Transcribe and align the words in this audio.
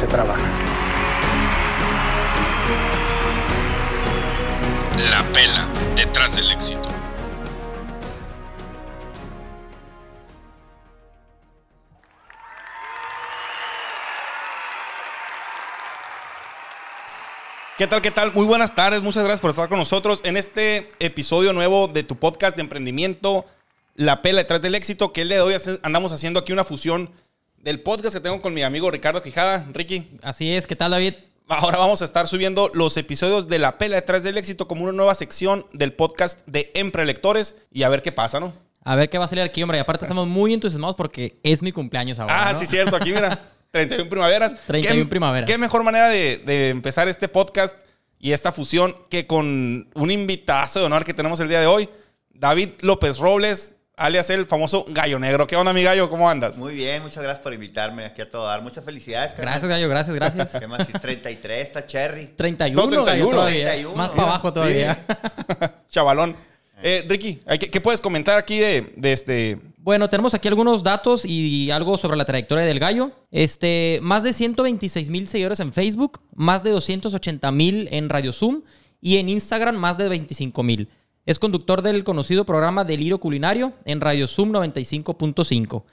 se 0.00 0.06
trabaja. 0.06 0.40
La 5.10 5.22
pela 5.34 5.68
detrás 5.94 6.34
del 6.34 6.50
éxito. 6.52 6.88
¿Qué 17.76 17.86
tal? 17.86 18.00
¿Qué 18.00 18.10
tal? 18.10 18.32
Muy 18.32 18.46
buenas 18.46 18.74
tardes. 18.74 19.02
Muchas 19.02 19.24
gracias 19.24 19.40
por 19.40 19.50
estar 19.50 19.68
con 19.68 19.78
nosotros 19.78 20.22
en 20.24 20.38
este 20.38 20.88
episodio 20.98 21.52
nuevo 21.52 21.88
de 21.88 22.04
tu 22.04 22.16
podcast 22.16 22.56
de 22.56 22.62
emprendimiento, 22.62 23.44
La 23.96 24.22
Pela 24.22 24.38
detrás 24.38 24.62
del 24.62 24.74
éxito, 24.74 25.12
que 25.12 25.20
el 25.20 25.28
día 25.28 25.36
de 25.36 25.42
hoy 25.42 25.54
andamos 25.82 26.12
haciendo 26.12 26.40
aquí 26.40 26.54
una 26.54 26.64
fusión 26.64 27.12
del 27.60 27.80
podcast 27.80 28.14
que 28.14 28.20
tengo 28.20 28.40
con 28.42 28.54
mi 28.54 28.62
amigo 28.62 28.90
Ricardo 28.90 29.22
Quijada. 29.22 29.66
Ricky, 29.72 30.08
Así 30.22 30.52
es, 30.52 30.66
¿qué 30.66 30.76
tal 30.76 30.90
David? 30.92 31.14
ahora 31.48 31.78
vamos 31.78 32.00
a 32.00 32.04
estar 32.04 32.28
subiendo 32.28 32.70
los 32.74 32.96
episodios 32.96 33.48
de 33.48 33.58
La 33.58 33.76
Pela 33.76 33.96
detrás 33.96 34.22
del 34.22 34.38
éxito 34.38 34.68
como 34.68 34.84
una 34.84 34.92
nueva 34.92 35.16
sección 35.16 35.66
del 35.72 35.92
podcast 35.92 36.46
de 36.46 36.70
Emprelectores 36.74 37.56
y 37.72 37.82
a 37.82 37.88
ver 37.88 38.02
qué 38.02 38.12
pasa, 38.12 38.38
¿no? 38.38 38.52
A 38.84 38.94
ver 38.94 39.10
qué 39.10 39.18
va 39.18 39.24
a 39.24 39.28
salir 39.28 39.42
aquí, 39.42 39.60
hombre. 39.62 39.78
Y 39.78 39.80
aparte 39.80 40.04
estamos 40.04 40.28
muy 40.28 40.54
entusiasmados 40.54 40.94
porque 40.96 41.38
es 41.42 41.60
mi 41.62 41.72
cumpleaños 41.72 42.18
ahora. 42.20 42.48
Ah, 42.48 42.52
¿no? 42.52 42.58
sí, 42.60 42.66
cierto. 42.66 42.94
Aquí, 42.96 43.12
mira, 43.12 43.50
31 43.72 44.08
primaveras. 44.08 44.54
31 44.66 45.04
¿Qué- 45.04 45.10
primaveras. 45.10 45.50
Qué 45.50 45.58
mejor 45.58 45.82
manera 45.82 46.08
de, 46.08 46.38
de 46.38 46.68
empezar 46.70 47.08
este 47.08 47.26
podcast 47.28 47.76
y 48.20 48.30
esta 48.32 48.52
fusión 48.52 48.94
que 49.10 49.26
con 49.26 49.88
un 49.92 50.10
invitazo 50.12 50.78
de 50.78 50.86
honor 50.86 51.04
que 51.04 51.14
tenemos 51.14 51.40
el 51.40 51.48
día 51.48 51.60
de 51.60 51.66
hoy, 51.66 51.88
David 52.32 52.70
López 52.80 53.18
Robles, 53.18 53.72
alias 54.00 54.30
el 54.30 54.46
famoso 54.46 54.84
Gallo 54.88 55.18
Negro. 55.18 55.46
¿Qué 55.46 55.56
onda, 55.56 55.72
mi 55.72 55.82
gallo? 55.82 56.08
¿Cómo 56.08 56.28
andas? 56.28 56.56
Muy 56.56 56.74
bien, 56.74 57.02
muchas 57.02 57.22
gracias 57.22 57.42
por 57.42 57.52
invitarme 57.52 58.04
aquí 58.06 58.22
a 58.22 58.30
todo 58.30 58.46
dar. 58.46 58.62
Muchas 58.62 58.84
felicidades. 58.84 59.32
carnal. 59.32 59.52
Gracias, 59.52 59.68
Gallo, 59.68 59.88
gracias, 59.88 60.16
gracias. 60.16 60.60
¿Qué 60.60 60.66
más? 60.66 60.86
Sí, 60.86 60.92
33, 60.92 61.66
está 61.68 61.86
Cherry. 61.86 62.28
31, 62.34 62.80
No, 62.82 62.88
31. 62.88 63.04
Gallo, 63.04 63.30
todavía. 63.30 63.64
31. 63.66 63.96
Más 63.96 64.08
para 64.08 64.22
abajo 64.22 64.52
todavía. 64.52 65.06
Chavalón. 65.88 66.34
Eh, 66.82 67.04
Ricky, 67.06 67.42
¿qué, 67.60 67.70
qué 67.70 67.80
puedes 67.82 68.00
comentar 68.00 68.38
aquí 68.38 68.58
de, 68.58 68.94
de 68.96 69.12
este... 69.12 69.60
Bueno, 69.76 70.08
tenemos 70.08 70.32
aquí 70.34 70.48
algunos 70.48 70.82
datos 70.82 71.24
y 71.26 71.70
algo 71.70 71.98
sobre 71.98 72.16
la 72.16 72.24
trayectoria 72.24 72.64
del 72.64 72.78
gallo. 72.80 73.12
Este, 73.30 73.98
más 74.02 74.22
de 74.22 74.32
126 74.32 75.10
mil 75.10 75.28
seguidores 75.28 75.60
en 75.60 75.72
Facebook, 75.74 76.20
más 76.34 76.62
de 76.62 76.70
280 76.70 77.50
mil 77.52 77.88
en 77.90 78.08
Radio 78.08 78.32
Zoom 78.32 78.62
y 79.02 79.18
en 79.18 79.28
Instagram 79.28 79.76
más 79.76 79.98
de 79.98 80.08
25 80.08 80.62
mil. 80.62 80.88
Es 81.30 81.38
conductor 81.38 81.80
del 81.80 82.02
conocido 82.02 82.44
programa 82.44 82.82
Delirio 82.82 83.18
Culinario 83.20 83.72
en 83.84 84.00
Radio 84.00 84.26
Zoom 84.26 84.50
95.5. 84.52 85.84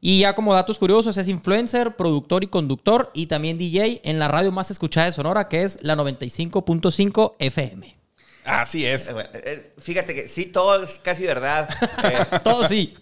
Y 0.00 0.18
ya 0.18 0.34
como 0.34 0.52
datos 0.52 0.80
curiosos, 0.80 1.16
es 1.16 1.28
influencer, 1.28 1.94
productor 1.94 2.42
y 2.42 2.48
conductor 2.48 3.08
y 3.14 3.26
también 3.26 3.56
DJ 3.56 4.00
en 4.02 4.18
la 4.18 4.26
radio 4.26 4.50
más 4.50 4.72
escuchada 4.72 5.06
de 5.06 5.12
Sonora, 5.12 5.46
que 5.46 5.62
es 5.62 5.78
la 5.82 5.94
95.5 5.94 7.36
FM. 7.38 7.96
Así 8.44 8.84
es. 8.84 9.10
Eh, 9.10 9.14
eh, 9.32 9.72
Fíjate 9.78 10.12
que 10.12 10.26
sí, 10.26 10.46
todo 10.46 10.82
es 10.82 10.98
casi 10.98 11.22
verdad. 11.22 11.68
eh, 12.02 12.40
Todo 12.42 12.66
sí. 12.66 12.94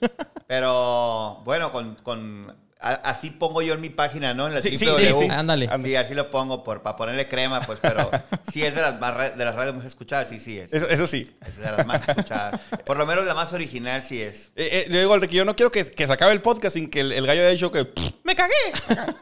pero 0.47 1.41
bueno, 1.47 1.73
con, 1.73 1.95
con- 2.03 2.55
a- 2.81 2.93
así 3.11 3.31
pongo 3.31 3.61
yo 3.63 3.75
en 3.75 3.81
mi 3.81 3.91
página, 3.91 4.35
¿no? 4.35 4.47
En 4.49 4.55
la 4.55 4.63
Sí, 4.63 4.77
sí, 4.79 4.87
sí, 4.99 5.07
sí. 5.19 5.29
Ándale. 5.31 5.69
Sí, 5.83 5.97
así 5.97 6.15
lo 6.15 6.31
pongo 6.31 6.63
por, 6.65 6.83
para 6.83 6.97
ponerle 6.97 7.29
crema, 7.29 7.61
pues, 7.61 7.79
pero 7.83 8.11
sí 8.53 8.65
es 8.65 8.75
de 8.75 8.81
las, 8.83 8.99
más 9.01 9.37
de 9.37 9.45
las 9.45 9.55
radios 9.55 9.77
más 9.77 9.87
escuchadas, 9.87 10.29
sí, 10.29 10.39
sí 10.39 10.59
es. 10.59 10.73
Eso, 10.73 10.89
eso 10.89 11.07
sí. 11.07 11.31
Es 11.47 11.57
de 11.59 11.71
las 11.71 11.87
más 11.87 12.09
escuchadas. 12.09 12.61
Por 12.85 12.97
lo 12.97 13.07
menos 13.07 13.25
la 13.25 13.35
más 13.35 13.53
original 13.53 14.03
sí 14.03 14.21
es. 14.23 14.51
Eh, 14.57 14.69
eh, 14.73 14.87
le 14.89 15.01
digo 15.01 15.15
al 15.15 15.21
Ricky, 15.21 15.37
yo 15.37 15.45
no 15.45 15.55
quiero 15.57 15.71
que, 15.73 15.85
que 15.91 16.07
se 16.07 16.13
acabe 16.13 16.33
el 16.33 16.43
podcast 16.43 16.75
sin 16.77 16.89
que 16.89 17.01
el, 17.01 17.13
el 17.13 17.27
gallo 17.27 17.41
haya 17.43 17.51
dicho 17.51 17.71
que 17.73 17.89
¡Me 18.25 18.35
cagué! 18.35 18.55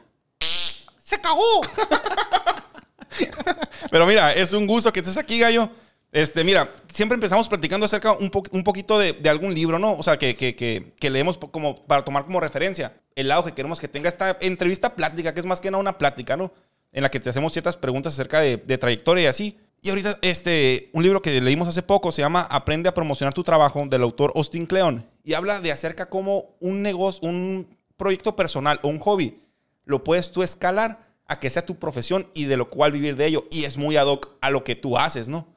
¡Se 1.02 1.20
cagó! 1.20 1.60
Pero 3.90 4.06
mira, 4.06 4.32
es 4.32 4.52
un 4.52 4.66
gusto 4.66 4.92
que 4.92 5.00
estés 5.00 5.16
aquí, 5.16 5.38
gallo. 5.38 5.70
Este, 6.12 6.44
mira, 6.44 6.70
siempre 6.92 7.14
empezamos 7.14 7.48
platicando 7.48 7.86
acerca 7.86 8.12
un, 8.12 8.30
po- 8.30 8.42
un 8.50 8.64
poquito 8.64 8.98
de, 8.98 9.12
de 9.12 9.30
algún 9.30 9.54
libro, 9.54 9.78
¿no? 9.78 9.92
O 9.94 10.02
sea, 10.02 10.18
que, 10.18 10.34
que, 10.36 10.54
que, 10.56 10.92
que 10.98 11.10
leemos 11.10 11.38
como 11.38 11.74
para 11.86 12.02
tomar 12.02 12.24
como 12.24 12.40
referencia 12.40 12.92
el 13.16 13.28
lado 13.28 13.44
que 13.44 13.52
queremos 13.52 13.80
que 13.80 13.88
tenga 13.88 14.08
esta 14.08 14.36
entrevista 14.40 14.94
plática, 14.94 15.34
que 15.34 15.40
es 15.40 15.46
más 15.46 15.60
que 15.60 15.70
nada 15.70 15.80
una 15.80 15.98
plática, 15.98 16.36
¿no? 16.36 16.52
En 16.92 17.02
la 17.02 17.10
que 17.10 17.18
te 17.18 17.30
hacemos 17.30 17.52
ciertas 17.52 17.76
preguntas 17.76 18.12
acerca 18.12 18.40
de, 18.40 18.58
trayectoria 18.78 19.24
y 19.24 19.26
así. 19.26 19.58
Y 19.82 19.90
ahorita, 19.90 20.18
este, 20.22 20.90
un 20.92 21.02
libro 21.02 21.20
que 21.20 21.40
leímos 21.40 21.68
hace 21.68 21.82
poco 21.82 22.12
se 22.12 22.22
llama 22.22 22.42
Aprende 22.42 22.88
a 22.88 22.94
promocionar 22.94 23.34
tu 23.34 23.42
trabajo, 23.42 23.84
del 23.86 24.02
autor 24.02 24.32
Austin 24.36 24.66
Kleon. 24.66 25.04
Y 25.24 25.34
habla 25.34 25.60
de 25.60 25.72
acerca 25.72 26.08
cómo 26.08 26.56
un 26.60 26.82
negocio, 26.82 27.28
un 27.28 27.76
proyecto 27.96 28.36
personal 28.36 28.78
o 28.82 28.88
un 28.88 28.98
hobby 28.98 29.40
lo 29.84 30.04
puedes 30.04 30.32
tú 30.32 30.42
escalar 30.42 31.06
a 31.26 31.40
que 31.40 31.50
sea 31.50 31.64
tu 31.64 31.78
profesión 31.78 32.28
y 32.34 32.44
de 32.44 32.56
lo 32.56 32.70
cual 32.70 32.92
vivir 32.92 33.16
de 33.16 33.26
ello. 33.26 33.46
Y 33.50 33.64
es 33.64 33.76
muy 33.78 33.96
ad 33.96 34.06
hoc 34.06 34.36
a 34.40 34.50
lo 34.50 34.64
que 34.64 34.76
tú 34.76 34.98
haces, 34.98 35.28
¿no? 35.28 35.55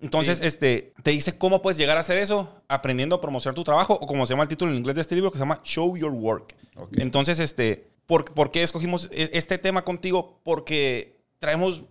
Entonces, 0.00 0.40
este, 0.42 0.92
te 1.02 1.12
dice 1.12 1.38
cómo 1.38 1.62
puedes 1.62 1.78
llegar 1.78 1.96
a 1.96 2.00
hacer 2.00 2.18
eso 2.18 2.52
aprendiendo 2.68 3.16
a 3.16 3.20
promocionar 3.20 3.54
tu 3.54 3.64
trabajo 3.64 3.94
o 3.94 4.06
como 4.06 4.26
se 4.26 4.32
llama 4.32 4.42
el 4.42 4.48
título 4.48 4.72
en 4.72 4.78
inglés 4.78 4.96
de 4.96 5.00
este 5.00 5.14
libro 5.14 5.30
que 5.30 5.38
se 5.38 5.42
llama 5.42 5.60
Show 5.62 5.96
Your 5.96 6.10
Work. 6.12 6.54
Entonces, 7.00 7.38
este, 7.38 7.88
¿por, 8.06 8.24
por 8.34 8.50
qué 8.50 8.62
escogimos 8.62 9.08
e- 9.12 9.30
este 9.32 9.58
tema 9.58 9.84
contigo? 9.84 10.40
Porque 10.42 11.16
traemos, 11.38 11.82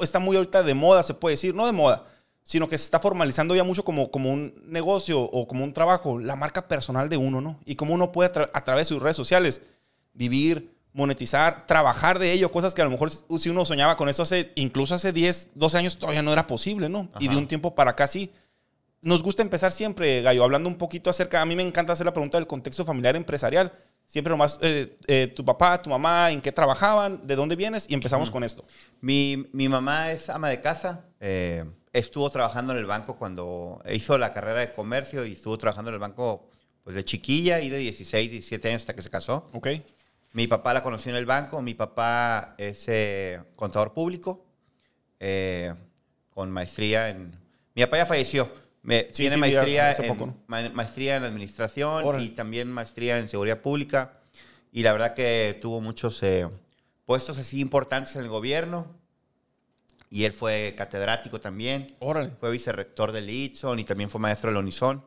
está 0.00 0.18
muy 0.18 0.36
ahorita 0.36 0.62
de 0.64 0.74
moda, 0.74 1.02
se 1.04 1.14
puede 1.14 1.34
decir, 1.34 1.54
no 1.54 1.64
de 1.66 1.72
moda, 1.72 2.06
sino 2.42 2.66
que 2.68 2.76
se 2.78 2.84
está 2.84 2.98
formalizando 3.00 3.54
ya 3.54 3.64
mucho 3.64 3.84
como, 3.84 4.10
como 4.10 4.32
un 4.32 4.54
negocio 4.66 5.20
o 5.20 5.46
como 5.46 5.64
un 5.64 5.72
trabajo, 5.72 6.18
la 6.18 6.36
marca 6.36 6.66
personal 6.68 7.08
de 7.08 7.16
uno, 7.16 7.40
¿no? 7.40 7.58
Y 7.64 7.76
cómo 7.76 7.94
uno 7.94 8.12
puede 8.12 8.30
a, 8.30 8.32
tra- 8.32 8.50
a 8.52 8.64
través 8.64 8.88
de 8.88 8.94
sus 8.94 9.02
redes 9.02 9.16
sociales 9.16 9.62
vivir, 10.12 10.75
monetizar, 10.96 11.66
trabajar 11.66 12.18
de 12.18 12.32
ello, 12.32 12.50
cosas 12.50 12.72
que 12.72 12.80
a 12.80 12.86
lo 12.86 12.90
mejor 12.90 13.10
si 13.10 13.50
uno 13.50 13.66
soñaba 13.66 13.96
con 13.98 14.08
eso 14.08 14.22
hace, 14.22 14.50
incluso 14.54 14.94
hace 14.94 15.12
10, 15.12 15.50
12 15.54 15.78
años 15.78 15.98
todavía 15.98 16.22
no 16.22 16.32
era 16.32 16.46
posible, 16.46 16.88
¿no? 16.88 17.08
Y 17.20 17.28
de 17.28 17.36
un 17.36 17.46
tiempo 17.46 17.74
para 17.74 17.90
acá 17.90 18.06
sí. 18.06 18.32
Nos 19.02 19.22
gusta 19.22 19.42
empezar 19.42 19.72
siempre, 19.72 20.22
Gallo, 20.22 20.42
hablando 20.42 20.68
un 20.70 20.76
poquito 20.76 21.10
acerca, 21.10 21.42
a 21.42 21.46
mí 21.46 21.54
me 21.54 21.62
encanta 21.62 21.92
hacer 21.92 22.06
la 22.06 22.14
pregunta 22.14 22.38
del 22.38 22.46
contexto 22.46 22.84
familiar 22.84 23.14
empresarial. 23.14 23.72
Siempre 24.06 24.30
nomás, 24.30 24.58
eh, 24.62 24.96
eh, 25.06 25.26
tu 25.26 25.44
papá, 25.44 25.82
tu 25.82 25.90
mamá, 25.90 26.30
en 26.30 26.40
qué 26.40 26.50
trabajaban, 26.50 27.26
de 27.26 27.36
dónde 27.36 27.56
vienes 27.56 27.86
y 27.88 27.94
empezamos 27.94 28.30
con 28.30 28.42
esto. 28.42 28.64
Mi, 29.00 29.48
mi 29.52 29.68
mamá 29.68 30.12
es 30.12 30.30
ama 30.30 30.48
de 30.48 30.60
casa. 30.60 31.04
eh, 31.20 31.64
estuvo 31.92 32.28
trabajando 32.30 32.72
en 32.72 32.78
el 32.78 32.86
banco 32.86 33.16
cuando 33.16 33.82
hizo 33.90 34.18
la 34.18 34.32
carrera 34.32 34.60
de 34.60 34.72
comercio 34.72 35.24
y 35.24 35.32
estuvo 35.32 35.56
trabajando 35.56 35.90
en 35.90 35.94
el 35.94 36.00
banco 36.00 36.48
pues, 36.84 36.94
de 36.94 37.04
chiquilla 37.04 37.60
y 37.60 37.68
de 37.68 37.78
16, 37.78 38.30
17 38.30 38.68
años 38.68 38.82
hasta 38.82 38.94
que 38.94 39.02
se 39.02 39.10
casó. 39.10 39.50
¿Ok? 39.52 39.68
Mi 40.36 40.46
papá 40.46 40.74
la 40.74 40.82
conoció 40.82 41.10
en 41.12 41.16
el 41.16 41.24
banco. 41.24 41.62
Mi 41.62 41.72
papá 41.72 42.54
es 42.58 42.84
eh, 42.88 43.40
contador 43.56 43.94
público 43.94 44.44
eh, 45.18 45.72
con 46.28 46.50
maestría 46.50 47.08
en... 47.08 47.34
Mi 47.74 47.82
papá 47.84 47.96
ya 47.96 48.04
falleció. 48.06 48.52
Me- 48.82 49.06
Sí, 49.12 49.22
tiene 49.22 49.36
sí, 49.36 49.40
maestría, 49.40 49.92
en, 49.92 50.06
poco, 50.08 50.26
¿no? 50.26 50.36
ma- 50.46 50.68
maestría 50.74 51.16
en 51.16 51.24
administración 51.24 52.04
Órale. 52.04 52.22
y 52.24 52.28
también 52.28 52.70
maestría 52.70 53.16
en 53.18 53.30
seguridad 53.30 53.62
pública. 53.62 54.18
Y 54.72 54.82
la 54.82 54.92
verdad 54.92 55.14
que 55.14 55.58
tuvo 55.62 55.80
muchos 55.80 56.22
eh, 56.22 56.46
puestos 57.06 57.38
así 57.38 57.58
importantes 57.60 58.14
en 58.16 58.20
el 58.22 58.28
gobierno. 58.28 58.86
Y 60.10 60.24
él 60.24 60.34
fue 60.34 60.74
catedrático 60.76 61.40
también. 61.40 61.94
Órale. 61.98 62.30
Fue 62.38 62.50
vicerrector 62.50 63.10
del 63.10 63.30
Itson 63.30 63.78
y 63.78 63.84
también 63.84 64.10
fue 64.10 64.20
maestro 64.20 64.50
del 64.50 64.58
Unison. 64.58 65.02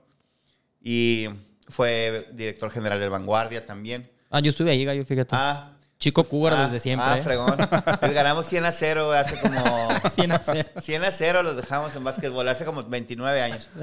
Y 0.81 1.27
fue 1.67 2.29
director 2.33 2.71
general 2.71 2.99
del 2.99 3.11
Vanguardia 3.11 3.63
también. 3.63 4.09
Ah, 4.29 4.39
yo 4.39 4.49
estuve 4.49 4.71
ahí, 4.71 4.85
Gallo, 4.85 5.05
fíjate. 5.05 5.29
Ah, 5.35 5.73
Chico 5.97 6.23
cougar 6.23 6.53
ah, 6.53 6.63
desde 6.67 6.79
siempre. 6.79 7.05
Ah, 7.09 7.17
¿eh? 7.17 7.21
fregón. 7.21 7.57
Les 8.01 8.13
ganamos 8.13 8.45
100 8.47 8.65
a 8.65 8.71
0 8.71 9.11
hace 9.11 9.37
como... 9.41 9.89
100 10.15 10.31
a 10.31 10.39
0. 10.39 10.69
100 10.79 11.03
a 11.03 11.11
0 11.11 11.43
los 11.43 11.57
dejamos 11.57 11.93
en 11.93 12.03
básquetbol 12.05 12.47
hace 12.47 12.63
como 12.63 12.83
29 12.83 13.41
años. 13.41 13.69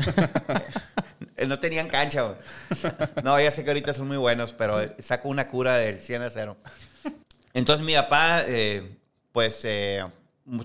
Eh, 1.38 1.46
no 1.46 1.58
tenían 1.58 1.88
cancha. 1.88 2.22
güey. 2.22 2.34
No, 3.22 3.38
ya 3.38 3.50
sé 3.50 3.62
que 3.62 3.68
ahorita 3.68 3.92
son 3.92 4.08
muy 4.08 4.16
buenos, 4.16 4.54
pero 4.54 4.78
saco 5.00 5.28
una 5.28 5.48
cura 5.48 5.76
del 5.76 6.00
100 6.00 6.22
a 6.22 6.30
0. 6.30 6.56
Entonces 7.52 7.84
mi 7.84 7.92
papá, 7.94 8.42
eh, 8.46 8.96
pues, 9.32 9.60
eh, 9.64 10.02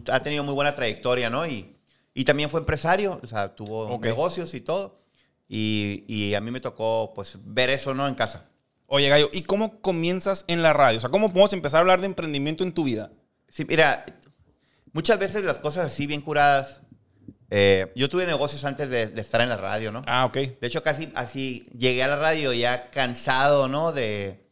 ha 0.10 0.20
tenido 0.22 0.46
muy 0.46 0.54
buena 0.54 0.74
trayectoria, 0.74 1.30
¿no? 1.30 1.46
Y, 1.46 1.76
y 2.14 2.24
también 2.24 2.50
fue 2.50 2.62
empresario, 2.62 3.20
o 3.22 3.28
sea, 3.28 3.54
tuvo 3.54 3.88
Ok. 3.90 4.06
negocios 4.06 4.54
y 4.54 4.62
todo. 4.62 5.02
Y, 5.50 6.06
y 6.08 6.36
a 6.36 6.42
mí 6.42 6.52
me 6.52 6.62
tocó, 6.62 7.12
pues, 7.14 7.38
ver 7.44 7.70
eso, 7.70 7.94
¿no? 7.94 8.08
En 8.08 8.16
casa. 8.16 8.46
Oye, 8.94 9.08
Gallo, 9.08 9.30
¿y 9.32 9.44
cómo 9.44 9.80
comienzas 9.80 10.44
en 10.48 10.62
la 10.62 10.74
radio? 10.74 10.98
O 10.98 11.02
sea, 11.02 11.10
¿cómo 11.10 11.30
podemos 11.30 11.54
empezar 11.54 11.78
a 11.78 11.82
hablar 11.82 12.02
de 12.02 12.08
emprendimiento 12.08 12.66
en 12.66 12.74
tu 12.74 12.84
vida? 12.84 13.10
Sí, 13.48 13.64
mira, 13.64 14.06
muchas 14.92 15.18
veces 15.18 15.46
las 15.46 15.60
cosas 15.60 15.86
así 15.86 16.08
bien 16.08 16.20
curadas. 16.20 16.82
eh, 17.50 17.90
yo 17.96 18.10
tuve 18.10 18.26
negocios 18.26 18.66
antes 18.66 18.90
de, 18.90 19.08
de 19.08 19.22
estar 19.22 19.40
en 19.40 19.48
la 19.48 19.56
radio, 19.56 19.94
¿no? 19.94 20.02
Ah, 20.08 20.26
ok. 20.26 20.36
De 20.36 20.68
hecho, 20.68 20.84
casi 20.84 21.10
así 21.16 21.70
llegué 21.74 22.04
a 22.04 22.10
la 22.10 22.18
radio 22.18 22.52
ya 22.52 22.90
cansado, 22.92 23.70
¿no? 23.70 23.94
De, 23.94 24.46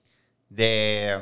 de, 0.47 1.17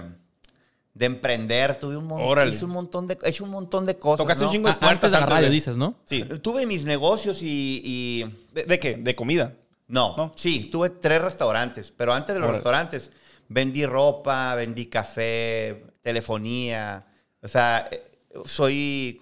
de 0.93 1.05
emprender. 1.07 1.79
Tuve 1.79 1.97
un 1.97 2.05
montón, 2.05 2.49
hice 2.49 2.65
un 2.65 2.71
montón 2.71 3.07
de, 3.07 3.17
he 3.23 3.29
hecho 3.29 3.45
un 3.45 3.49
montón 3.49 3.87
de 3.87 3.97
cosas. 3.97 4.19
Tocaste 4.25 4.43
un 4.43 4.49
¿no? 4.49 4.53
chingo 4.53 4.67
de 4.69 4.75
puertas 4.75 4.93
antes 5.05 5.11
de 5.11 5.19
la 5.19 5.25
radio, 5.25 5.47
de- 5.47 5.53
dices, 5.55 5.75
¿no? 5.75 5.95
Sí. 6.05 6.23
Tuve 6.43 6.67
mis 6.67 6.85
negocios 6.85 7.41
y, 7.41 7.81
y- 7.83 8.45
¿De, 8.53 8.65
de 8.65 8.79
qué? 8.79 8.95
¿De 8.97 9.15
comida? 9.15 9.55
No, 9.87 10.13
¿No? 10.17 10.31
sí, 10.35 10.69
tuve 10.71 10.89
tres 10.89 11.21
restaurantes, 11.21 11.91
pero 11.91 12.13
antes 12.13 12.35
de 12.35 12.41
los 12.41 12.49
restaurantes 12.49 13.11
vendí 13.47 13.85
ropa, 13.85 14.53
vendí 14.55 14.87
café, 14.87 15.85
telefonía, 16.01 17.05
o 17.41 17.47
sea, 17.47 17.87
eh, 17.91 18.03
soy 18.45 19.21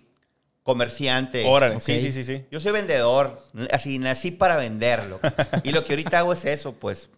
comerciante. 0.63 1.45
Órale. 1.45 1.79
Sí, 1.79 1.99
sí, 1.99 2.11
sí, 2.11 2.23
sí. 2.23 2.43
Yo 2.49 2.59
soy 2.59 2.71
vendedor, 2.71 3.39
así 3.71 3.99
nací 3.99 4.31
para 4.31 4.57
venderlo. 4.57 5.19
y 5.63 5.71
lo 5.71 5.83
que 5.83 5.93
ahorita 5.93 6.19
hago 6.19 6.33
es 6.33 6.43
eso, 6.45 6.73
pues, 6.73 7.11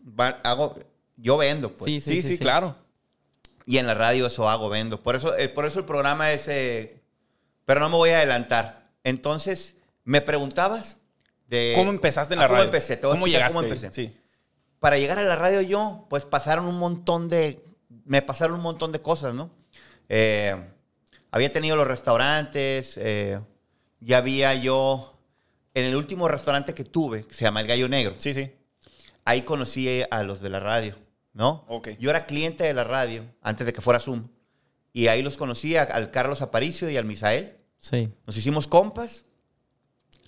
hago, 0.44 0.77
yo 1.15 1.38
vendo, 1.38 1.71
pues. 1.71 2.03
Sí, 2.03 2.21
Sí, 2.21 2.21
sí, 2.21 2.38
claro. 2.38 2.75
Y 3.65 3.77
en 3.77 3.88
la 3.88 3.94
radio 3.94 4.27
eso 4.27 4.49
hago, 4.49 4.69
vendo. 4.69 5.01
Por 5.01 5.15
eso, 5.15 5.38
eh, 5.38 5.47
por 5.49 5.65
eso 5.65 5.79
el 5.79 5.85
programa 5.85 6.31
es, 6.31 6.47
eh, 6.49 7.01
pero 7.65 7.79
no 7.79 7.89
me 7.89 7.95
voy 7.95 8.09
a 8.09 8.17
adelantar. 8.17 8.89
Entonces, 9.03 9.75
me 10.03 10.21
preguntabas 10.21 10.97
de 11.47 11.73
¿Cómo 11.75 11.89
empezaste 11.89 12.33
en 12.33 12.39
la 12.39 12.45
Ah, 12.45 12.47
¿Cómo 12.47 12.57
radio? 12.57 12.65
empecé? 12.69 12.97
Te 12.97 13.07
voy 13.07 13.13
a 13.13 13.15
¿Cómo 13.15 13.27
llegaste? 13.27 13.53
cómo 13.53 13.63
empecé. 13.65 13.91
Sí. 13.94 14.15
para 14.79 14.97
llegar 14.97 15.17
a 15.17 15.23
la 15.23 15.35
radio 15.35 15.61
yo, 15.61 16.05
pues 16.09 16.25
pasaron 16.25 16.65
un 16.67 16.77
montón 16.77 17.29
de, 17.29 17.63
me 18.05 18.21
pasaron 18.21 18.57
un 18.57 18.61
montón 18.61 18.91
de 18.91 19.01
cosas, 19.01 19.33
¿no? 19.33 19.49
Eh, 20.09 20.55
había 21.31 21.51
tenido 21.51 21.75
los 21.75 21.88
restaurantes, 21.88 22.95
eh, 22.97 23.39
ya 23.99 24.17
había 24.19 24.53
yo, 24.53 25.19
en 25.73 25.85
el 25.85 25.95
último 25.95 26.27
restaurante 26.27 26.73
que 26.73 26.83
tuve, 26.83 27.23
que 27.25 27.33
se 27.33 27.44
llama 27.45 27.61
El 27.61 27.67
Gallo 27.67 27.89
Negro, 27.89 28.13
Sí, 28.17 28.33
sí. 28.33 28.51
ahí 29.25 29.41
conocí 29.41 30.03
a 30.11 30.23
los 30.23 30.41
de 30.41 30.49
la 30.49 30.59
radio, 30.59 30.95
¿no? 31.33 31.65
Ok. 31.67 31.89
Yo 31.99 32.09
era 32.11 32.25
cliente 32.27 32.63
de 32.63 32.73
la 32.73 32.83
radio 32.83 33.23
antes 33.41 33.65
de 33.65 33.73
que 33.73 33.81
fuera 33.81 33.99
Zoom, 33.99 34.27
y 34.94 35.07
ahí 35.07 35.21
los 35.23 35.38
conocí 35.38 35.75
a- 35.75 35.83
al 35.83 36.11
Carlos 36.11 36.41
Aparicio 36.41 36.89
y 36.89 36.97
al 36.97 37.05
Misael. 37.05 37.57
Sí. 37.79 38.09
Nos 38.25 38.38
hicimos 38.38 38.67
compas. 38.67 39.25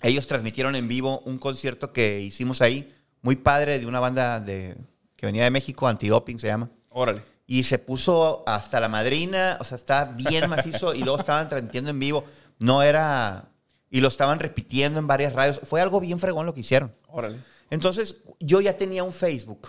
Ellos 0.02 0.26
transmitieron 0.26 0.76
en 0.76 0.88
vivo 0.88 1.20
un 1.26 1.38
concierto 1.38 1.92
que 1.92 2.20
hicimos 2.20 2.62
ahí, 2.62 2.94
muy 3.22 3.36
padre, 3.36 3.78
de 3.78 3.86
una 3.86 4.00
banda 4.00 4.40
de, 4.40 4.76
que 5.16 5.26
venía 5.26 5.44
de 5.44 5.50
México, 5.50 5.86
Antidoping 5.88 6.38
se 6.38 6.46
llama. 6.46 6.70
Órale. 6.90 7.22
Y 7.46 7.64
se 7.64 7.78
puso 7.78 8.44
hasta 8.46 8.78
la 8.80 8.88
madrina, 8.88 9.58
o 9.60 9.64
sea, 9.64 9.76
estaba 9.76 10.12
bien 10.12 10.48
macizo 10.48 10.94
y 10.94 11.00
luego 11.00 11.18
estaban 11.18 11.48
transmitiendo 11.48 11.90
en 11.90 11.98
vivo. 11.98 12.24
No 12.58 12.82
era... 12.82 13.46
Y 13.92 14.00
lo 14.00 14.06
estaban 14.08 14.38
repitiendo 14.38 15.00
en 15.00 15.08
varias 15.08 15.32
radios. 15.32 15.60
Fue 15.64 15.80
algo 15.80 15.98
bien 15.98 16.20
fregón 16.20 16.46
lo 16.46 16.54
que 16.54 16.60
hicieron. 16.60 16.94
Órale. 17.08 17.38
Entonces, 17.70 18.18
yo 18.38 18.60
ya 18.60 18.76
tenía 18.76 19.02
un 19.02 19.12
Facebook. 19.12 19.68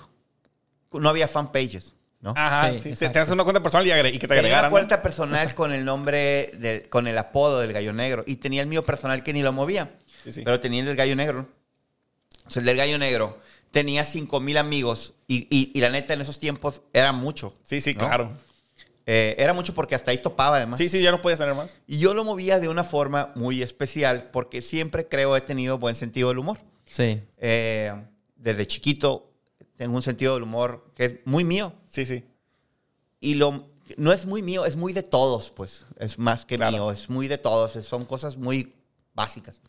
No 0.94 1.10
había 1.10 1.28
fanpages, 1.28 1.96
¿no? 2.20 2.34
Ajá, 2.38 2.72
Sí, 2.74 2.96
sí. 2.96 3.08
Te, 3.08 3.18
haces 3.20 3.34
una 3.34 3.44
cuenta 3.44 3.64
personal 3.64 3.88
y, 3.88 3.90
y 3.90 3.94
que 3.94 4.20
te 4.20 4.28
Tenía 4.28 4.28
una 4.28 4.38
agregaran. 4.42 4.70
cuenta 4.72 5.02
personal 5.02 5.56
con 5.56 5.72
el 5.74 5.84
nombre, 5.84 6.52
del- 6.60 6.88
con 6.88 7.08
el 7.08 7.18
apodo 7.18 7.62
del 7.62 7.74
gallo 7.74 7.94
negro. 7.94 8.24
Y 8.28 8.36
tenía 8.36 8.62
el 8.62 8.68
mío 8.68 8.84
personal 8.86 9.24
que 9.24 9.34
ni 9.34 9.42
lo 9.42 9.54
movía. 9.54 9.98
Sí, 10.24 10.32
sí. 10.32 10.42
Pero 10.44 10.60
tenía 10.60 10.80
el 10.82 10.86
del 10.88 10.96
gallo 10.96 11.16
negro. 11.16 11.48
O 12.46 12.50
sea, 12.52 12.60
el 12.62 12.66
del 12.66 12.78
gallo 12.78 12.98
negro 12.98 13.40
tenía 13.72 14.04
5 14.06 14.40
mil 14.40 14.58
amigos. 14.58 15.14
Y, 15.28 15.48
y- 15.50 15.72
y 15.74 15.80
la 15.82 15.90
neta, 15.90 16.14
en 16.14 16.22
esos 16.22 16.40
tiempos 16.40 16.82
era 16.94 17.12
mucho. 17.12 17.56
Sí, 17.64 17.82
sí, 17.82 17.94
¿no? 17.94 18.00
claro. 18.00 18.32
Eh, 19.08 19.36
era 19.40 19.54
mucho 19.54 19.74
porque 19.74 19.96
hasta 19.96 20.12
ahí 20.12 20.20
topaba, 20.20 20.58
además. 20.58 20.78
Sí, 20.78 20.88
sí, 20.88 21.02
ya 21.02 21.12
no 21.12 21.22
puedes 21.22 21.40
tener 21.40 21.56
más. 21.56 21.76
Y 21.88 21.98
yo 22.00 22.14
lo 22.14 22.24
movía 22.24 22.60
de 22.60 22.68
una 22.70 22.84
forma 22.84 23.32
muy 23.36 23.62
especial 23.64 24.30
porque 24.32 24.62
siempre 24.62 25.08
creo 25.08 25.36
he 25.36 25.42
tenido 25.42 25.80
buen 25.80 25.96
sentido 25.96 26.30
del 26.30 26.38
humor. 26.38 26.60
Sí. 26.92 27.22
Eh, 27.38 27.94
desde 28.36 28.68
chiquito 28.68 29.32
tengo 29.76 29.96
un 29.96 30.02
sentido 30.04 30.36
del 30.36 30.44
humor 30.44 30.92
que 30.96 31.06
es 31.06 31.16
muy 31.26 31.44
mío. 31.44 31.74
Sí, 31.88 32.06
sí. 32.06 32.24
Y 33.20 33.36
lo, 33.36 33.70
no 33.98 34.14
es 34.14 34.26
muy 34.26 34.42
mío, 34.44 34.66
es 34.66 34.76
muy 34.76 34.94
de 34.94 35.04
todos, 35.04 35.52
pues. 35.52 35.86
Es 35.98 36.20
más 36.20 36.46
que 36.46 36.58
Claro. 36.58 36.72
mío, 36.72 36.92
es 36.92 37.10
muy 37.10 37.28
de 37.28 37.38
todos. 37.40 37.72
Son 37.86 38.06
cosas 38.06 38.38
muy 38.38 38.76
básicas. 39.16 39.62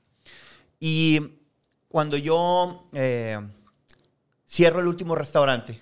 Y 0.84 1.38
cuando 1.87 2.17
yo 2.17 2.88
eh, 2.93 3.38
cierro 4.49 4.81
el 4.81 4.88
último 4.88 5.14
restaurante, 5.14 5.81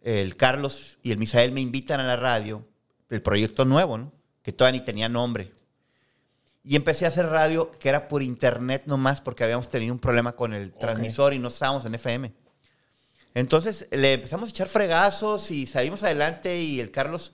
el 0.00 0.36
Carlos 0.36 0.96
y 1.02 1.10
el 1.10 1.18
Misael 1.18 1.50
me 1.50 1.60
invitan 1.60 1.98
a 1.98 2.06
la 2.06 2.14
radio, 2.14 2.64
el 3.10 3.20
proyecto 3.20 3.64
nuevo, 3.64 3.98
¿no? 3.98 4.12
Que 4.40 4.52
todavía 4.52 4.78
ni 4.78 4.86
tenía 4.86 5.08
nombre. 5.08 5.52
Y 6.62 6.76
empecé 6.76 7.04
a 7.04 7.08
hacer 7.08 7.26
radio 7.26 7.72
que 7.72 7.88
era 7.88 8.06
por 8.06 8.22
internet 8.22 8.84
nomás 8.86 9.20
porque 9.20 9.42
habíamos 9.42 9.68
tenido 9.68 9.92
un 9.92 9.98
problema 9.98 10.36
con 10.36 10.54
el 10.54 10.72
transmisor 10.72 11.34
y 11.34 11.40
no 11.40 11.48
estábamos 11.48 11.84
en 11.84 11.96
FM. 11.96 12.32
Entonces 13.34 13.88
le 13.90 14.12
empezamos 14.12 14.50
a 14.50 14.50
echar 14.50 14.68
fregazos 14.68 15.50
y 15.50 15.66
salimos 15.66 16.04
adelante 16.04 16.60
y 16.60 16.78
el 16.78 16.92
Carlos 16.92 17.32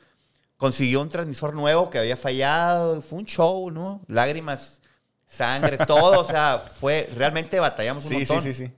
consiguió 0.57 1.03
un 1.03 1.11
transmisor 1.11 1.53
nuevo 1.53 1.91
que 1.91 1.99
había 1.99 2.17
fallado. 2.17 3.03
Fue 3.03 3.19
un 3.19 3.27
show, 3.27 3.71
¿no? 3.71 4.01
Lágrimas, 4.07 4.81
sangre, 5.29 5.77
todo. 5.87 6.21
o 6.21 6.25
sea, 6.25 6.59
fue 6.81 7.09
realmente 7.15 7.61
batallamos 7.61 8.05
un 8.05 8.11
Sí, 8.11 8.27
sí, 8.27 8.33
montón. 8.33 8.43
sí, 8.55 8.65
sí. 8.67 8.73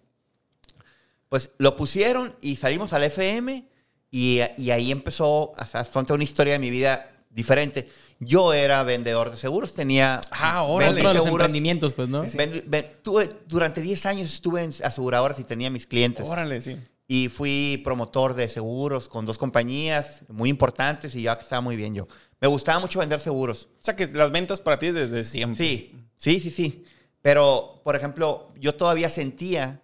Pues 1.29 1.51
lo 1.59 1.77
pusieron 1.77 2.35
y 2.41 2.57
salimos 2.57 2.93
al 2.93 3.05
FM 3.05 3.65
y, 4.11 4.41
y 4.59 4.71
ahí 4.71 4.91
empezó 4.91 5.53
a 5.57 5.85
contar 5.85 6.15
una 6.17 6.25
historia 6.25 6.55
de 6.55 6.59
mi 6.59 6.71
vida 6.71 7.09
diferente. 7.31 7.89
Yo 8.19 8.53
era 8.53 8.83
vendedor 8.83 9.31
de 9.31 9.37
seguros, 9.37 9.73
tenía 9.75 10.21
Ah, 10.33 10.63
Otro 10.65 10.93
de 10.93 11.03
los 11.15 11.27
emprendimientos, 11.27 11.93
pues, 11.93 12.09
¿no? 12.09 12.23
Ven- 12.35 12.99
tuve- 13.03 13.31
durante 13.47 13.81
10 13.81 14.05
años 14.07 14.33
estuve 14.35 14.65
en 14.65 14.75
aseguradoras 14.83 15.39
y 15.39 15.45
tenía 15.45 15.71
mis 15.71 15.87
clientes. 15.87 16.27
Órale, 16.27 16.61
sí. 16.61 16.77
Y 17.07 17.29
fui 17.29 17.81
promotor 17.85 18.35
de 18.35 18.49
seguros 18.49 19.09
con 19.09 19.25
dos 19.27 19.39
compañías 19.39 20.23
muy 20.29 20.49
importantes 20.51 21.15
y 21.15 21.23
ya 21.23 21.37
que 21.37 21.43
estaba 21.43 21.61
muy 21.61 21.77
bien 21.77 21.95
yo. 21.95 22.09
Me 22.41 22.49
gustaba 22.49 22.79
mucho 22.81 22.99
vender 22.99 23.21
seguros. 23.21 23.69
O 23.81 23.83
sea 23.85 23.95
que 23.97 24.07
las 24.09 24.31
ventas 24.33 24.59
para 24.61 24.79
ti 24.79 24.87
es 24.87 24.95
desde 24.95 25.25
siempre. 25.25 25.65
Sí, 25.65 26.00
sí, 26.21 26.39
sí, 26.39 26.51
sí. 26.51 26.85
Pero, 27.23 27.81
por 27.83 27.97
ejemplo, 27.97 28.53
yo 28.59 28.75
todavía 28.77 29.09
sentía 29.09 29.81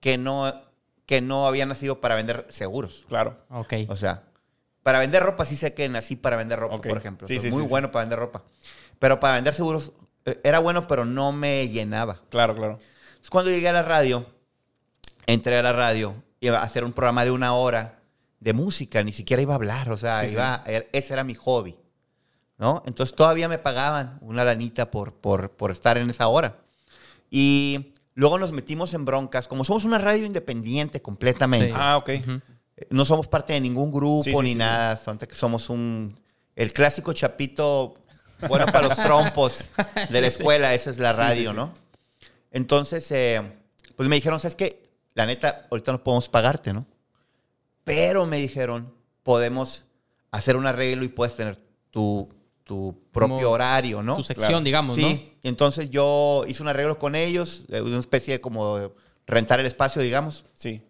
que 0.00 0.18
no, 0.18 0.52
que 1.06 1.20
no 1.20 1.46
había 1.46 1.66
nacido 1.66 2.00
para 2.00 2.14
vender 2.14 2.46
seguros. 2.50 3.04
Claro. 3.08 3.38
Ok. 3.50 3.74
O 3.88 3.96
sea, 3.96 4.24
para 4.82 4.98
vender 5.00 5.22
ropa 5.22 5.44
sí 5.44 5.56
sé 5.56 5.74
que 5.74 5.88
nací 5.88 6.16
para 6.16 6.36
vender 6.36 6.58
ropa, 6.58 6.80
por 6.80 6.98
ejemplo. 6.98 7.26
Sí, 7.26 7.36
Soy 7.40 7.50
sí, 7.50 7.50
muy 7.56 7.62
sí, 7.64 7.68
bueno 7.68 7.90
para 7.90 8.04
vender 8.04 8.18
ropa. 8.18 8.42
Pero 8.98 9.18
para 9.20 9.34
vender 9.34 9.54
seguros 9.54 9.92
eh, 10.24 10.40
era 10.44 10.58
bueno, 10.58 10.86
pero 10.86 11.04
no 11.04 11.32
me 11.32 11.68
llenaba. 11.68 12.20
Claro, 12.30 12.54
claro. 12.54 12.78
Entonces, 13.08 13.30
cuando 13.30 13.50
llegué 13.50 13.68
a 13.68 13.72
la 13.72 13.82
radio, 13.82 14.26
entré 15.26 15.56
a 15.58 15.62
la 15.62 15.72
radio, 15.72 16.22
iba 16.40 16.58
a 16.58 16.62
hacer 16.62 16.84
un 16.84 16.92
programa 16.92 17.24
de 17.24 17.30
una 17.30 17.54
hora 17.54 18.00
de 18.40 18.52
música, 18.52 19.02
ni 19.02 19.12
siquiera 19.12 19.42
iba 19.42 19.54
a 19.54 19.56
hablar, 19.56 19.90
o 19.90 19.96
sea, 19.96 20.24
iba, 20.26 20.62
er- 20.66 20.88
ese 20.92 21.12
era 21.12 21.24
mi 21.24 21.34
hobby, 21.34 21.76
¿no? 22.58 22.82
Entonces 22.86 23.14
todavía 23.16 23.48
me 23.48 23.58
pagaban 23.58 24.18
una 24.20 24.44
lanita 24.44 24.90
por, 24.90 25.14
por, 25.14 25.50
por 25.52 25.70
estar 25.70 25.96
en 25.96 26.10
esa 26.10 26.28
hora. 26.28 26.58
Y 27.30 27.92
luego 28.14 28.38
nos 28.38 28.52
metimos 28.52 28.94
en 28.94 29.04
broncas, 29.04 29.48
como 29.48 29.64
somos 29.64 29.84
una 29.84 29.98
radio 29.98 30.26
independiente 30.26 31.00
completamente, 31.00 31.68
Sí. 31.68 31.74
Ah, 31.76 31.96
ok. 31.96 32.10
No 32.90 33.04
somos 33.04 33.26
parte 33.26 33.54
de 33.54 33.60
ningún 33.60 33.90
grupo 33.90 34.22
Sí, 34.22 34.32
sí, 34.32 34.40
ni 34.42 34.54
nada, 34.54 35.00
somos 35.32 35.68
un, 35.68 36.18
el 36.54 36.72
clásico 36.72 37.12
chapito, 37.12 37.96
bueno, 38.48 38.66
para 38.66 38.86
los 38.88 38.96
trompos 38.96 39.68
de 40.10 40.20
la 40.20 40.26
escuela, 40.28 40.74
esa 40.74 40.90
es 40.90 40.98
la 40.98 41.12
radio. 41.12 41.52
¿no? 41.52 41.72
Entonces, 42.52 43.10
eh, 43.10 43.42
pues 43.96 44.08
me 44.08 44.16
dijeron, 44.16 44.38
¿sabes 44.38 44.54
qué? 44.54 44.90
La 45.14 45.26
neta, 45.26 45.66
ahorita 45.70 45.90
no 45.92 46.04
podemos 46.04 46.28
pagarte, 46.28 46.72
¿no? 46.72 46.86
Pero 47.82 48.26
me 48.26 48.38
dijeron, 48.38 48.94
podemos 49.24 49.84
hacer 50.30 50.56
un 50.56 50.66
arreglo 50.66 51.04
y 51.04 51.08
puedes 51.08 51.34
tener 51.34 51.58
tu, 51.90 52.28
tu 52.68 52.94
propio 53.10 53.36
Como 53.38 53.48
horario, 53.50 54.02
¿no? 54.02 54.14
Tu 54.14 54.22
sección, 54.22 54.48
Claro. 54.50 54.64
digamos, 54.64 54.94
sí. 54.94 55.00
¿no? 55.02 55.08
Y 55.42 55.48
entonces 55.48 55.90
yo 55.90 56.44
hice 56.46 56.62
un 56.62 56.68
arreglo 56.68 56.98
con 56.98 57.14
ellos, 57.16 57.64
eh, 57.70 57.80
una 57.80 57.98
especie 57.98 58.34
de 58.34 58.40
como 58.40 58.76
de 58.78 58.90
rentar 59.26 59.58
el 59.58 59.66
espacio, 59.66 60.02
digamos. 60.02 60.44
Sí. 60.52 60.82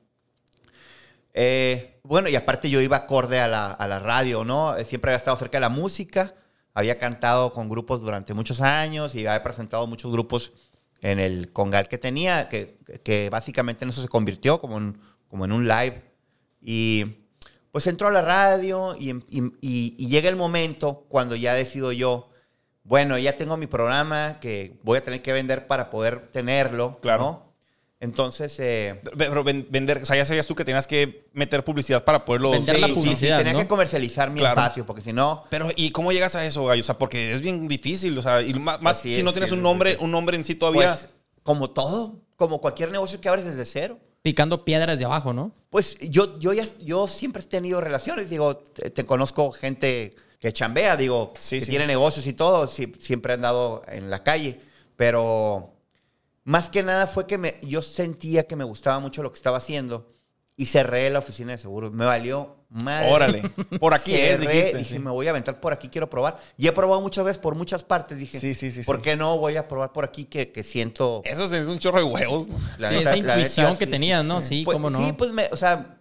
Eh, 1.35 2.01
bueno, 2.03 2.29
y 2.29 2.37
aparte 2.37 2.69
yo 2.69 2.81
iba 2.81 2.97
acorde 2.97 3.39
a 3.41 3.47
la, 3.49 3.71
a 3.71 3.87
la 3.87 3.99
radio, 3.99 4.45
¿no? 4.45 4.77
Eh, 4.77 4.85
Siempre 4.85 5.11
había 5.13 5.19
estado 5.19 5.37
cerca 5.37 5.59
de 5.59 5.61
la 5.63 5.69
música, 5.69 6.35
había 6.75 6.99
cantado 6.99 7.53
con 7.53 7.69
grupos 7.69 8.01
durante 8.01 8.35
muchos 8.35 8.61
años 8.61 9.15
y 9.15 9.21
había 9.27 9.43
presentado 9.43 9.87
muchos 9.87 10.11
grupos 10.13 10.53
en 11.01 11.21
el 11.21 11.53
Congal 11.53 11.87
que 11.89 11.99
tenía, 11.99 12.49
que, 12.49 12.79
que 13.05 13.31
básicamente 13.31 13.85
en 13.85 13.91
eso 13.91 14.03
se 14.03 14.09
convirtió 14.09 14.61
como 14.61 14.95
como 15.29 15.45
en 15.45 15.53
un 15.53 15.69
live. 15.69 16.03
Y 16.61 17.05
pues 17.73 17.87
entró 17.87 18.09
a 18.09 18.11
la 18.11 18.23
radio 18.23 18.97
y, 18.99 19.11
y- 19.29 19.43
y- 19.61 19.95
y 19.99 20.09
llega 20.09 20.29
el 20.29 20.37
momento 20.37 21.07
cuando 21.09 21.37
ya 21.37 21.55
decido 21.55 21.93
yo, 21.93 22.31
bueno, 22.85 23.19
ya 23.19 23.37
tengo 23.37 23.57
mi 23.57 23.67
programa 23.67 24.39
que 24.41 24.79
voy 24.83 24.99
a 24.99 25.03
tener 25.03 25.21
que 25.23 25.33
vender 25.33 25.67
para 25.67 25.91
poder 25.91 26.29
tenerlo, 26.29 26.99
Claro. 27.01 27.23
¿no? 27.23 27.49
Entonces, 28.01 28.55
eh, 28.61 29.01
Pero 29.19 29.43
ven- 29.43 29.67
vender, 29.71 29.99
o 30.03 30.07
sea, 30.07 30.15
ya 30.17 30.25
sabías 30.25 30.47
tú 30.47 30.55
que 30.55 30.65
tenías 30.65 30.87
que 30.87 31.29
meter 31.33 31.65
publicidad 31.65 32.05
para 32.05 32.25
poderlo... 32.25 32.53
Vender 32.53 32.77
sí, 32.77 32.81
la 32.81 32.87
sí, 32.87 32.95
sí, 32.95 33.01
publicidad, 33.01 33.39
tenía 33.39 33.53
¿no? 33.55 33.59
que 33.59 33.67
comercializar 33.67 34.31
mi 34.31 34.39
Claro. 34.39 34.61
espacio, 34.61 34.87
porque 34.87 35.03
si 35.03 35.13
no, 35.13 35.45
Pero, 35.51 35.69
¿y 35.75 35.91
cómo 35.91 36.13
llegas 36.13 36.37
a 36.37 36.47
eso, 36.47 36.65
gallo? 36.65 36.81
O 36.81 36.85
sea, 36.85 36.97
porque 36.97 37.33
es 37.33 37.41
bien 37.41 37.67
difícil, 37.67 38.17
o 38.17 38.23
sea, 38.23 38.41
y 38.41 38.55
más, 38.55 39.01
si 39.01 39.13
es, 39.17 39.25
no 39.25 39.33
tienes 39.33 39.51
sí, 39.51 39.57
un 39.57 39.63
nombre, 39.63 39.97
un 40.01 40.13
nombre 40.13 40.37
en 40.37 40.45
sí 40.45 40.55
todavía. 40.55 40.89
pues, 40.95 41.09
como 41.43 41.71
todo, 41.71 42.23
como 42.37 42.61
cualquier 42.61 42.93
negocio 42.93 43.21
que 43.21 43.29
abres 43.29 43.45
desde 43.45 43.65
cero. 43.65 43.99
Picando 44.23 44.65
piedras 44.65 44.99
de 44.99 45.05
abajo, 45.05 45.33
¿no? 45.33 45.53
Pues 45.71 45.97
yo, 46.01 46.39
yo, 46.39 46.53
ya, 46.53 46.65
yo 46.81 47.07
siempre 47.09 47.43
he 47.43 47.47
tenido 47.47 47.81
relaciones, 47.81 48.31
digo, 48.31 48.57
te, 48.57 48.91
te 48.91 49.07
conozco 49.07 49.53
gente 49.53 50.15
que 50.41 50.53
chambea, 50.53 50.97
digo, 50.97 51.33
Sí, 51.39 51.59
que 51.59 51.65
sí. 51.65 51.71
tiene 51.71 51.87
negocios 51.87 52.27
y 52.27 52.33
todo, 52.33 52.67
siempre 52.69 53.33
he 53.33 53.35
andado 53.35 53.83
en 53.89 54.11
la 54.11 54.23
calle, 54.23 54.61
pero 54.97 55.75
más 56.45 56.71
que 56.71 56.83
nada 56.83 57.07
fue 57.07 57.27
que 57.27 57.39
me, 57.39 57.59
yo 57.63 57.83
sentía 57.83 58.47
que 58.47 58.57
me 58.57 58.65
gustaba 58.65 58.99
mucho 59.01 59.23
lo 59.23 59.31
que 59.31 59.37
estaba 59.37 59.59
haciendo 59.59 60.15
y 60.59 60.67
cerré 60.67 61.09
la 61.09 61.21
oficina 61.21 61.53
de 61.53 61.59
seguros. 61.59 61.93
Me 61.93 62.05
valió 62.05 62.57
madre. 62.69 63.11
Órale, 63.13 63.43
por 63.81 63.95
aquí 63.95 64.13
es, 64.15 64.33
Cerré, 64.41 64.47
dijiste. 64.53 64.79
Dije, 64.79 64.95
sí. 64.97 64.99
me 64.99 65.11
voy 65.11 65.27
a 65.29 65.31
aventar 65.31 65.61
por 65.61 65.73
aquí, 65.73 65.89
quiero 65.89 66.11
probar. 66.11 66.39
Y 66.59 66.67
he 66.67 66.73
probado 66.73 67.01
muchas 67.01 67.25
veces 67.25 67.39
por 67.39 67.55
muchas 67.55 67.85
partes. 67.85 68.19
Dije, 68.19 68.39
Sí, 68.41 68.53
sí, 68.55 68.71
sí, 68.73 68.83
¿por 68.83 68.97
sí. 68.97 69.03
qué 69.03 69.17
no 69.17 69.39
voy 69.39 69.57
a 69.57 69.69
probar 69.69 69.93
por 69.93 70.05
aquí 70.05 70.25
que, 70.27 70.51
que 70.53 70.65
siento... 70.65 71.23
Eso 71.25 71.45
es 71.45 71.67
un 71.69 71.79
chorro 71.79 71.99
de 71.99 72.05
huevos, 72.05 72.49
¿no? 72.49 72.59
la 72.79 72.89
Sí, 72.91 72.97
neta- 72.97 73.01
esa 73.01 73.11
la 73.11 73.17
neta, 73.23 73.39
intuición 73.39 73.77
que 73.79 73.85
sí, 73.87 73.91
tenías, 73.93 74.25
¿no? 74.25 74.41
Sí, 74.43 74.63
pues, 74.65 74.75
cómo 74.75 74.91
no. 74.91 74.99
Sí, 74.99 75.13
pues, 75.13 75.31
me, 75.33 75.49
o 75.53 75.57
sea, 75.57 75.97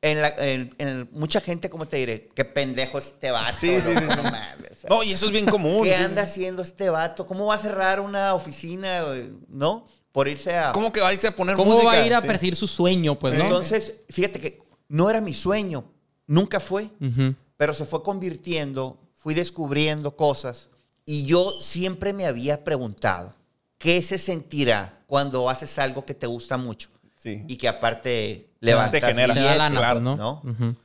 en, 0.00 0.22
la- 0.22 0.34
en- 0.38 0.74
en 0.78 1.08
mucha 1.12 1.40
gente, 1.42 1.68
¿cómo 1.68 1.86
te 1.86 1.98
diré? 1.98 2.30
Qué 2.34 2.44
pendejo 2.46 2.98
este 2.98 3.30
vato. 3.30 3.56
Sí, 3.60 3.78
sí, 3.80 3.90
¿no? 3.94 4.00
sí, 4.00 4.06
No 4.16 4.22
mames, 4.22 4.70
o 4.72 4.74
sea, 4.76 4.88
No, 4.90 5.02
y 5.02 5.12
eso 5.12 5.26
es 5.26 5.32
bien 5.32 5.46
común. 5.46 5.84
¿Qué 5.84 5.90
sí, 5.92 5.98
sí. 5.98 6.04
anda 6.04 6.22
haciendo 6.22 6.62
este 6.62 6.88
vato? 6.88 7.26
¿Cómo 7.26 7.46
va 7.46 7.56
a 7.56 7.58
cerrar 7.58 8.00
una 8.00 8.32
oficina? 8.34 9.02
¿no? 9.48 9.86
Por 10.12 10.26
irse 10.28 10.56
a... 10.56 10.72
¿Cómo 10.72 10.92
que 10.92 11.00
va 11.00 11.08
a 11.08 11.12
irse 11.12 11.28
a 11.28 11.36
poner 11.36 11.54
¿Cómo 11.56 11.72
música? 11.72 11.86
va 11.86 11.92
a 11.94 12.06
ir 12.06 12.14
a 12.14 12.20
Sí. 12.20 12.26
perseguir 12.26 12.56
su 12.56 12.66
sueño, 12.66 13.18
pues, 13.18 13.36
no? 13.36 13.44
Entonces, 13.44 13.94
fíjate 14.08 14.40
que 14.40 14.58
no 14.88 15.10
era 15.10 15.20
mi 15.20 15.34
sueño. 15.34 15.84
Nunca 16.26 16.60
fue. 16.60 16.90
Pero 17.56 17.74
se 17.74 17.84
fue 17.84 18.02
convirtiendo, 18.02 18.98
fui 19.14 19.34
descubriendo 19.34 20.16
cosas 20.16 20.70
y 21.04 21.24
yo 21.24 21.60
siempre 21.60 22.12
me 22.12 22.26
había 22.26 22.62
preguntado, 22.64 23.34
¿qué 23.78 24.00
se 24.02 24.18
sentirá 24.18 25.02
cuando 25.06 25.48
haces 25.50 25.78
algo 25.78 26.04
que 26.04 26.14
te 26.14 26.26
gusta 26.26 26.56
mucho 26.56 26.88
Sí. 27.16 27.42
y 27.48 27.56
que 27.56 27.66
aparte 27.68 28.50
levantas 28.60 29.00
genera. 29.02 29.34
Te 29.34 29.40
billete, 29.40 29.58
lana, 29.58 29.78
claro, 29.78 30.00
pues, 30.02 30.16
¿no? 30.16 30.76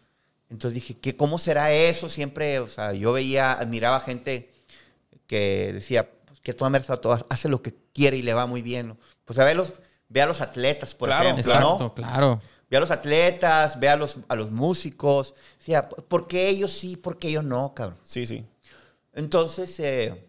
Entonces 0.49 0.73
dije, 0.75 0.97
¿qué, 0.99 1.15
¿cómo 1.15 1.37
será 1.37 1.71
eso? 1.71 2.09
Siempre, 2.09 2.59
o 2.59 2.67
sea, 2.67 2.93
yo 2.93 3.11
veía, 3.13 3.53
admiraba 3.53 3.99
gente 3.99 4.51
que 5.27 5.71
decía, 5.73 6.09
que 6.43 6.53
toda 6.53 6.69
merza 6.69 6.99
hace 7.29 7.49
lo 7.49 7.61
que 7.61 7.73
quiere 7.93 8.17
y 8.17 8.21
le 8.21 8.33
va 8.33 8.45
muy 8.45 8.61
bien. 8.61 8.89
¿no? 8.89 8.97
Pues 9.25 9.39
a 9.39 9.45
ver 9.45 9.55
los, 9.55 9.73
ve 10.09 10.21
a 10.21 10.25
los 10.25 10.41
atletas, 10.41 10.93
por 10.93 11.09
Claro, 11.09 11.29
ejemplo, 11.29 11.51
Exacto, 11.53 11.79
¿no? 11.79 11.93
claro. 11.95 12.41
Ve 12.69 12.77
a 12.77 12.79
los 12.79 12.91
atletas, 12.91 13.79
ve 13.79 13.87
a 13.89 13.95
los, 13.95 14.17
a 14.27 14.35
los 14.35 14.51
músicos. 14.51 15.35
Decía, 15.57 15.87
¿por 15.89 16.27
qué 16.27 16.49
ellos 16.49 16.71
sí, 16.71 16.97
por 16.97 17.17
qué 17.17 17.29
ellos 17.29 17.43
no, 17.43 17.73
cabrón? 17.73 17.97
Sí, 18.03 18.25
sí. 18.25 18.45
Entonces 19.13 19.79
eh, 19.79 20.27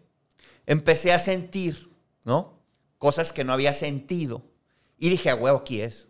empecé 0.65 1.11
a 1.11 1.19
sentir, 1.19 1.89
¿no? 2.23 2.53
Cosas 2.97 3.33
que 3.33 3.43
no 3.43 3.51
había 3.53 3.73
sentido. 3.73 4.43
Y 4.97 5.09
dije, 5.09 5.29
a 5.29 5.35
huevo, 5.35 5.57
aquí 5.59 5.81
es. 5.81 6.07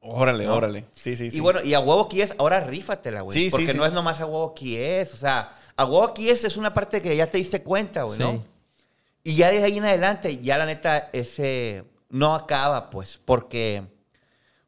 Órale, 0.00 0.46
¿No? 0.46 0.54
órale. 0.54 0.86
Sí, 0.96 1.14
sí, 1.16 1.30
sí. 1.30 1.36
Y 1.36 1.40
bueno, 1.40 1.62
y 1.62 1.74
a 1.74 1.80
huevo 1.80 2.02
aquí 2.02 2.22
es, 2.22 2.34
ahora 2.38 2.60
rífatela, 2.60 3.20
güey. 3.20 3.36
Sí, 3.38 3.44
sí, 3.44 3.50
porque 3.50 3.72
sí. 3.72 3.76
no 3.76 3.84
es 3.84 3.92
nomás 3.92 4.20
a 4.20 4.26
huevo 4.26 4.50
aquí 4.52 4.76
es. 4.76 5.12
O 5.14 5.16
sea, 5.16 5.56
a 5.76 5.84
huevo 5.84 6.04
aquí 6.04 6.30
es 6.30 6.44
es 6.44 6.56
una 6.56 6.72
parte 6.72 7.02
que 7.02 7.14
ya 7.16 7.30
te 7.30 7.38
diste 7.38 7.62
cuenta, 7.62 8.04
güey, 8.04 8.16
Sí. 8.16 8.22
¿no? 8.22 8.44
Y 9.28 9.34
ya 9.34 9.50
de 9.50 9.60
ahí 9.64 9.76
en 9.78 9.84
adelante, 9.84 10.38
ya 10.38 10.56
la 10.56 10.66
neta, 10.66 11.10
ese 11.12 11.82
no 12.10 12.32
acaba, 12.36 12.90
pues, 12.90 13.18
porque, 13.24 13.82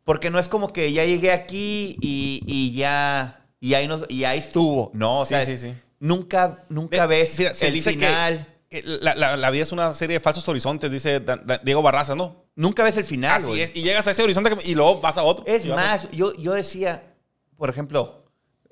porque 0.03 0.31
no 0.31 0.41
es 0.41 0.49
como 0.49 0.73
que 0.73 0.93
ya 0.93 1.05
llegué 1.05 1.31
aquí 1.31 1.97
y, 2.01 2.43
y 2.45 2.73
ya, 2.75 3.47
y 3.61 3.75
ahí, 3.75 3.87
nos, 3.87 4.05
y 4.09 4.25
ahí 4.25 4.41
estuvo. 4.41 4.91
No, 4.95 5.21
o 5.21 5.25
Sí, 5.25 5.29
sea, 5.29 5.45
sí, 5.45 5.57
sí. 5.59 5.75
nunca, 6.01 6.65
nunca 6.71 7.07
Ve- 7.07 7.19
ves 7.21 7.39
mira, 7.39 7.53
el 7.53 7.83
final. 7.83 8.47
la, 9.01 9.15
la- 9.15 9.37
la 9.37 9.51
vida 9.51 9.63
es 9.63 9.71
una 9.71 9.95
serie 9.95 10.15
de 10.15 10.21
falsos 10.21 10.49
horizontes, 10.49 10.91
dice 10.91 11.23
Diego 11.63 11.81
Barraza, 11.81 12.17
¿no? 12.17 12.45
Nunca 12.57 12.83
ves 12.83 12.97
el 12.97 13.05
final, 13.05 13.37
Así 13.41 13.61
es. 13.61 13.77
Y 13.77 13.83
llegas 13.83 14.09
a 14.09 14.11
ese 14.11 14.25
horizonte 14.25 14.51
que- 14.57 14.69
y 14.69 14.75
luego 14.75 15.01
vas 15.01 15.19
a 15.19 15.23
otro. 15.23 15.47
Es 15.47 15.67
a- 15.67 15.77
más, 15.77 16.11
yo, 16.11 16.35
yo 16.35 16.53
decía, 16.55 17.15
por 17.57 17.71
ejemplo, 17.71 18.25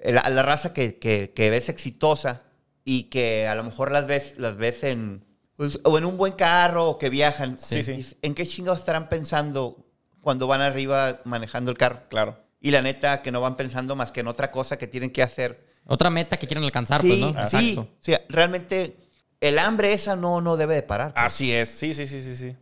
la, 0.03 0.29
la 0.31 0.43
raza 0.43 0.73
que, 0.73 0.99
que, 0.99 1.33
que 1.33 1.49
ves 1.51 1.69
exitosa 1.69 2.43
y 2.85 3.05
que 3.05 3.47
a 3.47 3.55
lo 3.55 3.63
mejor 3.63 3.93
las 3.93 4.09
ves, 4.09 4.35
las 4.37 4.57
ves 4.57 4.83
en, 4.83 5.25
pues, 5.57 5.81
o 5.85 5.99
en 5.99 6.05
un 6.05 6.17
buen 6.17 6.33
carro 6.35 6.87
o 6.91 6.99
que 6.99 7.11
viajan. 7.11 7.59
Sí, 7.59 7.83
sí. 7.83 8.07
¿En 8.23 8.35
qué 8.35 8.47
chingados 8.47 8.81
estarán 8.81 9.09
pensando 9.09 9.85
cuando 10.21 10.47
van 10.47 10.61
arriba 10.61 11.21
manejando 11.25 11.71
el 11.71 11.79
carro? 11.79 12.01
Claro. 12.09 12.39
Y 12.61 12.71
la 12.71 12.83
neta, 12.83 13.23
que 13.23 13.31
no 13.33 13.41
van 13.41 13.57
pensando 13.57 13.97
más 13.97 14.11
que 14.13 14.21
en 14.21 14.29
otra 14.29 14.51
cosa 14.51 14.77
que 14.79 14.87
tienen 14.87 15.11
que 15.11 15.23
hacer. 15.23 15.67
Otra 15.87 16.11
meta 16.11 16.37
que 16.37 16.47
quieren 16.47 16.65
alcanzar, 16.65 17.01
sí, 17.01 17.09
pues, 17.09 17.21
¿no? 17.21 17.29
sí. 17.47 17.71
Exacto. 17.73 17.81
O 17.93 17.97
sea, 18.05 18.21
realmente 18.29 18.97
el 19.41 19.59
hambre 19.59 19.93
esa 19.93 20.17
no, 20.17 20.41
no 20.41 20.57
debe 20.57 20.75
de 20.75 20.83
parar. 20.83 21.13
pues. 21.15 21.25
Así 21.27 21.53
es. 21.53 21.69
Sí, 21.71 21.95
sí, 21.95 22.07
sí, 22.07 22.21
sí, 22.21 22.35
sí. 22.37 22.57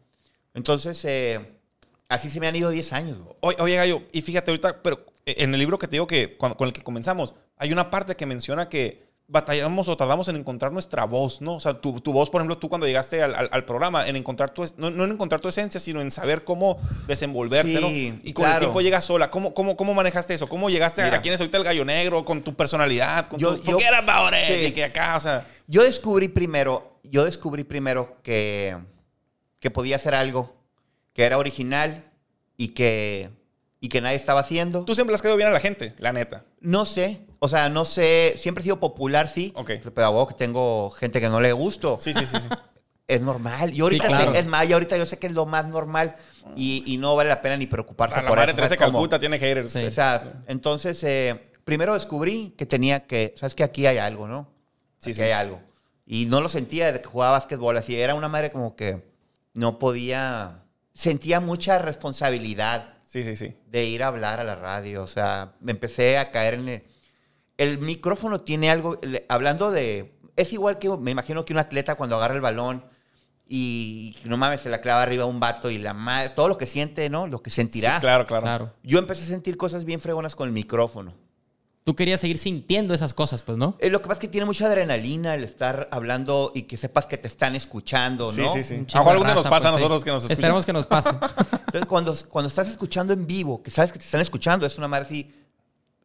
Entonces, 0.53 1.03
eh, 1.05 1.41
así 2.09 2.29
se 2.31 2.39
me 2.41 2.47
han 2.49 2.57
ido 2.57 2.71
10 2.71 2.93
años. 2.93 3.19
Oye, 3.41 3.57
oye, 3.61 3.77
Gallo, 3.77 4.03
y 4.13 4.23
fíjate 4.23 4.51
ahorita, 4.51 4.83
pero 4.83 5.05
en 5.27 5.53
el 5.55 5.59
libro 5.61 5.79
que 5.79 5.87
te 5.89 5.93
digo 5.93 6.07
que 6.07 6.37
cuando- 6.37 6.57
con 6.57 6.67
el 6.69 6.73
que 6.75 6.83
comenzamos, 6.83 7.35
hay 7.57 7.73
una 7.73 7.91
parte 7.91 8.15
que 8.15 8.27
menciona 8.27 8.69
que 8.69 9.04
batallamos 9.27 9.89
o 9.89 9.97
tardamos 9.97 10.29
en 10.29 10.37
encontrar 10.37 10.71
nuestra 10.71 11.05
voz, 11.05 11.41
¿no? 11.41 11.55
O 11.55 11.61
sea, 11.61 11.81
tu, 11.81 11.99
tu 12.01 12.13
voz, 12.13 12.29
por 12.29 12.41
ejemplo, 12.43 12.59
tú 12.59 12.69
cuando 12.69 12.87
llegaste 12.87 13.23
al, 13.23 13.35
al- 13.35 13.49
al 13.51 13.65
programa, 13.65 14.07
en 14.07 14.17
encontrar 14.17 14.51
tu, 14.51 14.65
no, 14.77 14.91
no 14.91 15.05
en 15.05 15.13
encontrar 15.13 15.41
tu 15.41 15.49
esencia, 15.49 15.81
sino 15.81 16.01
en 16.03 16.11
saber 16.11 16.45
cómo 16.45 16.79
desenvolverte, 17.07 17.77
Sí, 17.79 18.11
¿no? 18.11 18.21
Y 18.23 18.33
con 18.35 18.51
el 18.51 18.59
tiempo 18.59 18.81
llegas 18.83 19.05
sola. 19.07 19.31
¿Cómo, 19.31 19.55
cómo, 19.55 19.77
cómo 19.77 19.95
manejaste 19.95 20.35
eso? 20.35 20.47
¿Cómo 20.47 20.69
llegaste 20.69 21.01
a, 21.03 21.07
Mira. 21.07 21.19
a 21.19 21.23
quién 21.23 21.35
es 21.35 21.41
ahorita 21.41 21.57
el 21.59 21.65
gallo 21.65 21.85
negro, 21.87 22.25
con 22.25 22.43
tu 22.43 22.55
personalidad? 22.55 23.27
Con 23.29 23.41
Yo- 23.41 23.57
tu, 23.57 23.71
yo-. 23.73 23.79
Sí. 24.47 24.53
Y 24.67 24.73
que 24.73 24.85
acá, 24.85 25.17
o 25.17 25.21
sea... 25.21 25.47
Yo 25.67 25.83
descubrí 25.83 26.29
primero, 26.29 26.99
yo 27.05 27.25
descubrí 27.25 27.65
primero 27.65 28.19
que, 28.23 28.77
que 29.61 29.71
podía 29.71 29.97
hacer 29.97 30.15
algo 30.15 30.55
que 31.15 31.25
era 31.25 31.39
original 31.39 32.05
y 32.59 32.69
que, 32.69 33.31
y 33.81 33.89
que 33.89 34.03
nadie 34.03 34.17
estaba 34.17 34.41
haciendo. 34.41 34.85
Tú 34.85 34.95
siempre 34.95 35.15
has 35.15 35.23
quedado 35.23 35.39
bien 35.39 35.49
a 35.49 35.53
la 35.53 35.61
gente, 35.61 35.95
la 35.97 36.13
neta. 36.13 36.45
No 36.61 36.85
sé, 36.85 37.21
o 37.45 37.49
sea, 37.49 37.69
no 37.69 37.85
sé, 37.85 38.33
siempre 38.39 38.63
he 38.63 38.65
sido 38.65 38.81
popular, 38.81 39.29
sí. 39.29 39.53
Ok. 39.55 39.71
Pero 39.95 40.07
a 40.07 40.09
huevo 40.09 40.29
que 40.29 40.35
tengo 40.35 40.91
gente 40.93 41.21
que 41.21 41.29
no 41.29 41.43
le 41.43 41.53
gusto. 41.53 41.99
Sí, 42.01 42.15
sí, 42.15 42.25
sí. 42.25 42.39
sí. 42.41 42.49
Es 43.07 43.21
normal. 43.21 43.71
Yo 43.71 43.85
ahorita 43.85 44.07
claro. 44.07 44.33
sé, 44.33 44.39
es 44.39 44.47
más, 44.47 44.67
y 44.67 44.73
ahorita 44.73 44.97
yo 44.97 45.05
sé 45.05 45.19
que 45.19 45.27
es 45.27 45.35
lo 45.35 45.45
más 45.45 45.69
normal 45.69 46.17
y, 46.57 46.83
y 46.87 46.97
no 46.97 47.15
vale 47.15 47.29
la 47.29 47.43
pena 47.43 47.55
ni 47.59 47.67
preocuparse 47.67 48.17
la 48.17 48.29
por 48.29 48.39
madre 48.39 48.53
eso. 48.53 48.57
Teresa 48.57 48.71
de 48.71 48.77
¿sabes 48.79 48.91
cómo? 48.91 48.99
Calcuta 49.01 49.19
tiene 49.19 49.39
haters. 49.39 49.73
Sí. 49.73 49.85
O 49.85 49.91
sea, 49.91 50.43
entonces, 50.47 51.05
eh, 51.05 51.39
primero 51.65 51.93
descubrí 51.93 52.55
que 52.57 52.65
tenía 52.65 53.07
que, 53.07 53.35
sabes 53.37 53.55
que 53.55 53.63
aquí 53.63 53.87
hay 53.87 53.99
algo, 53.99 54.27
¿no? 54.27 54.49
Sí, 54.97 55.11
aquí 55.11 55.17
sí. 55.17 55.23
hay 55.23 55.33
algo. 55.33 55.61
Y 56.07 56.25
no 56.25 56.41
lo 56.41 56.49
sentía 56.49 56.87
desde 56.87 57.03
que 57.03 57.09
jugaba 57.09 57.33
básquetbol, 57.33 57.77
así 57.77 57.95
era 57.95 58.15
una 58.15 58.31
madre 58.31 58.51
como 58.51 58.75
que 58.75 59.05
no 59.53 59.79
podía, 59.79 60.63
sentía 60.95 61.41
mucha 61.41 61.79
responsabilidad 61.79 62.95
Sí, 63.05 63.23
sí, 63.23 63.37
sí. 63.37 63.55
de 63.67 63.85
ir 63.85 64.03
a 64.03 64.07
hablar 64.07 64.41
a 64.41 64.45
la 64.45 64.55
radio, 64.55 65.03
o 65.03 65.07
sea, 65.07 65.53
me 65.61 65.73
empecé 65.73 66.17
a 66.17 66.31
caer 66.31 66.55
en 66.55 66.69
el, 66.71 66.83
el 67.59 67.79
micrófono 67.79 68.41
tiene 68.41 68.71
algo, 68.71 68.99
le- 69.03 69.25
hablando 69.29 69.71
de, 69.71 70.15
es 70.37 70.53
igual 70.53 70.79
que, 70.79 70.89
me 70.91 71.11
imagino 71.11 71.45
que 71.45 71.53
un 71.53 71.59
atleta 71.59 71.95
cuando 71.95 72.17
agarra 72.17 72.35
el 72.35 72.41
balón 72.41 72.85
y 73.47 74.17
no 74.25 74.37
mames, 74.37 74.63
se 74.63 74.71
la 74.71 74.81
clava 74.81 75.03
arriba 75.03 75.25
a 75.25 75.27
un 75.27 75.39
vato 75.39 75.71
y 75.71 75.79
la 75.79 75.93
madre, 75.95 76.31
todo 76.31 76.49
lo 76.49 76.57
que 76.59 76.67
siente, 76.67 77.11
¿no? 77.11 77.27
Lo 77.27 77.43
que 77.43 77.51
sentirá. 77.51 77.97
Sí, 77.97 78.01
claro, 78.01 78.27
claro. 78.27 78.43
Claro. 78.45 78.73
Yo 78.83 78.99
empecé 78.99 79.23
a 79.25 79.27
sentir 79.27 79.57
cosas 79.57 79.85
bien 79.85 80.01
fregonas 80.01 80.35
con 80.35 80.49
el 80.49 80.53
micrófono. 80.55 81.15
Tú 81.85 81.95
querías 81.95 82.23
seguir 82.23 82.39
sintiendo 82.39 82.95
esas 82.95 83.13
cosas, 83.13 83.43
pues, 83.43 83.59
¿no? 83.59 83.77
Eh, 83.79 83.91
lo 83.91 84.01
que 84.01 84.09
pasa 84.09 84.15
es 84.15 84.21
que 84.21 84.29
tiene 84.29 84.47
mucha 84.47 84.65
adrenalina 84.67 85.35
el 85.35 85.45
estar 85.45 85.87
hablando 85.91 86.51
y 86.55 86.63
que 86.63 86.79
sepas 86.79 87.07
que 87.07 87.19
te 87.19 87.29
están 87.29 87.55
escuchando, 87.55 88.33
Sí, 88.33 88.41
¿no? 88.41 88.49
sí, 88.49 88.65
sí. 88.65 88.75
Un 88.77 88.85
A 88.85 88.87
chingo 88.87 89.05
lo 89.05 89.05
mejor 89.05 89.05
de 89.05 89.11
algún 89.11 89.27
día 89.27 89.35
nos 89.35 89.45
pasa 89.45 89.57
a 89.57 89.61
pues, 89.61 89.75
sí. 89.75 89.77
nosotros 89.83 90.05
que 90.05 90.11
nos 90.11 90.23
escuchan. 90.23 90.39
Esperemos 90.39 90.65
que 90.65 90.73
nos 90.73 90.87
pase. 90.87 91.11
Entonces, 91.67 91.85
cuando, 91.87 92.15
cuando 92.31 92.49
estás 92.49 92.69
escuchando 92.69 93.13
en 93.13 93.27
vivo, 93.27 93.63
que 93.63 93.71
sabes 93.71 93.93
que 93.93 93.99
te 93.99 94.05
están 94.07 94.23
escuchando, 94.23 94.65
es 94.65 94.79
una 94.79 94.89
madre 94.89 95.05
así 95.05 95.35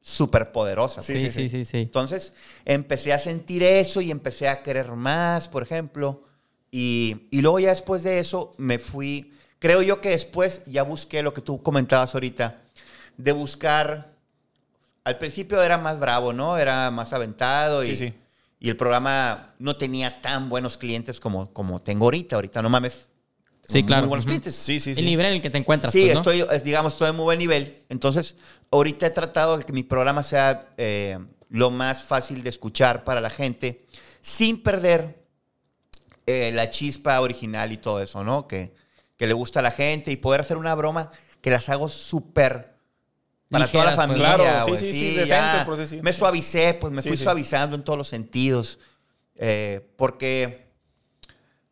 súper 0.10 0.52
poderosa. 0.52 1.02
Sí, 1.02 1.20
Sí, 1.20 1.30
sí, 1.30 1.32
sí, 1.32 1.50
sí, 1.50 1.66
sí. 1.66 1.78
Entonces, 1.78 2.34
empecé 2.66 3.14
a 3.14 3.20
sentir 3.20 3.64
eso 3.64 4.02
y 4.02 4.12
empecé 4.12 4.48
a 4.50 4.64
querer 4.64 4.92
más, 4.94 5.48
por 5.48 5.64
ejemplo. 5.64 6.24
Y, 6.72 7.28
y 7.32 7.42
luego 7.42 7.60
ya 7.60 7.70
después 7.70 8.04
de 8.04 8.20
eso 8.20 8.54
me 8.58 8.80
fui, 8.80 9.34
creo 9.60 9.82
yo 9.82 10.02
que 10.02 10.10
después 10.10 10.62
ya 10.66 10.84
busqué 10.84 11.24
lo 11.24 11.34
que 11.34 11.42
tú 11.42 11.62
comentabas 11.64 12.14
ahorita, 12.14 12.62
de 13.18 13.32
buscar, 13.32 14.14
al 15.04 15.18
principio 15.18 15.62
era 15.64 15.78
más 15.78 16.00
bravo, 16.00 16.32
¿no? 16.34 16.58
Era 16.58 16.92
más 16.92 17.12
aventado 17.14 17.84
y, 17.84 17.88
Sí, 17.88 17.98
sí. 17.98 18.14
y 18.60 18.70
el 18.70 18.78
programa 18.78 19.54
no 19.60 19.78
tenía 19.78 20.22
tan 20.22 20.50
buenos 20.50 20.78
clientes 20.78 21.20
como, 21.20 21.52
como 21.54 21.82
tengo 21.82 22.06
ahorita. 22.06 22.36
Ahorita 22.36 22.62
no 22.62 22.70
mames. 22.70 23.08
Sí, 23.70 23.80
muy 23.80 23.88
claro. 23.88 24.08
buenos 24.08 24.26
clientes. 24.26 24.56
Sí, 24.56 24.80
sí, 24.80 24.96
sí. 24.96 25.00
El 25.00 25.06
nivel 25.06 25.28
en 25.28 25.34
el 25.34 25.42
que 25.42 25.50
te 25.50 25.58
encuentras, 25.60 25.94
Sí, 25.94 26.02
pues, 26.02 26.14
¿no? 26.14 26.20
estoy, 26.20 26.46
es- 26.56 26.64
digamos, 26.64 26.94
estoy 26.94 27.10
en 27.10 27.16
muy 27.16 27.24
buen 27.26 27.40
nivel. 27.40 27.84
Entonces, 27.90 28.36
ahorita 28.72 29.06
he 29.08 29.12
tratado 29.12 29.58
de 29.58 29.64
que 29.64 29.74
mi 29.74 29.84
programa 29.84 30.24
sea 30.24 30.70
eh, 30.78 31.20
lo 31.50 31.70
más 31.72 32.04
fácil 32.04 32.42
de 32.44 32.50
escuchar 32.50 33.04
para 33.04 33.22
la 33.22 33.30
gente, 33.30 33.86
sin 34.22 34.62
perder 34.64 35.20
eh, 36.26 36.52
la 36.54 36.70
chispa 36.70 37.20
original 37.22 37.72
y 37.72 37.78
todo 37.78 38.02
eso, 38.02 38.24
¿no? 38.24 38.48
Que, 38.48 38.74
que 39.18 39.28
le 39.28 39.34
gusta 39.34 39.60
a 39.60 39.64
la 39.64 39.72
gente 39.72 40.12
y 40.12 40.16
poder 40.18 40.42
hacer 40.42 40.58
una 40.58 40.76
broma 40.76 41.12
que 41.42 41.50
las 41.52 41.70
hago 41.70 41.90
súper 41.90 42.76
para 43.50 43.68
toda 43.68 43.86
la 43.86 43.96
pues. 43.96 44.08
familia. 44.08 44.36
Claro, 44.36 44.66
sí, 44.66 44.78
sí, 44.78 44.94
sí, 44.94 45.16
decentes, 45.16 45.64
por 45.64 45.78
decir. 45.78 46.04
Me 46.04 46.14
suavicé, 46.14 46.76
pues 46.80 46.94
me 46.94 47.02
Sí, 47.02 47.10
fui 47.10 47.18
sí. 47.18 47.24
suavizando 47.24 47.76
en 47.76 47.84
todos 47.84 47.98
los 47.98 48.08
sentidos. 48.08 48.80
Eh, 49.36 49.88
porque, 49.96 50.69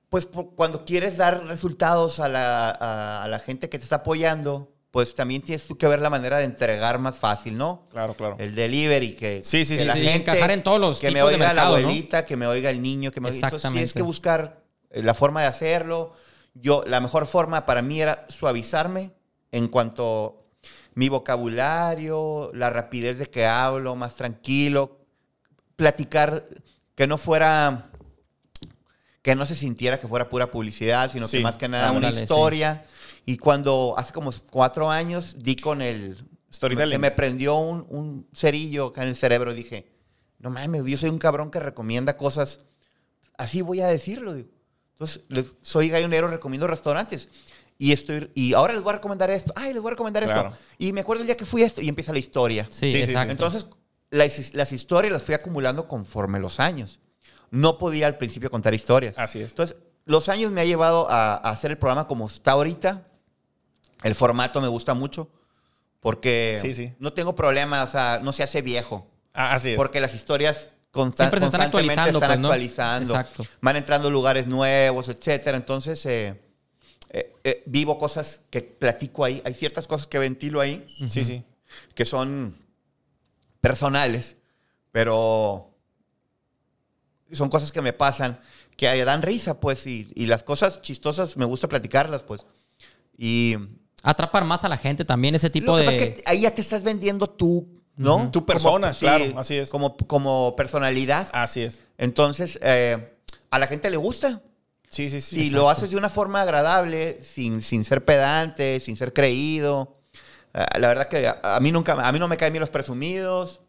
pues 0.09 0.25
por- 0.25 0.55
cuando 0.55 0.85
quieres 0.85 1.17
dar 1.17 1.45
resultados 1.47 2.19
a 2.19 2.27
la, 2.29 2.69
a- 2.69 3.23
a 3.23 3.27
la 3.27 3.39
gente 3.39 3.69
que 3.69 3.77
te 3.77 3.83
está 3.83 3.97
apoyando, 3.97 4.73
pues 4.91 5.13
también 5.15 5.41
tienes 5.41 5.67
tú 5.67 5.77
que 5.77 5.85
ver 5.87 5.99
la 5.99 6.09
manera 6.09 6.37
de 6.37 6.45
entregar 6.45 6.97
más 6.97 7.17
fácil, 7.17 7.57
¿no? 7.57 7.87
Claro, 7.91 8.13
claro. 8.15 8.35
El 8.39 8.55
delivery, 8.55 9.13
que, 9.15 9.41
Sí, 9.43 9.65
sí, 9.65 9.75
que 9.75 9.81
sí, 9.81 9.87
la 9.87 9.95
sí, 9.95 10.03
gente, 10.03 10.31
encajar 10.31 10.51
en 10.51 10.63
todos 10.63 10.79
los 10.79 10.99
que 10.99 11.11
me 11.11 11.19
de 11.19 11.23
oiga 11.23 11.37
mercado, 11.47 11.75
la 11.75 11.81
¿no? 11.81 11.87
abuelita, 11.87 12.25
que 12.25 12.37
me 12.37 12.47
oiga 12.47 12.69
el 12.69 12.81
niño, 12.81 13.11
que 13.11 13.19
me 13.21 13.29
oiga. 13.29 13.47
Entonces 13.47 13.71
tienes 13.71 13.93
que 13.93 14.01
buscar 14.01 14.63
eh, 14.89 15.03
la 15.03 15.13
forma 15.13 15.41
de 15.41 15.47
hacerlo. 15.47 16.13
Yo, 16.53 16.83
la 16.87 16.99
mejor 17.01 17.27
forma 17.27 17.65
para 17.65 17.81
mí 17.81 18.01
era 18.01 18.25
suavizarme 18.29 19.11
en 19.51 19.67
cuanto 19.67 20.45
mi 20.95 21.09
vocabulario, 21.09 22.49
la 22.53 22.69
rapidez 22.71 23.19
de 23.19 23.27
que 23.29 23.45
hablo, 23.45 23.95
más 23.95 24.15
tranquilo, 24.15 25.01
platicar 25.75 26.47
que 26.95 27.05
no 27.07 27.17
fuera 27.19 27.91
que 29.27 29.35
no 29.35 29.45
se 29.45 29.55
sintiera 29.55 29.99
que 29.99 30.07
fuera 30.07 30.29
pura 30.29 30.49
publicidad, 30.49 31.11
sino 31.11 31.27
Sí, 31.27 31.37
que 31.39 31.43
más 31.43 31.57
que 31.57 31.67
nada 31.67 31.89
una 31.91 31.97
ándale, 32.07 32.15
sí. 32.17 32.23
historia. 32.23 32.85
Y 33.25 33.35
cuando 33.37 33.93
hace 33.97 34.13
como 34.13 34.31
cuatro 34.49 34.89
años 34.89 35.35
di 35.39 35.57
con 35.57 35.81
el... 35.81 36.17
Storytelling. 36.49 36.93
Se 36.93 36.97
me 36.99 37.11
prendió 37.11 37.55
un, 37.57 37.85
un 37.89 38.25
cerillo 38.33 38.85
acá 38.85 39.03
en 39.03 39.09
el 39.09 39.17
cerebro. 39.17 39.53
Dije, 39.53 39.85
no 40.39 40.49
mames, 40.49 40.85
yo 40.85 40.95
soy 40.95 41.09
un 41.09 41.19
cabrón 41.19 41.51
que 41.51 41.59
recomienda 41.59 42.15
cosas. 42.15 42.61
Así 43.37 43.61
voy 43.61 43.81
a 43.81 43.87
decirlo. 43.87 44.33
digo. 44.33 44.47
Entonces, 44.93 45.21
soy 45.61 45.89
gallonero, 45.89 46.29
recomiendo 46.29 46.65
restaurantes. 46.65 47.27
Y, 47.77 47.91
estoy, 47.91 48.31
y 48.33 48.53
ahora 48.53 48.71
les 48.71 48.81
voy 48.81 48.91
a 48.91 48.95
recomendar 48.95 49.29
esto. 49.29 49.51
Ay, 49.57 49.73
les 49.73 49.81
voy 49.81 49.89
a 49.89 49.91
recomendar 49.91 50.23
Claro. 50.23 50.51
esto. 50.51 50.61
Y 50.77 50.93
me 50.93 51.01
acuerdo 51.01 51.21
el 51.23 51.27
día 51.27 51.35
que 51.35 51.45
fui 51.45 51.63
a 51.63 51.65
esto 51.65 51.81
y 51.81 51.89
empieza 51.89 52.13
la 52.13 52.19
historia. 52.19 52.65
Sí, 52.69 52.89
Sí, 52.89 52.91
sí, 52.91 52.97
sí. 52.97 53.03
exacto. 53.11 53.31
Entonces, 53.33 53.65
las, 54.09 54.53
las 54.53 54.71
historias 54.71 55.11
las 55.11 55.23
fui 55.23 55.35
acumulando 55.35 55.85
conforme 55.89 56.39
los 56.39 56.61
años. 56.61 57.01
No 57.51 57.77
podía 57.77 58.07
al 58.07 58.17
principio 58.17 58.49
contar 58.51 58.73
historias. 58.73 59.17
Así 59.17 59.39
es. 59.41 59.51
Entonces, 59.51 59.77
los 60.05 60.29
años 60.29 60.51
me 60.51 60.61
ha 60.61 60.65
llevado 60.65 61.09
a, 61.09 61.33
a 61.35 61.49
hacer 61.49 61.71
el 61.71 61.77
programa 61.77 62.07
como 62.07 62.27
está 62.27 62.51
ahorita. 62.51 63.07
El 64.03 64.15
formato 64.15 64.61
me 64.61 64.67
gusta 64.67 64.93
mucho 64.93 65.29
porque 65.99 66.57
Sí, 66.61 66.73
sí. 66.73 66.93
no 66.99 67.13
tengo 67.13 67.35
problema, 67.35 67.83
o 67.83 67.87
sea, 67.87 68.19
no 68.23 68.31
se 68.31 68.43
hace 68.43 68.61
viejo. 68.61 69.07
Ah, 69.33 69.53
así 69.55 69.71
es. 69.71 69.75
Porque 69.75 69.99
las 69.99 70.13
historias 70.13 70.67
consta- 70.91 71.23
Siempre 71.25 71.39
se 71.41 71.45
están 71.47 71.71
constantemente 71.71 71.99
actualizando, 72.01 72.19
están 72.19 72.29
pues, 72.29 72.39
¿no? 72.39 72.47
actualizando. 72.47 73.19
Exacto. 73.19 73.45
Van 73.61 73.75
entrando 73.75 74.09
lugares 74.11 74.47
nuevos, 74.47 75.09
etcétera. 75.09 75.57
Entonces, 75.57 76.05
eh, 76.05 76.39
eh, 77.09 77.33
eh, 77.43 77.63
vivo 77.65 77.97
cosas 77.97 78.41
que 78.49 78.61
platico 78.61 79.23
ahí. 79.25 79.41
Hay 79.45 79.53
ciertas 79.53 79.87
cosas 79.87 80.07
que 80.07 80.19
ventilo 80.19 80.59
ahí 80.61 80.87
Sí, 81.07 81.23
sí. 81.25 81.43
que 81.95 82.05
son 82.05 82.55
personales, 83.61 84.37
pero 84.91 85.73
son 87.31 87.49
cosas 87.49 87.71
que 87.71 87.81
me 87.81 87.93
pasan, 87.93 88.39
que 88.75 89.03
dan 89.05 89.21
risa, 89.21 89.59
pues, 89.59 89.85
y, 89.87 90.11
y 90.15 90.27
las 90.27 90.43
cosas 90.43 90.81
chistosas 90.81 91.37
me 91.37 91.45
gusta 91.45 91.67
platicarlas, 91.67 92.23
pues. 92.23 92.45
Y 93.17 93.55
Atrapar 94.03 94.45
más 94.45 94.63
a 94.63 94.69
la 94.69 94.77
gente 94.77 95.03
también, 95.05 95.35
ese 95.35 95.49
tipo 95.49 95.71
lo 95.71 95.77
que 95.77 95.79
de... 95.81 95.85
pasa 95.87 95.97
es 95.99 96.13
que 96.15 96.23
ahí 96.27 96.41
ya 96.41 96.53
te 96.53 96.61
estás 96.61 96.83
vendiendo 96.83 97.27
tú, 97.27 97.67
¿no? 97.95 98.29
Tu 98.31 98.45
persona, 98.45 98.89
Como- 98.89 98.99
claro, 98.99 99.39
así 99.39 99.55
es. 99.55 99.69
Como, 99.69 99.97
como 99.97 100.55
personalidad. 100.55 101.27
Así 101.33 101.61
es. 101.63 101.81
Entonces, 101.97 102.59
eh, 102.61 103.17
a 103.49 103.59
la 103.59 103.65
gente 103.67 103.89
le 103.89 103.97
gusta. 103.97 104.41
Sí, 104.89 105.09
sí, 105.09 105.19
sí. 105.19 105.35
Si 105.45 105.49
lo 105.49 105.69
haces 105.69 105.89
de 105.89 105.97
una 105.97 106.09
forma 106.09 106.41
agradable, 106.43 107.19
sin, 107.21 107.61
sin 107.61 107.83
ser 107.83 108.05
pedante, 108.05 108.79
sin 108.79 108.95
ser 108.95 109.11
creído. 109.13 109.97
eh, 110.53 110.63
la 110.79 110.87
verdad 110.89 111.07
que 111.09 111.27
a, 111.27 111.39
a 111.55 111.59
mí 111.59 111.71
nunca, 111.71 111.93
a 111.93 112.11
mí 112.11 112.19
no 112.19 112.27
me 112.27 112.37
caen 112.37 112.53
bien 112.53 112.61
los 112.61 112.69
presumidos. 112.69 113.61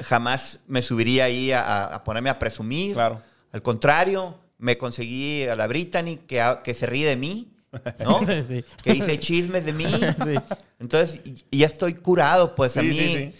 Jamás 0.00 0.60
me 0.66 0.80
subiría 0.82 1.24
ahí 1.24 1.52
a, 1.52 1.84
a 1.86 2.04
ponerme 2.04 2.30
a 2.30 2.38
presumir. 2.38 2.94
Claro. 2.94 3.20
Al 3.52 3.62
contrario, 3.62 4.38
me 4.58 4.78
conseguí 4.78 5.44
a 5.44 5.54
la 5.56 5.66
Brittany 5.66 6.16
que, 6.26 6.74
se 6.74 6.86
ríe 6.86 7.06
de 7.06 7.16
mí, 7.16 7.52
¿no? 8.04 8.20
Sí. 8.48 8.64
Que 8.82 8.92
dice 8.94 9.18
chismes 9.20 9.64
de 9.64 9.72
mí. 9.72 9.84
Sí. 10.24 10.34
Entonces, 10.78 11.20
y- 11.50 11.58
ya 11.58 11.66
estoy 11.66 11.94
curado, 11.94 12.54
pues 12.54 12.76
a 12.76 12.82
mí. 12.82 12.92
sí, 12.92 13.08
sí. 13.16 13.32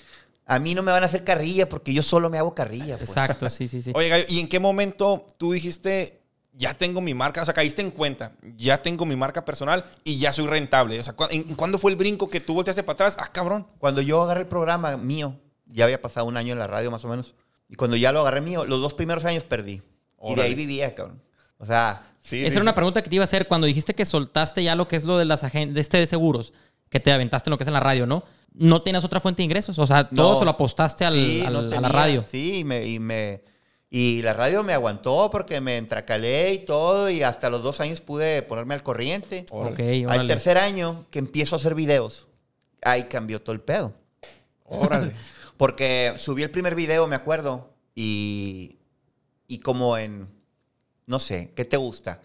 A 0.45 0.59
mí 0.59 0.75
no 0.75 0.83
me 0.83 0.91
van 0.93 1.03
a 1.03 1.07
hacer 1.07 1.25
carrilla 1.25 1.69
porque 1.69 1.95
yo 1.95 2.03
solo 2.03 2.29
me 2.29 2.37
hago 2.37 2.55
carrilla. 2.55 2.99
Pues. 2.99 3.09
Exacto, 3.11 3.49
sí, 3.49 3.69
sí, 3.69 3.81
sí. 3.81 3.93
Oye, 3.95 4.09
Gallo, 4.09 4.25
¿y 4.29 4.41
en 4.41 4.49
qué 4.49 4.59
momento 4.59 5.25
tú 5.39 5.53
dijiste, 5.53 6.21
ya 6.53 6.75
tengo 6.75 7.01
mi 7.01 7.15
marca? 7.15 7.41
O 7.41 7.45
sea, 7.45 7.55
caíste 7.55 7.81
en 7.81 7.91
cuenta, 7.93 8.33
ya 8.57 8.83
tengo 8.83 9.07
mi 9.07 9.17
marca 9.17 9.45
personal 9.45 9.85
y 10.05 10.19
ya 10.19 10.33
soy 10.33 10.47
rentable. 10.49 10.99
O 10.99 11.03
sea, 11.03 11.15
¿cu- 11.15 11.29
en- 11.31 11.55
¿cuándo 11.55 11.79
fue 11.79 11.93
el 11.93 11.97
brinco 11.97 12.29
que 12.29 12.41
tú 12.41 12.55
volteaste 12.55 12.83
para 12.83 12.95
atrás? 12.95 13.17
Ah, 13.19 13.31
cabrón. 13.33 13.67
Cuando 13.79 14.03
yo 14.03 14.21
agarré 14.23 14.41
el 14.43 14.49
programa 14.49 14.97
mío, 14.99 15.39
ya 15.73 15.85
había 15.85 16.01
pasado 16.01 16.27
un 16.27 16.37
año 16.37 16.53
en 16.53 16.59
la 16.59 16.67
radio 16.67 16.91
más 16.91 17.05
o 17.05 17.09
menos, 17.09 17.35
y 17.69 17.75
cuando 17.75 17.97
ya 17.97 18.13
lo 18.13 18.21
agarré 18.21 18.41
mío, 18.41 18.65
los 18.65 18.81
dos 18.81 18.95
primeros 18.95 19.25
años 19.25 19.45
perdí. 19.45 19.83
Y 20.25 20.35
de 20.37 20.43
ahí 20.43 20.55
vivía, 20.55 20.95
cabrón. 20.95 21.21
O 21.59 21.67
sea, 21.67 22.07
Sí, 22.25 22.39
Esa 22.43 22.51
sí, 22.51 22.53
era 22.55 22.63
una 22.63 22.75
pregunta 22.77 23.03
que 23.03 23.11
te 23.11 23.17
iba 23.17 23.25
a 23.25 23.25
hacer 23.25 23.49
cuando 23.49 23.67
dijiste 23.67 23.97
que 23.97 24.05
soltaste 24.05 24.63
ya 24.63 24.77
lo 24.77 24.87
que 24.87 24.95
es 24.95 25.03
lo 25.03 25.19
de 25.19 25.25
las 25.25 25.43
agen- 25.43 25.73
de 25.75 25.81
este 25.81 25.99
de 25.99 26.07
seguros, 26.07 26.53
que 26.89 27.01
te 27.01 27.11
aventaste 27.11 27.51
en 27.51 27.53
lo 27.53 27.59
que 27.59 27.65
es 27.65 27.69
en 27.69 27.75
la 27.75 27.81
radio, 27.81 28.07
¿no? 28.07 28.23
No 28.55 28.81
tenías 28.83 29.03
otra 29.03 29.19
fuente 29.19 29.39
de 29.43 29.47
ingresos, 29.47 29.77
o 29.81 29.87
sea, 29.89 30.09
todo 30.09 30.35
No. 30.35 30.39
se 30.39 30.45
lo 30.45 30.53
apostaste 30.53 31.05
al- 31.05 31.15
sí, 31.15 31.43
al- 31.45 31.69
no 31.69 31.77
a 31.79 31.81
la 31.81 31.89
radio. 31.89 32.25
Sí, 32.29 32.59
y 32.59 32.65
me, 32.65 32.87
y 32.87 33.01
me- 33.01 33.43
y 33.91 34.23
la 34.23 34.35
radio 34.35 34.63
me 34.63 34.73
aguantó 34.73 35.31
porque 35.33 35.61
me 35.61 35.79
entracalé 35.79 36.53
y 36.53 36.59
todo, 36.65 37.11
y 37.11 37.25
hasta 37.25 37.51
los 37.51 37.65
dos 37.65 37.81
años 37.81 38.01
pude 38.01 38.43
ponerme 38.43 38.75
al 38.75 38.85
corriente. 38.85 39.45
Ok, 39.51 39.81
Al 40.09 40.29
tercer 40.29 40.59
año 40.59 41.07
que 41.11 41.19
empiezo 41.19 41.57
a 41.57 41.59
hacer 41.59 41.75
videos, 41.75 42.29
ahí 42.83 43.03
cambió 43.05 43.43
todo 43.43 43.53
el 43.55 43.61
pedo. 43.63 43.95
Órale. 44.65 45.11
Porque 45.57 46.15
subí 46.19 46.43
el 46.43 46.51
primer 46.51 46.75
video, 46.75 47.07
me 47.07 47.17
acuerdo, 47.17 47.75
y, 47.95 48.79
y 49.47 49.59
como 49.59 49.97
en, 49.97 50.29
no 51.07 51.19
sé, 51.19 51.53
¿qué 51.55 51.65
te 51.65 51.77
gusta? 51.77 52.21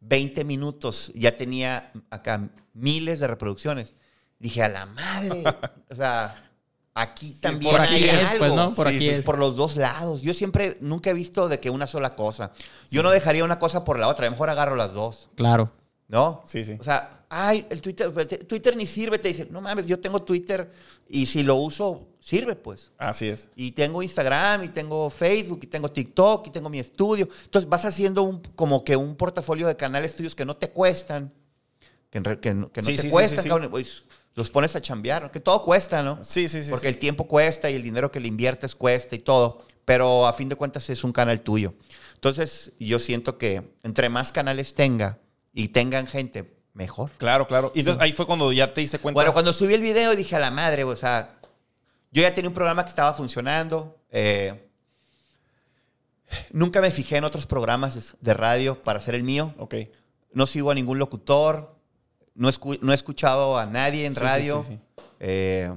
20 0.00 0.44
minutos 0.44 1.12
ya 1.14 1.36
tenía 1.36 1.92
acá 2.10 2.50
miles 2.74 3.20
de 3.20 3.26
reproducciones. 3.28 3.94
Dije, 4.38 4.62
a 4.62 4.68
la 4.68 4.86
madre. 4.86 5.44
o 5.90 5.94
sea, 5.94 6.50
aquí 6.94 7.34
también 7.40 7.72
por 7.72 7.80
aquí 7.80 7.94
hay 7.94 8.04
es, 8.08 8.30
algo. 8.30 8.38
pues, 8.38 8.54
¿no? 8.54 8.74
Por 8.74 8.88
Sí, 8.88 8.96
aquí 8.96 9.06
pues, 9.06 9.18
es. 9.18 9.24
Por 9.24 9.38
los 9.38 9.56
dos 9.56 9.76
lados. 9.76 10.22
Yo 10.22 10.34
siempre, 10.34 10.78
nunca 10.80 11.10
he 11.10 11.14
visto 11.14 11.48
de 11.48 11.60
que 11.60 11.70
una 11.70 11.86
sola 11.86 12.10
cosa. 12.10 12.52
Yo 12.90 13.02
no 13.02 13.10
dejaría 13.10 13.44
una 13.44 13.58
cosa 13.58 13.84
por 13.84 13.98
la 13.98 14.08
otra. 14.08 14.26
A 14.26 14.28
lo 14.28 14.32
mejor 14.32 14.50
agarro 14.50 14.74
las 14.74 14.92
dos. 14.92 15.28
Claro. 15.36 15.70
¿No? 16.12 16.42
Sí, 16.44 16.62
sí. 16.62 16.76
O 16.78 16.82
sea, 16.82 17.24
ay, 17.30 17.66
el 17.70 17.80
Twitter, 17.80 18.12
Twitter 18.46 18.76
ni 18.76 18.86
sirve. 18.86 19.18
Te 19.18 19.28
dice, 19.28 19.48
no 19.50 19.62
mames, 19.62 19.86
yo 19.86 19.98
tengo 19.98 20.22
Twitter 20.22 20.70
y 21.08 21.24
si 21.24 21.42
lo 21.42 21.56
uso, 21.56 22.06
sirve, 22.20 22.54
pues. 22.54 22.90
Así 22.98 23.28
es. 23.28 23.48
Y 23.56 23.72
tengo 23.72 24.02
Instagram, 24.02 24.64
y 24.64 24.68
tengo 24.68 25.08
Facebook, 25.08 25.60
y 25.62 25.68
tengo 25.68 25.88
TikTok, 25.90 26.48
y 26.48 26.50
tengo 26.50 26.68
mi 26.68 26.80
estudio. 26.80 27.30
Entonces 27.44 27.66
vas 27.66 27.86
haciendo 27.86 28.24
un, 28.24 28.42
como 28.54 28.84
que 28.84 28.94
un 28.94 29.16
portafolio 29.16 29.66
de 29.66 29.74
canales 29.74 30.14
tuyos 30.14 30.34
que 30.34 30.44
no 30.44 30.54
te 30.54 30.68
cuestan, 30.68 31.32
que, 32.10 32.20
que 32.20 32.52
no, 32.52 32.70
que 32.70 32.82
no 32.82 32.86
Sí, 32.88 32.96
te 32.96 33.02
sí, 33.02 33.08
cuestan, 33.08 33.44
sí, 33.44 33.48
cabrón, 33.48 33.70
pues, 33.70 34.04
los 34.34 34.50
pones 34.50 34.76
a 34.76 34.82
chambear, 34.82 35.30
que 35.30 35.40
todo 35.40 35.64
cuesta, 35.64 36.02
¿no? 36.02 36.22
Sí, 36.22 36.46
sí, 36.46 36.62
sí. 36.62 36.68
Porque 36.68 36.88
el 36.88 36.98
tiempo 36.98 37.26
cuesta 37.26 37.70
y 37.70 37.74
el 37.74 37.82
dinero 37.82 38.12
que 38.12 38.20
le 38.20 38.28
inviertes 38.28 38.74
cuesta 38.74 39.16
y 39.16 39.20
todo. 39.20 39.64
Pero 39.86 40.26
a 40.26 40.34
fin 40.34 40.50
de 40.50 40.56
cuentas 40.56 40.90
es 40.90 41.04
un 41.04 41.12
canal 41.12 41.40
tuyo. 41.40 41.72
Entonces 42.16 42.72
yo 42.78 42.98
siento 42.98 43.38
que 43.38 43.72
entre 43.82 44.10
más 44.10 44.30
canales 44.30 44.74
tenga 44.74 45.18
y 45.52 45.68
tengan 45.68 46.06
gente, 46.06 46.54
mejor. 46.74 47.10
Claro, 47.18 47.46
claro. 47.46 47.72
Y 47.74 47.80
entonces 47.80 48.02
ahí 48.02 48.12
fue 48.12 48.26
cuando 48.26 48.52
ya 48.52 48.72
te 48.72 48.80
diste 48.80 48.98
cuenta. 48.98 49.16
Bueno, 49.16 49.32
cuando 49.32 49.52
subí 49.52 49.74
el 49.74 49.80
video 49.82 50.14
dije 50.16 50.36
a 50.36 50.40
la 50.40 50.50
madre, 50.50 50.84
o 50.84 50.96
sea, 50.96 51.36
yo 52.10 52.22
ya 52.22 52.32
tenía 52.34 52.48
un 52.48 52.54
programa 52.54 52.84
que 52.84 52.90
estaba 52.90 53.12
funcionando. 53.14 53.98
eh, 54.10 54.68
nunca 56.50 56.80
me 56.80 56.90
fijé 56.90 57.16
en 57.16 57.24
otros 57.24 57.46
programas 57.46 58.14
de 58.20 58.34
radio 58.34 58.80
para 58.82 58.98
hacer 58.98 59.14
el 59.14 59.22
mío. 59.22 59.54
Ok. 59.58 59.74
No 60.32 60.46
sigo 60.46 60.70
a 60.70 60.74
ningún 60.74 60.98
locutor. 60.98 61.74
No, 62.34 62.48
escu- 62.48 62.78
no 62.80 62.92
he 62.92 62.94
escuchado 62.94 63.58
a 63.58 63.66
nadie 63.66 64.06
en 64.06 64.14
Sí, 64.14 64.20
radio. 64.20 64.62
sí, 64.62 64.68
sí. 64.74 64.80
eh, 65.20 65.72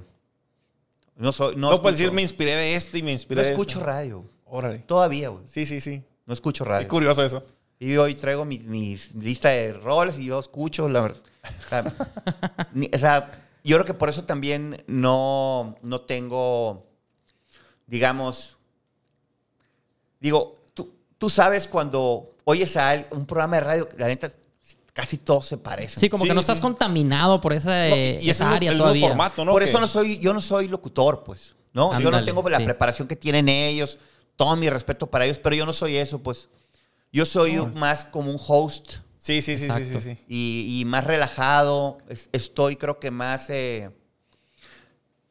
no 1.18 1.32
soy. 1.34 1.56
No, 1.58 1.70
No, 1.72 1.82
puedes 1.82 1.98
decir, 1.98 2.14
me 2.14 2.22
inspiré 2.22 2.52
de 2.56 2.76
este 2.76 3.00
y 3.00 3.04
me 3.04 3.12
inspiré 3.12 3.42
No 3.42 3.46
de 3.48 3.52
escucho 3.54 3.80
este. 3.80 3.90
radio. 3.92 4.26
Órale. 4.46 4.80
Todavía, 4.80 5.30
güey. 5.30 5.46
Sí, 5.46 5.66
sí, 5.66 5.82
sí. 5.82 6.04
No 6.26 6.34
escucho 6.34 6.64
Qué 6.64 6.70
radio. 6.70 6.88
curioso 6.88 7.24
eso. 7.24 7.44
Y 7.80 7.98
hoy 7.98 8.16
traigo 8.16 8.46
mi, 8.46 8.60
mi 8.60 8.98
lista 9.20 9.50
de 9.50 9.74
roles 9.74 10.18
y 10.18 10.26
yo 10.26 10.40
escucho 10.40 10.88
la 10.90 11.02
verdad. 11.02 11.22
O 11.66 11.70
sea, 11.70 11.84
ni- 12.74 12.90
o 12.94 12.98
sea, 12.98 13.28
yo 13.64 13.76
creo 13.78 13.86
que 13.86 13.94
por 13.94 14.10
eso 14.10 14.24
también 14.24 14.84
no, 14.88 15.76
no 15.82 16.02
tengo, 16.02 16.86
digamos, 17.88 18.58
digo, 20.20 20.64
tú, 20.74 20.94
tú 21.18 21.30
sabes 21.30 21.68
cuando 21.68 22.36
oyes 22.46 22.76
a 22.78 23.06
un 23.12 23.26
programa 23.26 23.58
de 23.58 23.62
radio, 23.62 23.90
la 23.98 24.08
neta, 24.08 24.32
casi 24.94 25.18
todos 25.18 25.46
se 25.48 25.58
parecen. 25.58 26.00
Sí, 26.00 26.10
como 26.10 26.24
Sí, 26.24 26.30
que 26.30 26.34
no 26.34 26.42
sí. 26.42 26.46
estás 26.46 26.60
contaminado 26.60 27.42
por 27.42 27.54
esa, 27.54 27.90
No, 27.90 27.96
y- 27.96 28.00
y 28.00 28.30
es 28.30 28.38
esa 28.38 28.50
el, 28.50 28.54
área 28.56 28.72
el 28.72 28.78
todavía. 28.78 29.02
nuevo 29.02 29.08
formato, 29.14 29.46
¿no? 29.46 29.52
por 29.52 29.64
eso 29.64 29.80
no 29.80 29.88
soy, 29.88 30.20
yo 30.20 30.34
no 30.34 30.42
soy 30.42 30.68
locutor, 30.68 31.24
pues. 31.24 31.56
¿no? 31.74 32.00
yo 32.00 32.10
no 32.10 32.24
tengo 32.24 32.48
la 32.50 32.60
sí. 32.60 32.64
preparación 32.64 33.06
que 33.08 33.18
tienen 33.18 33.50
ellos, 33.50 33.98
todo 34.38 34.56
mi 34.56 34.70
respeto 34.70 35.08
para 35.08 35.26
ellos, 35.26 35.40
pero 35.40 35.56
yo 35.58 35.66
no 35.66 35.74
soy 35.74 35.98
eso, 35.98 36.20
pues. 36.24 36.48
Yo 37.12 37.26
soy 37.26 37.56
más 37.76 38.04
como 38.06 38.32
un 38.32 38.40
host 38.46 38.96
Sí, 39.18 39.42
sí, 39.42 39.58
sí, 39.58 39.68
sí, 39.84 40.00
sí, 40.02 40.18
y, 40.28 40.82
y 40.82 40.86
más 40.86 41.04
relajado. 41.04 41.98
Es- 42.10 42.30
estoy, 42.32 42.76
creo 42.76 43.00
que 43.00 43.10
más. 43.10 43.50
eh, 43.50 43.90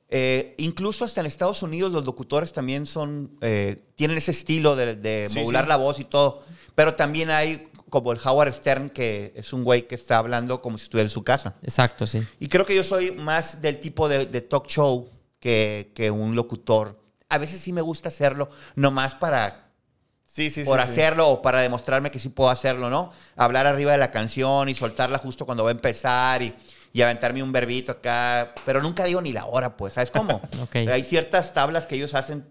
eh, 0.08 0.54
incluso 0.58 1.04
hasta 1.04 1.20
en 1.20 1.26
Estados 1.26 1.62
Unidos 1.62 1.92
los 1.92 2.04
locutores 2.04 2.52
también 2.52 2.86
son. 2.86 3.36
eh, 3.40 3.84
tienen 3.94 4.16
ese 4.18 4.32
estilo 4.32 4.74
de, 4.76 4.96
de 4.96 5.28
Sí, 5.28 5.38
modular 5.38 5.64
sí. 5.64 5.68
la 5.68 5.76
voz 5.76 6.00
y 6.00 6.04
todo. 6.04 6.42
Pero 6.74 6.94
también 6.94 7.30
hay 7.30 7.68
como 7.88 8.10
el 8.12 8.18
Howard 8.24 8.52
Stern, 8.52 8.90
que 8.90 9.32
es 9.36 9.52
un 9.52 9.62
güey 9.62 9.86
que 9.86 9.94
está 9.94 10.18
hablando 10.18 10.60
como 10.60 10.76
si 10.78 10.84
estuviera 10.84 11.06
en 11.06 11.10
su 11.10 11.22
casa. 11.22 11.54
Exacto, 11.62 12.06
sí. 12.08 12.20
Y 12.40 12.48
creo 12.48 12.66
que 12.66 12.74
yo 12.74 12.82
soy 12.82 13.12
más 13.12 13.62
del 13.62 13.78
tipo 13.78 14.08
de, 14.08 14.26
de 14.26 14.40
talk 14.40 14.66
show 14.66 15.08
que, 15.38 15.92
que 15.94 16.10
un 16.10 16.34
locutor. 16.34 17.00
A 17.28 17.38
veces 17.38 17.60
sí 17.60 17.72
me 17.72 17.80
gusta 17.80 18.08
hacerlo, 18.08 18.48
nomás 18.74 19.14
para 19.14 19.63
Sí, 20.34 20.50
sí, 20.50 20.62
sí. 20.62 20.64
por 20.64 20.80
sí. 20.82 20.90
hacerlo 20.90 21.28
o 21.28 21.40
para 21.42 21.60
demostrarme 21.60 22.10
que 22.10 22.18
sí 22.18 22.28
puedo 22.28 22.50
hacerlo, 22.50 22.90
¿no? 22.90 23.12
Hablar 23.36 23.68
arriba 23.68 23.92
de 23.92 23.98
la 23.98 24.10
canción 24.10 24.68
y 24.68 24.74
soltarla 24.74 25.18
justo 25.18 25.46
cuando 25.46 25.62
va 25.62 25.70
a 25.70 25.72
empezar 25.72 26.42
y, 26.42 26.52
y 26.92 27.02
aventarme 27.02 27.40
un 27.40 27.52
verbito 27.52 27.92
acá, 27.92 28.52
pero 28.66 28.80
nunca 28.82 29.04
digo 29.04 29.20
ni 29.20 29.32
la 29.32 29.46
hora, 29.46 29.76
pues, 29.76 29.92
¿sabes 29.92 30.10
cómo? 30.10 30.40
Ok. 30.62 30.74
Hay 30.90 31.04
ciertas 31.04 31.54
tablas 31.54 31.86
que 31.86 31.94
ellos 31.94 32.14
hacen. 32.14 32.44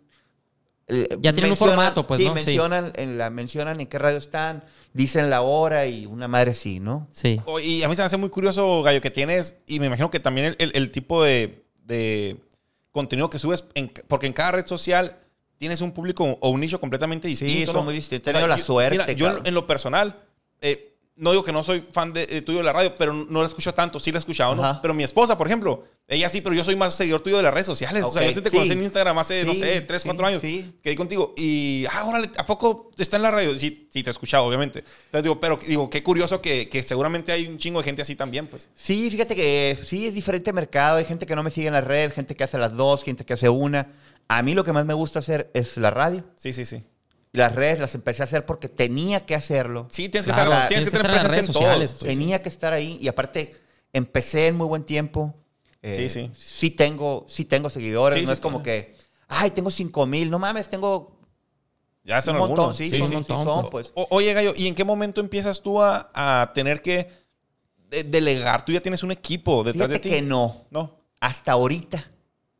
eh, 0.87 1.09
Ya 1.19 1.33
tienen 1.33 1.51
un 1.51 1.57
formato, 1.57 2.07
pues, 2.07 2.19
sí, 2.19 2.23
¿no? 2.25 2.29
Sí. 2.31 2.35
mencionan 2.35 2.93
en 2.95 3.17
la 3.17 3.29
mencionan 3.29 3.81
en 3.81 3.87
qué 3.87 3.99
radio 3.99 4.17
están, 4.17 4.63
dicen 4.93 5.29
la 5.29 5.41
hora 5.41 5.85
y 5.85 6.05
una 6.05 6.29
madre 6.29 6.53
sí, 6.53 6.79
¿no? 6.79 7.09
Sí. 7.11 7.41
O- 7.43 7.59
Y 7.59 7.83
a 7.83 7.89
mí 7.89 7.95
se 7.97 8.01
me 8.01 8.05
hace 8.05 8.15
muy 8.17 8.29
curioso, 8.29 8.81
Gallo, 8.81 9.01
que 9.01 9.11
tienes, 9.11 9.55
y 9.67 9.81
me 9.81 9.87
imagino 9.87 10.09
que 10.09 10.21
también 10.21 10.47
el, 10.47 10.55
el- 10.59 10.71
el 10.75 10.89
tipo 10.89 11.21
de, 11.21 11.65
de 11.83 12.37
contenido 12.91 13.29
que 13.29 13.39
subes, 13.39 13.65
en- 13.73 13.91
porque 14.07 14.27
en 14.27 14.31
cada 14.33 14.51
red 14.53 14.65
social 14.65 15.17
tienes 15.63 15.79
un 15.79 15.93
público 15.93 16.37
o 16.41 16.49
un 16.49 16.59
nicho 16.59 16.77
completamente 16.77 17.25
distinto. 17.29 17.71
son 17.71 17.81
¿no? 17.81 17.83
muy 17.85 17.93
distintos. 17.93 18.27
He 18.27 18.33
tenido 18.33 18.47
la 18.49 18.57
yo- 18.57 18.65
suerte, 18.65 18.97
Mira, 18.97 19.11
yo 19.13 19.37
en, 19.45 19.53
lo 19.53 19.65
personal, 19.65 20.21
eh, 20.59 20.89
no 21.15 21.31
digo 21.31 21.41
que 21.43 21.53
no 21.53 21.63
soy 21.63 21.79
fan 21.79 22.11
de, 22.11 22.25
de 22.25 22.41
tuyo 22.41 22.57
de 22.57 22.65
la 22.65 22.73
radio, 22.73 22.93
pero 22.97 23.13
no 23.13 23.39
la 23.41 23.47
escucho 23.47 23.73
tanto. 23.73 23.97
Sí 23.99 24.11
la 24.11 24.17
he 24.17 24.19
escuchado, 24.19 24.55
¿no? 24.55 24.79
Pero 24.81 24.93
mi 24.93 25.03
esposa, 25.03 25.37
por 25.37 25.47
ejemplo, 25.47 25.85
ella 26.07 26.27
sí, 26.27 26.41
pero 26.41 26.53
yo 26.53 26.63
soy 26.65 26.75
más 26.75 26.95
seguidor 26.95 27.21
tuyo 27.21 27.37
de 27.37 27.43
las 27.43 27.53
redes 27.53 27.67
sociales. 27.67 28.03
o 28.03 28.11
sea, 28.11 28.23
yo 28.27 28.33
te, 28.33 28.41
te 28.41 28.49
sí. 28.49 28.55
conocí 28.57 28.73
en 28.73 28.83
Instagram 28.83 29.17
hace, 29.19 29.45
no 29.45 29.53
Sí, 29.53 29.59
sé, 29.61 29.81
3, 29.81 30.01
sí, 30.01 30.07
4 30.07 30.25
años. 30.27 30.41
sí. 30.41 30.73
Que 30.83 30.89
di 30.89 30.95
contigo. 30.97 31.33
Y, 31.37 31.85
ah, 31.91 32.03
órale, 32.05 32.29
¿a 32.35 32.45
poco 32.45 32.91
está 32.97 33.15
en 33.17 33.23
la 33.23 33.31
radio? 33.31 33.57
Sí, 33.57 33.87
sí, 33.93 34.03
te 34.03 34.09
he 34.09 34.11
escuchado, 34.11 34.43
obviamente. 34.43 34.79
Entonces 34.79 35.23
digo, 35.23 35.39
pero 35.39 35.57
digo, 35.65 35.89
qué 35.89 36.01
curioso 36.03 36.41
que, 36.41 36.67
que 36.67 36.81
seguramente 36.83 37.31
hay 37.31 37.47
un 37.47 37.57
chingo 37.57 37.79
de 37.79 37.85
gente 37.85 38.01
así 38.01 38.15
también, 38.15 38.47
pues. 38.47 38.67
Sí, 38.75 39.07
fíjate 39.11 39.35
que 39.35 39.77
sí 39.85 40.07
es 40.07 40.13
diferente 40.15 40.51
mercado. 40.51 40.97
Hay 40.97 41.05
gente 41.05 41.25
que 41.27 41.35
no 41.35 41.43
me 41.43 41.51
sigue 41.51 41.67
en 41.67 41.73
las 41.73 41.83
redes, 41.85 42.11
gente 42.13 42.35
que 42.35 42.43
hace 42.43 42.57
las 42.57 42.75
dos, 42.75 43.03
gente 43.03 43.23
que 43.23 43.33
hace 43.33 43.47
una. 43.49 43.87
A 44.27 44.41
mí 44.41 44.53
lo 44.53 44.63
que 44.63 44.73
más 44.73 44.85
me 44.85 44.93
gusta 44.93 45.19
hacer 45.19 45.51
es 45.53 45.77
la 45.77 45.89
radio. 45.91 46.23
Sí, 46.35 46.53
sí, 46.53 46.65
sí. 46.65 46.83
Las 47.31 47.55
redes 47.55 47.79
las 47.79 47.95
empecé 47.95 48.21
a 48.23 48.25
hacer 48.25 48.45
porque 48.45 48.69
tenía 48.69 49.25
que 49.25 49.33
hacerlo. 49.35 49.87
Sí, 49.91 50.07
tienes 50.09 50.27
que 50.27 50.33
Claro, 50.33 50.51
estar, 50.51 50.67
tienes 50.69 50.85
tienes 50.85 50.85
que 50.85 50.91
que 50.91 51.01
tener 51.01 51.15
estar 51.15 51.25
en 51.25 51.27
las 51.31 51.37
presencia 51.37 51.59
en 51.61 51.77
redes 51.79 51.89
sociales, 51.89 51.93
pues. 51.99 52.09
tenía 52.19 52.41
que 52.43 52.49
estar 52.49 52.73
ahí 52.73 52.97
y 53.01 53.07
aparte 53.07 53.55
empecé 53.91 54.47
en 54.47 54.55
muy 54.57 54.67
buen 54.67 54.83
tiempo. 54.83 55.33
Eh, 55.81 55.95
Sí, 55.95 56.09
sí. 56.09 56.31
Sí 56.37 56.69
tengo, 56.71 57.25
sí 57.27 57.45
tengo 57.45 57.69
seguidores. 57.69 58.19
Sí, 58.19 58.21
no 58.25 58.27
sí, 58.27 58.33
es 58.33 58.39
como 58.39 58.61
claro. 58.63 58.63
que, 58.81 58.97
ay, 59.27 59.51
tengo 59.51 59.69
cinco 59.71 60.05
mil. 60.05 60.29
No 60.29 60.37
mames, 60.39 60.69
tengo 60.69 61.19
Ya 62.03 62.21
son 62.21 62.35
un 62.35 62.41
montón. 62.41 62.59
algunos. 62.59 62.77
Sí, 62.77 62.89
Sí, 62.89 62.97
son- 62.97 63.01
un 63.01 63.07
sí 63.09 63.15
montón, 63.15 63.43
son, 63.43 63.69
pues. 63.71 63.91
pues. 63.91 63.93
O- 63.95 64.15
oye, 64.15 64.31
Gallo, 64.33 64.53
¿y 64.55 64.67
en 64.67 64.75
qué 64.75 64.83
momento 64.83 65.19
empiezas 65.19 65.61
tú 65.61 65.81
a, 65.81 66.09
a 66.13 66.53
tener 66.53 66.81
que 66.81 67.09
de- 67.89 68.03
delegar? 68.03 68.63
Tú 68.63 68.71
ya 68.71 68.79
tienes 68.81 69.01
un 69.03 69.11
equipo 69.11 69.63
detrás 69.63 69.87
Fíjate 69.89 69.93
de 69.93 69.99
ti. 69.99 70.09
que 70.09 70.21
no. 70.21 70.65
No. 70.69 70.99
Hasta 71.19 71.53
ahorita. 71.53 72.11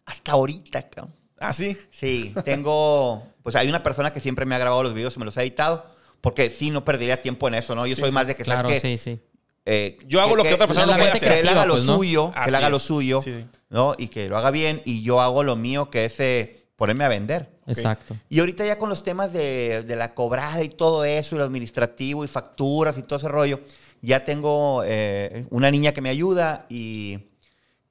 Hasta 0.06 0.32
ahorita, 0.34 0.89
cabrón. 0.89 1.13
Ah, 1.43 1.53
sí. 1.53 1.77
Sí, 1.91 2.34
tengo. 2.45 3.23
Pues 3.43 3.56
hay 3.56 3.67
una 3.67 3.84
persona 3.84 4.13
que 4.13 4.19
siempre 4.19 4.45
me 4.45 4.56
ha 4.56 4.58
grabado 4.60 4.84
los 4.84 4.93
videos 4.93 5.15
y 5.15 5.19
me 5.19 5.25
los 5.25 5.38
ha 5.38 5.41
editado. 5.43 5.86
Porque 6.21 6.49
sí, 6.49 6.69
no 6.69 6.86
perdería 6.86 7.21
tiempo 7.21 7.47
en 7.49 7.56
eso, 7.56 7.75
¿no? 7.75 7.86
Yo 7.86 7.95
Sí, 7.95 8.01
soy 8.01 8.10
sí. 8.12 8.15
más 8.15 8.27
de 8.27 8.36
que, 8.36 8.43
Claro, 8.43 8.69
¿sabes 8.69 8.82
qué? 8.82 8.97
sí, 8.97 8.97
sí. 8.97 9.19
Eh, 9.65 9.97
Yo 10.08 10.21
hago 10.21 10.36
lo 10.36 10.43
que 10.43 10.53
otra 10.53 10.67
persona 10.67 10.88
no 10.88 10.97
puede 10.97 11.12
que 11.12 11.17
hacer. 11.17 11.32
él 11.39 11.47
haga 11.49 11.65
lo 11.65 11.73
pues, 11.75 11.86
¿no? 11.86 11.95
suyo, 11.95 12.32
que 12.34 12.49
él 12.49 12.56
haga 12.56 12.69
lo 12.69 12.79
suyo, 12.79 13.21
Sí, 13.21 13.34
sí. 13.34 13.45
¿no? 13.69 13.93
Y 13.97 14.08
que 14.08 14.27
lo 14.29 14.38
haga 14.38 14.51
bien. 14.51 14.82
Y 14.86 15.03
yo 15.03 15.19
hago 15.21 15.43
lo 15.43 15.56
mío, 15.58 15.89
que 15.89 16.06
es 16.06 16.19
eh, 16.21 16.65
ponerme 16.77 17.03
a 17.03 17.10
vender. 17.10 17.49
Exacto. 17.67 18.15
Y 18.29 18.39
ahorita 18.39 18.65
ya 18.65 18.77
con 18.77 18.89
los 18.89 19.03
temas 19.03 19.32
de, 19.34 19.84
de 19.84 19.95
la 19.97 20.13
cobrada 20.13 20.63
y 20.63 20.69
todo 20.69 21.03
eso, 21.06 21.36
y 21.36 21.39
lo 21.39 21.43
administrativo 21.45 22.23
y 22.25 22.27
facturas 22.27 22.97
y 22.97 23.03
todo 23.03 23.19
ese 23.19 23.27
rollo, 23.29 23.60
ya 24.01 24.23
tengo 24.25 24.84
eh, 24.86 25.45
una 25.49 25.71
niña 25.71 25.93
que 25.93 26.01
me 26.01 26.10
ayuda 26.10 26.65
y, 26.69 27.19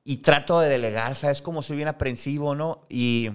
y 0.05 0.19
trato 0.19 0.61
de 0.61 0.69
delegar, 0.69 1.15
¿sabes? 1.15 1.43
Como 1.43 1.62
soy 1.62 1.77
bien 1.77 1.88
aprensivo, 1.88 2.55
¿no? 2.55 2.87
Y, 2.88 3.31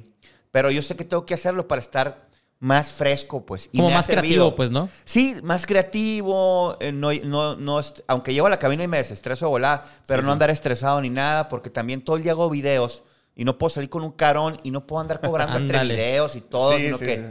pero 0.51 0.71
yo 0.71 0.81
sé 0.81 0.95
que 0.95 1.05
tengo 1.05 1.25
que 1.25 1.33
hacerlo 1.33 1.67
para 1.67 1.81
estar 1.81 2.27
más 2.59 2.91
fresco, 2.91 3.45
pues. 3.45 3.69
Y 3.71 3.77
Como 3.77 3.89
me 3.89 3.95
más 3.95 4.07
creativo, 4.07 4.55
pues, 4.55 4.71
¿no? 4.71 4.89
Sí, 5.05 5.35
más 5.43 5.65
creativo, 5.65 6.77
eh, 6.79 6.91
no, 6.91 7.11
no, 7.23 7.55
no, 7.55 7.79
aunque 8.07 8.33
llego 8.33 8.47
a 8.47 8.49
la 8.49 8.59
cabina 8.59 8.83
y 8.83 8.87
me 8.87 8.97
desestreso 8.97 9.45
de 9.45 9.49
volada, 9.51 9.85
pero 10.07 10.21
Sí, 10.21 10.25
no 10.25 10.31
sí. 10.31 10.33
andar 10.33 10.49
estresado 10.49 10.99
ni 11.01 11.09
nada, 11.09 11.47
porque 11.49 11.69
también 11.69 12.01
todo 12.03 12.15
el 12.17 12.23
día 12.23 12.31
hago 12.31 12.49
videos 12.49 13.03
y 13.35 13.45
no 13.45 13.57
puedo 13.57 13.69
salir 13.69 13.89
con 13.89 14.03
un 14.03 14.11
carón 14.11 14.57
y 14.63 14.71
no 14.71 14.87
puedo 14.87 15.01
andar 15.01 15.21
cobrando 15.21 15.57
entre 15.59 15.79
videos 15.83 16.35
y 16.35 16.41
todo, 16.41 16.75
Sí, 16.75 16.85
sino 16.85 16.97
sí, 16.97 17.05
que... 17.05 17.15
sí. 17.17 17.23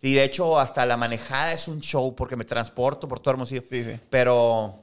Sí, 0.00 0.14
de 0.14 0.24
hecho, 0.24 0.58
hasta 0.58 0.86
la 0.86 0.96
manejada 0.96 1.52
es 1.52 1.68
un 1.68 1.78
show 1.80 2.16
porque 2.16 2.34
me 2.34 2.46
transporto 2.46 3.06
por 3.06 3.20
todo 3.20 3.32
Hermosillo. 3.32 3.60
Sí, 3.60 3.84
sí. 3.84 4.00
Pero, 4.08 4.82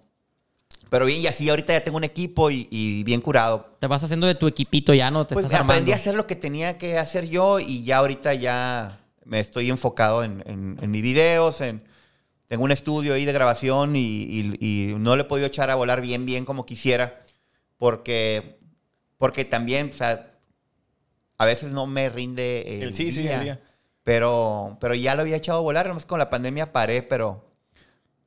pero 0.89 1.05
bien, 1.05 1.21
y 1.21 1.27
así 1.27 1.49
ahorita 1.49 1.73
ya 1.73 1.83
tengo 1.83 1.97
un 1.97 2.03
equipo 2.03 2.49
y, 2.51 2.67
y 2.71 3.03
bien 3.03 3.21
curado. 3.21 3.75
Te 3.79 3.87
vas 3.87 4.03
haciendo 4.03 4.27
de 4.27 4.35
tu 4.35 4.47
equipito 4.47 4.93
ya, 4.93 5.11
¿no? 5.11 5.25
Te 5.27 5.33
Pues 5.35 5.45
estás 5.45 5.61
aprendí 5.61 5.91
armando. 5.91 5.93
a 5.93 5.95
hacer 5.95 6.15
lo 6.15 6.27
que 6.27 6.35
tenía 6.35 6.77
que 6.77 6.97
hacer 6.97 7.27
yo 7.27 7.59
y 7.59 7.83
ya 7.83 7.97
ahorita 7.97 8.33
ya 8.33 8.99
me 9.25 9.39
estoy 9.39 9.69
enfocado 9.69 10.23
en, 10.23 10.43
en- 10.47 10.77
en 10.81 10.91
mis 10.91 11.01
videos, 11.01 11.59
en, 11.61 11.83
tengo 12.47 12.63
un 12.63 12.71
estudio 12.71 13.13
ahí 13.13 13.25
de 13.25 13.33
grabación 13.33 13.95
y, 13.95 13.99
y- 14.23 14.57
y 14.59 14.95
no 14.97 15.15
le 15.15 15.23
he 15.23 15.25
podido 15.25 15.47
echar 15.47 15.69
a 15.69 15.75
volar 15.75 15.99
bien, 16.01 16.25
bien 16.25 16.45
como 16.45 16.65
quisiera, 16.65 17.21
porque, 17.77 18.57
porque 19.17 19.43
también, 19.45 19.91
o 19.93 19.97
sea, 19.97 20.31
a 21.37 21.45
veces 21.45 21.73
no 21.73 21.85
me 21.87 22.09
rinde 22.09 22.77
el, 22.77 22.83
El 22.89 22.95
sí, 22.95 23.11
sí, 23.11 23.21
día, 23.23 23.37
el 23.39 23.43
día. 23.43 23.61
Pero, 24.03 24.77
pero 24.79 24.95
ya 24.95 25.13
lo 25.15 25.21
había 25.21 25.35
echado 25.35 25.57
a 25.59 25.61
volar, 25.61 25.87
nomás 25.87 26.05
con 26.05 26.17
la 26.19 26.29
pandemia 26.29 26.71
paré, 26.71 27.03
pero, 27.03 27.46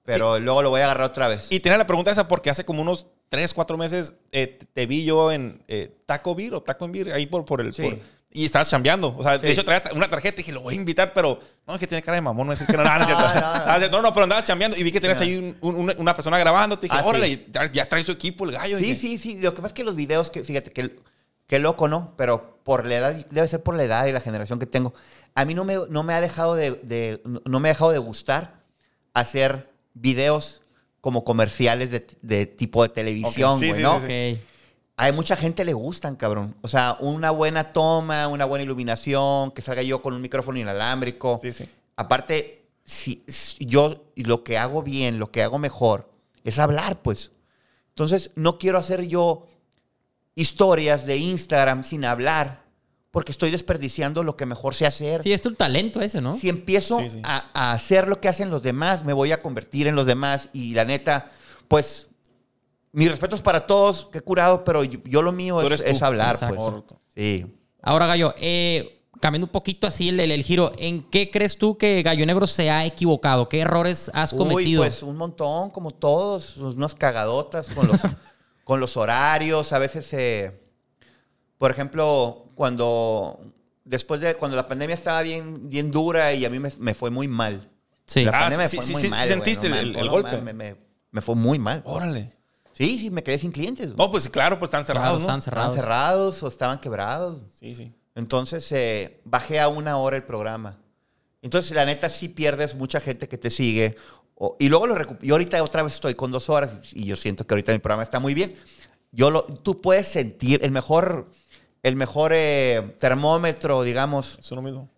pero 0.05 0.39
luego 0.39 0.63
lo 0.63 0.71
voy 0.71 0.81
a 0.81 0.85
agarrar 0.85 1.07
otra 1.11 1.29
vez. 1.29 1.47
Y 1.51 1.61
tenía 1.61 1.79
la 1.79 1.87
pregunta 1.87 2.11
esa 2.11 2.27
porque 2.29 2.51
hace 2.51 2.65
como 2.65 2.83
unos 2.83 3.07
3, 3.29 3.55
4 3.55 3.77
meses 3.77 4.15
eh, 4.33 4.59
te- 4.73 4.87
vi 4.87 5.05
yo 5.05 5.31
en 5.31 5.63
eh, 5.69 5.95
Taco 6.07 6.35
Beer 6.35 6.55
o 6.55 6.63
Taco 6.63 6.85
en 6.85 6.93
Beer, 6.93 7.13
ahí 7.13 7.27
por, 7.27 7.45
por 7.45 7.61
el... 7.61 7.73
Sí. 7.75 7.83
por- 7.83 7.99
y 8.33 8.45
estabas 8.45 8.71
chambeando. 8.71 9.13
O 9.19 9.25
sea, 9.25 9.39
de 9.39 9.47
Sí. 9.49 9.53
hecho 9.55 9.65
traía 9.65 9.83
una 9.93 10.09
tarjeta 10.09 10.37
y 10.41 10.45
dije, 10.45 10.53
lo 10.53 10.61
voy 10.61 10.75
a 10.75 10.77
invitar, 10.79 11.13
pero... 11.13 11.41
No, 11.67 11.75
es 11.75 11.81
que 11.81 11.89
tiene 11.89 12.01
cara 12.01 12.15
de 12.15 12.21
mamón, 12.23 12.47
no 12.47 12.53
decir 12.53 12.65
que 12.67 12.77
no, 12.77 12.85
no, 12.85 12.99
no, 13.01 13.07
no. 13.09 13.17
Ah, 13.17 13.79
No, 13.91 14.03
no, 14.03 14.13
pero 14.15 14.23
andabas 14.23 14.45
chambeando 14.45 14.77
y 14.77 14.85
vi 14.85 14.93
que 14.93 15.01
tenías 15.01 15.21
ahí 15.21 15.37
un- 15.37 15.57
un- 15.61 15.93
una, 15.99 16.15
persona 16.15 16.39
grabando. 16.39 16.79
Te 16.79 16.87
dije, 16.87 16.97
Ah, 16.97 17.03
sí. 17.03 17.09
órale, 17.09 17.47
ya, 17.53 17.73
ya 17.73 17.89
trae 17.89 18.05
su 18.05 18.13
equipo 18.13 18.45
el 18.45 18.53
gallo. 18.53 18.79
Sí, 18.79 18.85
Dije, 18.85 18.97
sí, 18.97 19.19
sí. 19.19 19.39
Lo 19.39 19.51
que 19.53 19.57
pasa 19.63 19.69
es 19.69 19.75
que 19.75 19.83
los 19.85 19.97
videos, 19.97 20.31
que, 20.31 20.45
fíjate, 20.45 20.71
que, 20.73 20.97
qué 21.49 21.59
loco, 21.59 21.89
¿no? 21.89 22.15
Pero 22.17 22.61
por 22.63 22.87
la 22.87 22.97
edad, 22.97 23.27
debe 23.31 23.49
ser 23.49 23.65
por 23.65 23.75
la 23.77 23.83
edad 23.83 24.07
y 24.07 24.13
la 24.13 24.21
generación 24.21 24.61
que 24.61 24.67
tengo. 24.67 24.95
A 25.35 25.45
mí 25.45 25.55
no 25.55 25.65
me, 25.65 25.75
no 25.89 26.05
me 26.05 26.15
ha 26.15 26.21
dejado 26.21 26.55
de, 26.55 26.73
de- 26.85 27.21
no 27.45 27.59
me 27.59 27.69
ha 27.69 27.73
dejado 27.73 27.91
de 27.91 27.99
gustar 27.99 28.61
hacer 29.13 29.70
videos 30.01 30.63
como 31.01 31.25
comerciales 31.25 31.91
de, 31.91 32.07
de 32.23 32.47
tipo 32.47 32.83
de 32.83 32.89
televisión, 32.91 33.59
güey, 33.59 33.75
sí, 33.75 33.83
¿no? 33.83 34.01
sí, 34.01 34.07
sí. 34.07 34.41
Hay 34.97 35.13
mucha 35.13 35.35
gente 35.35 35.65
le 35.65 35.73
gustan, 35.73 36.15
cabrón. 36.15 36.55
O 36.61 36.69
sea, 36.69 36.99
una 37.01 37.31
buena 37.31 37.73
toma, 37.73 38.29
una 38.29 38.45
buena 38.45 38.65
iluminación, 38.65 39.51
que 39.53 39.63
salga 39.63 39.83
yo 39.83 40.03
con 40.03 40.13
un 40.13 40.21
micrófono 40.21 40.59
inalámbrico. 40.59 41.39
Sí, 41.41 41.53
sí. 41.53 41.67
Aparte, 41.97 42.67
si, 42.85 43.25
si 43.27 43.65
yo 43.65 44.13
lo 44.17 44.45
que 44.45 44.59
hago 44.59 44.83
bien, 44.83 45.19
lo 45.19 45.31
que 45.31 45.43
hago 45.43 45.59
mejor, 45.59 46.11
es 46.45 46.59
hablar, 46.59 47.01
pues. 47.01 47.33
Entonces, 47.91 48.31
no 48.35 48.59
quiero 48.59 48.77
hacer 48.77 49.07
yo 49.07 49.47
historias 50.35 51.07
de 51.07 51.17
Instagram 51.17 51.83
sin 51.83 52.05
hablar, 52.05 52.65
porque 53.11 53.33
estoy 53.33 53.51
desperdiciando 53.51 54.23
lo 54.23 54.37
que 54.37 54.47
mejor 54.47 54.75
sé 54.75 54.87
hacer. 54.87 55.23
Sí, 55.23 55.33
es 55.33 55.43
tu 55.43 55.53
talento 55.55 56.01
ese, 56.01 56.21
¿no? 56.21 56.37
Si 56.37 56.49
empiezo 56.49 56.99
Sí, 57.01 57.11
sí. 57.11 57.21
A, 57.25 57.47
a 57.53 57.73
hacer 57.73 58.07
lo 58.09 58.21
que 58.21 58.29
hacen 58.29 58.51
los 58.51 58.63
demás, 58.63 59.05
me 59.05 59.13
voy 59.13 59.33
a 59.33 59.43
convertir 59.43 59.87
en 59.89 59.95
los 59.97 60.07
demás. 60.07 60.49
Y 60.53 60.75
la 60.75 60.85
neta, 60.85 61.31
pues, 61.69 62.09
mis 62.93 63.09
respetos 63.11 63.41
para 63.43 63.67
todos, 63.67 64.09
qué 64.13 64.21
curado, 64.21 64.63
pero 64.65 64.85
yo, 64.85 65.01
yo 65.05 65.23
lo 65.23 65.33
mío 65.33 65.61
es, 65.63 65.81
es 65.81 66.03
hablar, 66.03 66.35
Exacto. 66.37 66.85
pues. 66.87 67.01
Sí. 67.15 67.47
Ahora, 67.83 68.07
Gallo, 68.07 68.35
eh, 68.39 69.03
cambiando 69.21 69.47
un 69.47 69.53
poquito 69.53 69.87
así 69.87 70.09
el, 70.09 70.21
el- 70.21 70.31
el 70.33 70.43
giro, 70.45 70.73
¿en 70.79 71.03
qué 71.11 71.31
crees 71.31 71.59
tú 71.59 71.77
que 71.77 72.03
Gallo 72.03 72.25
Negro 72.27 72.47
se 72.47 72.71
ha 72.71 72.85
equivocado? 72.85 73.49
¿Qué 73.49 73.61
errores 73.61 74.11
has 74.15 74.33
Uy, 74.33 74.39
cometido? 74.39 74.83
pues 74.83 75.03
un 75.03 75.17
montón, 75.17 75.71
como 75.71 75.91
todos, 75.91 76.57
unas 76.57 76.95
cagadotas 76.95 77.69
con 77.71 77.89
los, 77.89 78.01
con 78.65 78.81
los 78.81 78.97
horarios. 78.97 79.73
A 79.73 79.79
veces, 79.79 80.13
eh, 80.13 80.61
por 81.59 81.71
ejemplo, 81.71 82.47
cuando 82.65 83.41
después 83.87 84.21
de 84.21 84.35
cuando 84.35 84.55
la 84.55 84.69
pandemia 84.69 84.93
estaba 84.93 85.23
bien, 85.23 85.71
bien 85.71 85.91
dura 85.91 86.35
y 86.35 86.45
a 86.45 86.51
mí 86.51 86.59
me, 86.59 86.71
me 86.79 86.93
fue 86.93 87.09
muy 87.11 87.27
mal. 87.27 87.71
sí. 88.07 88.23
La 88.23 88.33
Ah, 88.33 88.41
pandemia 88.43 88.69
sí, 88.69 88.77
me 88.77 88.83
fue 88.83 88.87
sí, 88.87 88.93
muy 88.93 89.03
sí, 89.03 89.09
mal. 89.09 89.19
sí 89.21 89.25
güey, 89.25 89.35
sentiste 89.35 89.69
no 89.71 89.77
el- 89.77 89.97
el 89.97 90.05
no 90.07 90.13
golpe. 90.13 90.43
Me, 90.43 90.53
me- 90.53 90.77
me 91.11 91.21
fue 91.23 91.35
muy 91.37 91.59
mal. 91.59 91.81
Órale. 91.87 92.37
Sí, 92.75 92.99
sí, 92.99 93.11
me 93.11 93.23
quedé 93.23 93.39
sin 93.39 93.51
clientes. 93.51 93.87
güey. 93.87 93.97
No, 93.97 94.13
pues 94.13 94.29
claro, 94.29 94.59
pues 94.59 94.69
están 94.69 94.85
cerrados, 94.85 95.09
Claro, 95.09 95.21
¿no? 95.21 95.27
están 95.27 95.41
cerrados. 95.41 95.75
cerrados 95.75 96.43
o 96.43 96.49
estaban 96.49 96.79
quebrados. 96.81 97.41
Sí, 97.59 97.75
sí. 97.75 97.95
Entonces 98.15 98.71
eh, 98.73 99.23
bajé 99.25 99.59
a 99.59 99.69
una 99.69 99.97
hora 99.97 100.17
el 100.19 100.25
programa. 100.25 100.77
Entonces, 101.41 101.73
la 101.75 101.87
neta, 101.87 102.11
sí 102.11 102.29
pierdes 102.29 102.75
mucha 102.75 103.01
gente 103.01 103.27
que 103.27 103.39
te 103.39 103.49
sigue. 103.49 103.97
O- 104.35 104.57
y 104.59 104.69
luego 104.69 104.87
lo 104.87 105.19
Yo 105.23 105.35
ahorita 105.35 105.63
otra 105.63 105.83
vez 105.83 105.95
estoy 105.95 106.15
con 106.15 106.31
dos 106.31 106.51
horas 106.51 106.73
y 106.93 107.07
yo 107.07 107.17
siento 107.17 107.47
que 107.47 107.55
ahorita 107.55 107.73
mi 107.73 107.79
programa 107.79 108.03
está 108.03 108.21
muy 108.21 108.35
bien. 108.35 108.55
Yo 109.13 109.31
lo, 109.31 109.45
tú 109.45 109.81
puedes 109.81 110.07
sentir 110.07 110.61
el 110.63 110.71
mejor, 110.71 111.31
el 111.83 111.97
mejor 111.97 112.33
eh, 112.35 112.95
termómetro, 112.99 113.83
digamos. 113.83 114.39
Eso 114.41 114.55
lo 114.55 114.63
mismo. 114.63 114.89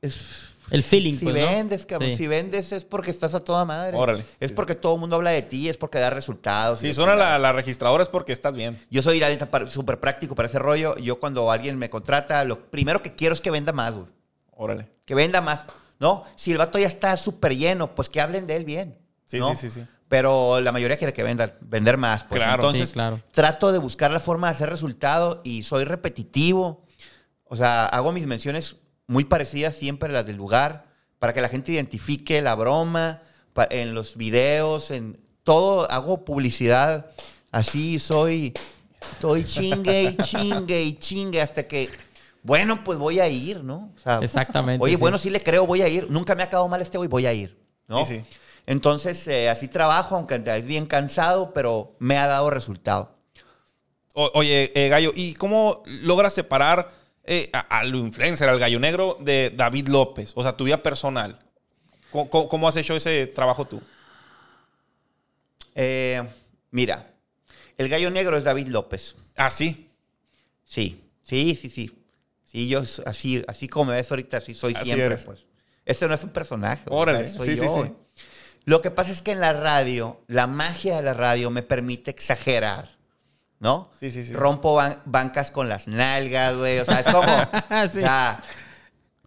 Es, 0.00 0.48
El 0.70 0.82
feeling, 0.82 1.14
si 1.16 1.24
pues, 1.26 1.34
¿no? 1.36 1.46
vendes, 1.52 1.84
cabrón, 1.86 2.10
Sí. 2.10 2.16
si 2.16 2.26
vendes 2.26 2.72
es 2.72 2.84
porque 2.84 3.10
estás 3.10 3.34
a 3.34 3.40
toda 3.40 3.64
madre. 3.64 3.96
Órale. 3.96 4.24
Es 4.40 4.48
Sí. 4.50 4.54
porque 4.54 4.74
todo 4.74 4.94
el 4.94 5.00
mundo 5.00 5.16
habla 5.16 5.30
de 5.30 5.42
ti, 5.42 5.68
es 5.68 5.76
porque 5.76 5.98
da 5.98 6.08
resultados. 6.10 6.78
Si 6.80 6.88
Y 6.88 6.94
suena 6.94 7.14
la, 7.14 7.38
la 7.38 7.52
registradora 7.52 8.02
es 8.02 8.08
porque 8.08 8.32
estás 8.32 8.54
bien. 8.54 8.80
Yo 8.90 9.02
soy 9.02 9.22
súper 9.66 10.00
práctico 10.00 10.34
para 10.34 10.48
ese 10.48 10.58
rollo. 10.58 10.96
Yo 10.96 11.20
cuando 11.20 11.50
alguien 11.50 11.76
me 11.78 11.90
contrata, 11.90 12.42
lo 12.44 12.70
primero 12.70 13.02
que 13.02 13.14
quiero 13.14 13.34
es 13.34 13.40
que 13.40 13.50
venda 13.50 13.72
más, 13.72 13.94
güey. 13.94 14.06
Órale. 14.52 14.88
Que 15.04 15.14
venda 15.14 15.40
más. 15.40 15.66
No, 15.98 16.24
si 16.36 16.52
el 16.52 16.58
vato 16.58 16.78
ya 16.78 16.86
está 16.88 17.16
súper 17.16 17.56
lleno, 17.56 17.94
pues 17.94 18.08
que 18.08 18.20
hablen 18.20 18.46
de 18.46 18.56
él 18.56 18.64
bien. 18.64 18.98
Sí, 19.26 19.38
¿no? 19.38 19.50
sí, 19.54 19.68
sí, 19.68 19.80
sí. 19.80 19.86
Pero 20.12 20.60
la 20.60 20.72
mayoría 20.72 20.98
quiere 20.98 21.14
que 21.14 21.22
venda, 21.22 21.56
vender 21.62 21.96
más. 21.96 22.22
Pues. 22.24 22.38
Claro. 22.38 22.62
Entonces, 22.64 22.90
Sí, 22.90 22.92
claro. 22.92 23.18
trato 23.30 23.72
de 23.72 23.78
buscar 23.78 24.10
la 24.10 24.20
forma 24.20 24.48
de 24.48 24.50
hacer 24.50 24.68
resultado 24.68 25.40
y 25.42 25.62
soy 25.62 25.84
repetitivo. 25.84 26.84
O 27.44 27.56
sea, 27.56 27.86
hago 27.86 28.12
mis 28.12 28.26
menciones 28.26 28.76
muy 29.06 29.24
parecidas 29.24 29.74
siempre 29.74 30.10
a 30.10 30.12
las 30.12 30.26
del 30.26 30.36
lugar 30.36 30.84
para 31.18 31.32
que 31.32 31.40
la 31.40 31.48
gente 31.48 31.72
identifique 31.72 32.42
la 32.42 32.54
broma 32.56 33.22
en 33.70 33.94
los 33.94 34.18
videos, 34.18 34.90
en 34.90 35.18
todo. 35.44 35.90
Hago 35.90 36.26
publicidad 36.26 37.06
así, 37.50 37.98
soy. 37.98 38.52
Estoy 39.12 39.44
chingue 39.44 40.02
y 40.02 40.16
chingue 40.16 40.82
y 40.82 40.92
chingue 40.98 41.40
hasta 41.40 41.62
que. 41.66 41.88
Bueno, 42.42 42.84
pues 42.84 42.98
voy 42.98 43.18
a 43.18 43.28
ir, 43.28 43.64
¿no? 43.64 43.90
O 43.96 43.98
sea, 43.98 44.18
Exactamente, 44.22 44.84
Oye, 44.84 44.96
sí. 44.96 45.00
bueno, 45.00 45.16
sí 45.16 45.30
le 45.30 45.42
creo, 45.42 45.66
voy 45.66 45.80
a 45.80 45.88
ir. 45.88 46.10
Nunca 46.10 46.34
me 46.34 46.42
ha 46.42 46.50
quedado 46.50 46.68
mal 46.68 46.82
este 46.82 46.98
güey, 46.98 47.08
voy 47.08 47.24
a 47.24 47.32
ir. 47.32 47.58
¿no? 47.88 48.04
Sí, 48.04 48.16
sí. 48.18 48.24
Entonces, 48.66 49.26
eh, 49.28 49.48
así 49.48 49.68
trabajo, 49.68 50.16
aunque 50.16 50.40
es 50.44 50.66
bien 50.66 50.86
cansado, 50.86 51.52
pero 51.52 51.96
me 51.98 52.16
ha 52.18 52.26
dado 52.26 52.50
resultado. 52.50 53.16
O- 54.14 54.30
oye, 54.34 54.70
eh, 54.74 54.88
Gallo, 54.88 55.10
¿y 55.14 55.34
cómo 55.34 55.82
logras 56.02 56.32
separar 56.32 56.92
eh, 57.24 57.50
al 57.68 57.94
influencer, 57.94 58.48
al 58.48 58.58
Gallo 58.58 58.78
Negro, 58.80 59.16
de 59.20 59.50
David 59.50 59.88
López? 59.88 60.32
O 60.36 60.42
sea, 60.42 60.56
tu 60.56 60.64
vida 60.64 60.76
personal. 60.82 61.38
¿Cómo, 62.10 62.28
cómo- 62.30 62.48
cómo 62.48 62.68
has 62.68 62.76
hecho 62.76 62.94
ese 62.94 63.26
trabajo 63.26 63.64
tú? 63.66 63.80
Eh, 65.74 66.22
mira, 66.70 67.14
el 67.78 67.88
gallo 67.88 68.10
negro 68.10 68.36
es 68.36 68.44
David 68.44 68.68
López. 68.68 69.16
Ah, 69.36 69.50
sí. 69.50 69.90
Sí, 70.64 71.02
sí, 71.22 71.54
sí, 71.54 71.70
sí. 71.70 71.90
Sí, 72.44 72.68
yo 72.68 72.82
así, 73.06 73.42
así 73.48 73.66
como 73.68 73.86
me 73.90 73.96
ves 73.96 74.10
ahorita, 74.10 74.36
así 74.36 74.52
soy 74.52 74.74
Así 74.74 74.84
siempre, 74.86 75.06
eres. 75.06 75.24
pues. 75.24 75.44
Este 75.86 76.06
no 76.06 76.14
es 76.14 76.22
un 76.22 76.30
personaje. 76.30 76.84
Órale, 76.90 77.26
soy 77.28 77.48
sí, 77.48 77.56
sí, 77.56 77.62
yo, 77.62 77.68
sí. 77.72 77.78
güey. 77.78 77.92
Lo 78.64 78.80
que 78.82 78.90
pasa 78.90 79.10
es 79.10 79.22
que 79.22 79.32
en 79.32 79.40
la 79.40 79.52
radio, 79.52 80.20
la 80.28 80.46
magia 80.46 80.96
de 80.96 81.02
la 81.02 81.14
radio 81.14 81.50
me 81.50 81.62
permite 81.62 82.10
exagerar, 82.10 82.90
¿no? 83.58 83.90
Sí, 83.98 84.10
sí, 84.10 84.24
sí. 84.24 84.32
Rompo 84.34 84.76
ban- 84.76 85.00
bancas 85.04 85.50
con 85.50 85.68
las 85.68 85.88
nalgas, 85.88 86.56
güey. 86.56 86.78
O 86.78 86.84
sea, 86.84 87.00
es 87.00 87.06
como. 87.08 87.26
Sí. 87.92 87.98
O 87.98 88.00
sea, 88.02 88.40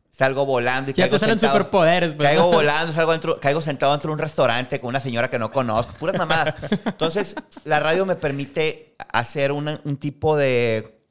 salgo 0.10 0.46
volando 0.46 0.92
y 0.92 0.94
Ya 0.94 1.04
caigo 1.04 1.18
te 1.18 1.20
salen 1.20 1.38
sentado- 1.40 1.58
superpoderes, 1.58 2.14
pues, 2.14 2.30
Caigo 2.30 2.50
volando, 2.50 2.94
salgo 2.94 3.12
dentro, 3.12 3.38
caigo 3.40 3.60
sentado 3.60 3.92
dentro 3.92 4.10
de 4.10 4.14
un 4.14 4.20
restaurante 4.20 4.80
con 4.80 4.88
una 4.90 5.02
señora 5.02 5.30
que 5.30 5.38
no 5.40 5.52
conozco. 5.52 5.92
Puras 6.00 6.18
mamadas. 6.18 6.56
Entonces, 6.86 7.36
la 7.66 7.82
radio 7.82 8.06
me 8.06 8.16
permite 8.16 8.96
hacer 9.12 9.52
una- 9.52 9.82
un 9.84 9.98
tipo 9.98 10.38
de. 10.38 11.02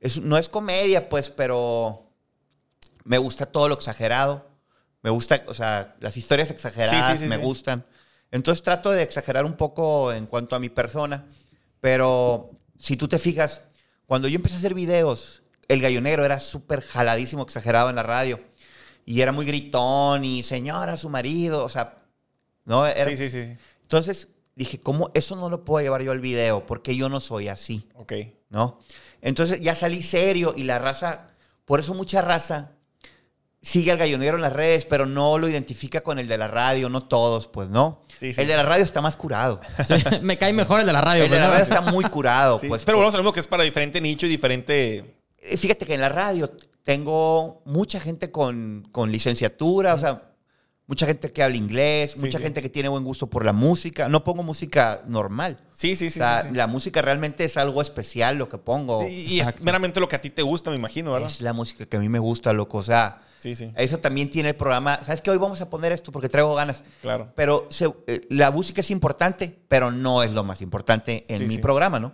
es- 0.00 0.22
no 0.22 0.38
es 0.38 0.48
comedia, 0.48 1.10
pues, 1.10 1.28
pero 1.28 2.06
me 3.04 3.18
gusta 3.18 3.44
todo 3.44 3.68
lo 3.68 3.74
exagerado. 3.74 4.48
Me 5.02 5.10
gusta, 5.10 5.42
o 5.46 5.54
sea, 5.54 5.96
las 6.00 6.16
historias 6.16 6.50
exageradas 6.50 7.06
Sí, 7.06 7.12
sí, 7.12 7.24
sí, 7.24 7.28
me 7.28 7.36
gustan. 7.36 7.84
Entonces 8.30 8.62
trato 8.62 8.90
de 8.90 9.02
exagerar 9.02 9.44
un 9.44 9.56
poco 9.56 10.12
en 10.12 10.26
cuanto 10.26 10.54
a 10.56 10.60
mi 10.60 10.68
persona. 10.68 11.26
Pero 11.80 12.50
si 12.78 12.96
tú 12.96 13.08
te 13.08 13.18
fijas, 13.18 13.62
cuando 14.06 14.28
yo 14.28 14.36
empecé 14.36 14.56
a 14.56 14.58
hacer 14.58 14.74
videos, 14.74 15.42
el 15.68 15.80
gallo 15.80 16.00
negro 16.00 16.24
era 16.24 16.38
súper 16.40 16.82
jaladísimo, 16.82 17.42
exagerado 17.42 17.88
en 17.90 17.96
la 17.96 18.02
radio. 18.02 18.40
Y 19.06 19.22
era 19.22 19.32
muy 19.32 19.46
gritón 19.46 20.24
y 20.24 20.42
señora, 20.42 20.96
su 20.96 21.08
marido, 21.08 21.64
o 21.64 21.68
sea, 21.68 22.02
¿no? 22.64 22.86
Era- 22.86 23.04
sí, 23.04 23.16
sí. 23.16 23.30
sí. 23.30 23.56
Entonces 23.82 24.28
dije, 24.54 24.80
¿cómo 24.80 25.10
eso 25.14 25.34
no 25.36 25.48
lo 25.48 25.64
puedo 25.64 25.82
llevar 25.82 26.02
yo 26.02 26.12
al 26.12 26.20
video? 26.20 26.66
Porque 26.66 26.94
yo 26.94 27.08
no 27.08 27.18
soy 27.20 27.48
así. 27.48 27.88
Ok. 27.94 28.12
¿no? 28.50 28.78
Entonces 29.22 29.60
ya 29.60 29.74
salí 29.74 30.02
serio 30.02 30.54
y 30.56 30.64
la 30.64 30.78
raza, 30.78 31.30
por 31.64 31.80
eso 31.80 31.94
mucha 31.94 32.20
raza 32.20 32.72
sigue 33.62 33.92
al 33.92 33.98
gallonero 33.98 34.36
en 34.36 34.42
las 34.42 34.52
redes, 34.52 34.86
pero 34.86 35.06
no 35.06 35.38
lo 35.38 35.48
identifica 35.48 36.00
con 36.00 36.18
el 36.18 36.28
de 36.28 36.38
la 36.38 36.48
radio, 36.48 36.88
no 36.88 37.02
todos, 37.02 37.48
pues, 37.48 37.68
¿no? 37.68 38.06
Sí, 38.18 38.32
sí. 38.32 38.40
El 38.40 38.48
de 38.48 38.56
la 38.56 38.62
radio 38.62 38.84
está 38.84 39.00
más 39.00 39.16
curado. 39.16 39.60
Sí, 39.86 39.94
me 40.22 40.38
cae 40.38 40.52
mejor 40.52 40.80
el 40.80 40.86
de 40.86 40.92
la 40.92 41.00
radio. 41.00 41.24
El 41.24 41.30
de 41.30 41.36
pues, 41.36 41.40
la 41.40 41.50
radio 41.50 41.62
está 41.62 41.80
muy 41.80 42.04
curado, 42.04 42.58
Sí, 42.58 42.68
pues. 42.68 42.84
Pero 42.84 42.98
bueno, 42.98 43.10
sabemos 43.10 43.32
que 43.32 43.40
es 43.40 43.46
para 43.46 43.62
diferente 43.62 44.00
nicho 44.00 44.26
y 44.26 44.30
diferente. 44.30 45.22
Eh, 45.38 45.56
Fíjate 45.56 45.86
que 45.86 45.94
en 45.94 46.00
la 46.00 46.08
radio 46.08 46.50
tengo 46.82 47.62
mucha 47.66 48.00
gente 48.00 48.30
con, 48.30 48.88
con 48.92 49.12
licenciatura, 49.12 49.94
o 49.94 49.98
sea, 49.98 50.29
mucha 50.90 51.06
gente 51.06 51.32
que 51.32 51.42
habla 51.42 51.56
inglés, 51.56 52.10
Sí, 52.12 52.18
mucha 52.18 52.38
sí. 52.38 52.44
gente 52.44 52.60
que 52.60 52.68
tiene 52.68 52.88
buen 52.88 53.04
gusto 53.04 53.28
por 53.28 53.44
la 53.46 53.52
música. 53.52 54.08
No 54.08 54.24
pongo 54.24 54.42
música 54.42 55.02
normal. 55.06 55.58
Sí, 55.70 55.94
sí, 55.94 56.10
sí. 56.10 56.18
o 56.20 56.22
sea, 56.24 56.42
sí, 56.42 56.48
sí. 56.50 56.54
la 56.56 56.66
música 56.66 57.00
realmente 57.00 57.44
es 57.44 57.56
algo 57.56 57.80
especial 57.80 58.36
lo 58.38 58.48
que 58.48 58.58
pongo. 58.58 59.06
Y, 59.06 59.12
y 59.34 59.40
es 59.40 59.48
meramente 59.62 60.00
lo 60.00 60.08
que 60.08 60.16
a 60.16 60.20
ti 60.20 60.30
te 60.30 60.42
gusta, 60.42 60.68
me 60.70 60.76
imagino, 60.76 61.12
¿verdad? 61.12 61.30
Es 61.30 61.40
la 61.40 61.52
música 61.52 61.86
que 61.86 61.96
a 61.96 62.00
mí 62.00 62.08
me 62.08 62.18
gusta, 62.18 62.52
loco. 62.52 62.78
O 62.78 62.82
sea, 62.82 63.22
Sí, 63.38 63.54
sí. 63.54 63.72
eso 63.76 63.98
también 64.00 64.28
tiene 64.30 64.48
el 64.50 64.56
programa. 64.56 65.00
¿Sabes 65.04 65.22
qué? 65.22 65.30
Hoy 65.30 65.38
vamos 65.38 65.60
a 65.60 65.70
poner 65.70 65.92
esto 65.92 66.10
porque 66.12 66.28
traigo 66.28 66.54
ganas. 66.56 66.82
Claro. 67.00 67.32
Pero 67.36 67.68
se- 67.70 67.94
eh, 68.08 68.26
la 68.28 68.50
música 68.50 68.80
es 68.82 68.90
importante, 68.90 69.60
pero 69.68 69.90
no 69.92 70.22
es 70.24 70.32
lo 70.32 70.42
más 70.44 70.60
importante 70.60 71.24
en 71.28 71.38
Sí, 71.38 71.44
mi 71.44 71.54
sí. 71.54 71.60
programa, 71.60 71.98
¿no? 72.00 72.12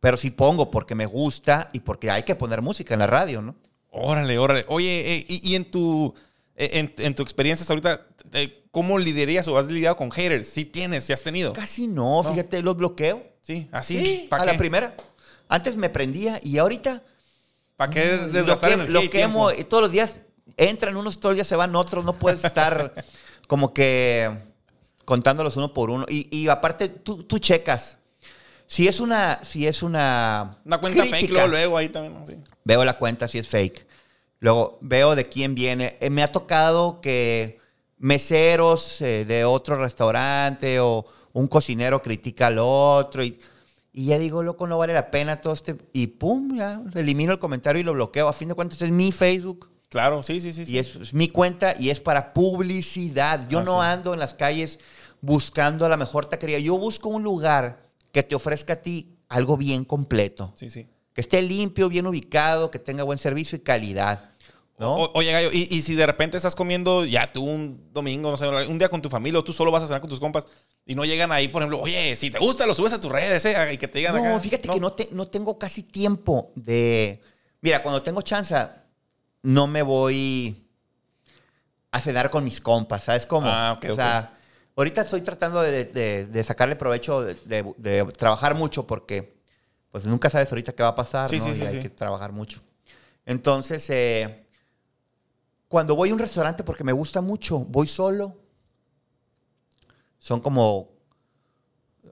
Pero 0.00 0.16
sí 0.16 0.30
pongo 0.32 0.70
porque 0.72 0.94
me 0.96 1.06
gusta 1.06 1.70
y 1.72 1.80
porque 1.80 2.10
hay 2.10 2.24
que 2.24 2.34
poner 2.34 2.60
música 2.60 2.92
en 2.92 3.00
la 3.00 3.06
radio, 3.06 3.40
¿no? 3.40 3.54
Órale, 3.90 4.36
órale. 4.36 4.64
Oye, 4.68 5.14
eh, 5.14 5.24
y, 5.28 5.52
y 5.52 5.54
en 5.54 5.70
tu 5.70 6.12
eh, 6.58 6.70
en, 6.78 6.94
en 6.98 7.14
tu 7.14 7.22
experiencia 7.22 7.62
hasta 7.64 7.72
ahorita, 7.74 8.06
eh, 8.32 8.64
¿cómo 8.70 8.98
liderías 8.98 9.48
o 9.48 9.58
has 9.58 9.66
lidiado 9.66 9.96
con 9.96 10.10
haters? 10.10 10.48
Sí 10.48 10.64
tienes, 10.64 11.04
sí 11.04 11.12
has 11.12 11.22
tenido. 11.22 11.52
Casi 11.52 11.86
no, 11.86 12.22
fíjate, 12.22 12.62
los 12.62 12.76
bloqueo. 12.76 13.22
Sí, 13.40 13.68
así. 13.72 13.98
Sí, 13.98 14.26
¿Para 14.28 14.42
a 14.42 14.46
qué? 14.46 14.52
la 14.52 14.58
primera. 14.58 14.96
Antes 15.48 15.76
me 15.76 15.88
prendía 15.88 16.40
y 16.42 16.58
ahorita 16.58 17.02
¿Para 17.76 17.92
qué 17.92 18.16
lo, 18.16 18.28
desgastar 18.28 18.72
energía 18.72 18.94
lo 18.94 19.02
y 19.02 19.08
quemo 19.08 19.52
y 19.52 19.64
todos 19.64 19.82
los 19.82 19.92
días 19.92 20.20
entran 20.56 20.96
unos, 20.96 21.20
todos 21.20 21.32
los 21.32 21.36
días 21.36 21.46
se 21.46 21.56
van 21.56 21.76
otros, 21.76 22.04
no 22.04 22.14
puedes 22.14 22.42
estar 22.42 22.94
como 23.46 23.72
que 23.72 24.30
contándolos 25.04 25.56
uno 25.56 25.72
por 25.72 25.90
uno. 25.90 26.06
Y, 26.08 26.28
y 26.36 26.48
aparte, 26.48 26.88
tú, 26.88 27.22
tú 27.22 27.38
checas. 27.38 27.98
Si 28.66 28.88
es 28.88 28.98
una, 28.98 29.40
si 29.44 29.66
es 29.66 29.82
una, 29.82 30.58
Una 30.64 30.78
cuenta 30.78 31.02
fake, 31.02 31.12
crítica, 31.12 31.32
luego, 31.34 31.48
luego 31.48 31.78
ahí 31.78 31.88
también. 31.88 32.14
¿no? 32.14 32.26
Sí. 32.26 32.36
veo 32.64 32.84
la 32.84 32.98
cuenta 32.98 33.28
si 33.28 33.38
es 33.38 33.46
fake. 33.46 33.86
Luego 34.40 34.78
veo 34.80 35.14
de 35.14 35.28
quién 35.28 35.54
viene. 35.54 35.96
Eh, 36.00 36.10
me 36.10 36.22
ha 36.22 36.32
tocado 36.32 37.00
que 37.00 37.58
meseros 37.98 39.00
eh, 39.00 39.24
de 39.24 39.44
otro 39.44 39.76
restaurante 39.76 40.80
o 40.80 41.04
un 41.32 41.48
cocinero 41.48 42.02
critica 42.02 42.46
al 42.48 42.58
otro 42.58 43.22
y, 43.24 43.38
y 43.92 44.06
ya 44.06 44.18
digo, 44.18 44.42
loco, 44.42 44.66
no 44.66 44.78
vale 44.78 44.92
la 44.94 45.10
pena 45.10 45.40
todo 45.40 45.52
este... 45.52 45.76
Y 45.92 46.06
pum, 46.08 46.56
ya 46.56 46.82
elimino 46.94 47.32
el 47.32 47.38
comentario 47.38 47.80
y 47.80 47.84
lo 47.84 47.92
bloqueo. 47.94 48.28
A 48.28 48.32
fin 48.32 48.48
de 48.48 48.54
cuentas 48.54 48.80
es 48.82 48.90
mi 48.90 49.12
Facebook 49.12 49.70
Claro, 49.88 50.22
sí, 50.22 50.40
sí, 50.40 50.52
sí. 50.52 50.64
y 50.66 50.78
es, 50.78 50.96
es 50.96 51.14
mi 51.14 51.28
cuenta 51.28 51.74
y 51.78 51.90
es 51.90 52.00
para 52.00 52.32
publicidad. 52.32 53.48
Yo 53.48 53.60
Ah, 53.60 53.64
no 53.64 53.80
sí. 53.80 53.86
ando 53.86 54.14
en 54.14 54.20
las 54.20 54.34
calles 54.34 54.80
buscando 55.20 55.88
la 55.88 55.96
mejor 55.96 56.26
taquería. 56.26 56.58
Yo 56.58 56.76
busco 56.76 57.08
un 57.08 57.22
lugar 57.22 57.86
que 58.12 58.22
te 58.22 58.34
ofrezca 58.34 58.74
a 58.74 58.82
ti 58.82 59.16
algo 59.28 59.56
bien 59.56 59.84
completo. 59.84 60.52
Sí, 60.56 60.70
sí. 60.70 60.88
Que 61.14 61.20
esté 61.20 61.40
limpio, 61.40 61.88
bien 61.88 62.06
ubicado, 62.06 62.70
que 62.70 62.78
tenga 62.78 63.04
buen 63.04 63.18
servicio 63.18 63.56
y 63.56 63.60
calidad. 63.60 64.32
¿No? 64.78 64.94
O- 64.96 65.10
oye, 65.18 65.32
Gallo, 65.32 65.50
y, 65.52 65.68
y 65.74 65.82
si 65.82 65.94
de 65.94 66.06
repente 66.06 66.36
estás 66.36 66.54
comiendo 66.54 67.04
ya 67.04 67.32
tú 67.32 67.42
un 67.44 67.90
domingo, 67.92 68.30
no 68.30 68.36
sé, 68.36 68.46
un 68.48 68.78
día 68.78 68.88
con 68.88 69.00
tu 69.02 69.08
familia 69.08 69.40
o 69.40 69.44
tú 69.44 69.52
solo 69.52 69.70
vas 69.70 69.82
a 69.82 69.86
cenar 69.86 70.00
con 70.00 70.10
tus 70.10 70.20
compas 70.20 70.46
y 70.84 70.94
no 70.94 71.04
llegan 71.04 71.32
ahí, 71.32 71.48
por 71.48 71.62
ejemplo, 71.62 71.80
oye, 71.80 72.14
si 72.16 72.30
te 72.30 72.38
gusta, 72.38 72.66
lo 72.66 72.74
subes 72.74 72.92
a 72.92 73.00
tus 73.00 73.10
redes, 73.10 73.44
¿eh? 73.44 73.72
Y 73.72 73.78
que 73.78 73.88
te 73.88 73.98
digan 73.98 74.14
no, 74.14 74.20
acá. 74.22 74.40
fíjate 74.40 74.68
que 74.68 74.80
no, 74.80 74.92
te- 74.92 75.08
no 75.12 75.26
tengo 75.28 75.58
casi 75.58 75.82
tiempo 75.82 76.52
de... 76.54 77.20
Mira, 77.60 77.82
cuando 77.82 78.02
tengo 78.02 78.22
chance, 78.22 78.54
no 79.42 79.66
me 79.66 79.82
voy 79.82 80.62
a 81.90 82.00
cenar 82.00 82.30
con 82.30 82.44
mis 82.44 82.60
compas, 82.60 83.04
¿sabes 83.04 83.26
cómo? 83.26 83.48
Ah, 83.48 83.74
ok, 83.78 83.90
o 83.90 83.94
sea, 83.94 84.32
ahorita 84.76 85.00
estoy 85.02 85.22
tratando 85.22 85.62
de, 85.62 85.86
de- 85.86 86.26
de 86.26 86.44
sacarle 86.44 86.76
provecho, 86.76 87.22
de, 87.22 87.34
de- 87.76 88.04
trabajar 88.16 88.54
mucho 88.54 88.86
porque 88.86 89.34
pues 89.90 90.04
nunca 90.04 90.28
sabes 90.28 90.50
ahorita 90.52 90.72
qué 90.74 90.82
va 90.82 90.90
a 90.90 90.94
pasar, 90.94 91.28
Sí, 91.30 91.38
¿no? 91.38 91.44
sí, 91.44 91.50
y 91.50 91.54
sí, 91.54 91.64
hay 91.66 91.80
que 91.82 91.88
trabajar 91.88 92.32
mucho. 92.32 92.60
Entonces, 93.24 93.88
eh, 93.90 94.45
cuando 95.68 95.96
voy 95.96 96.10
a 96.10 96.12
un 96.12 96.18
restaurante 96.18 96.62
porque 96.64 96.84
me 96.84 96.92
gusta 96.92 97.20
mucho, 97.20 97.58
voy 97.60 97.86
solo. 97.86 98.36
Son 100.18 100.40
como 100.40 100.94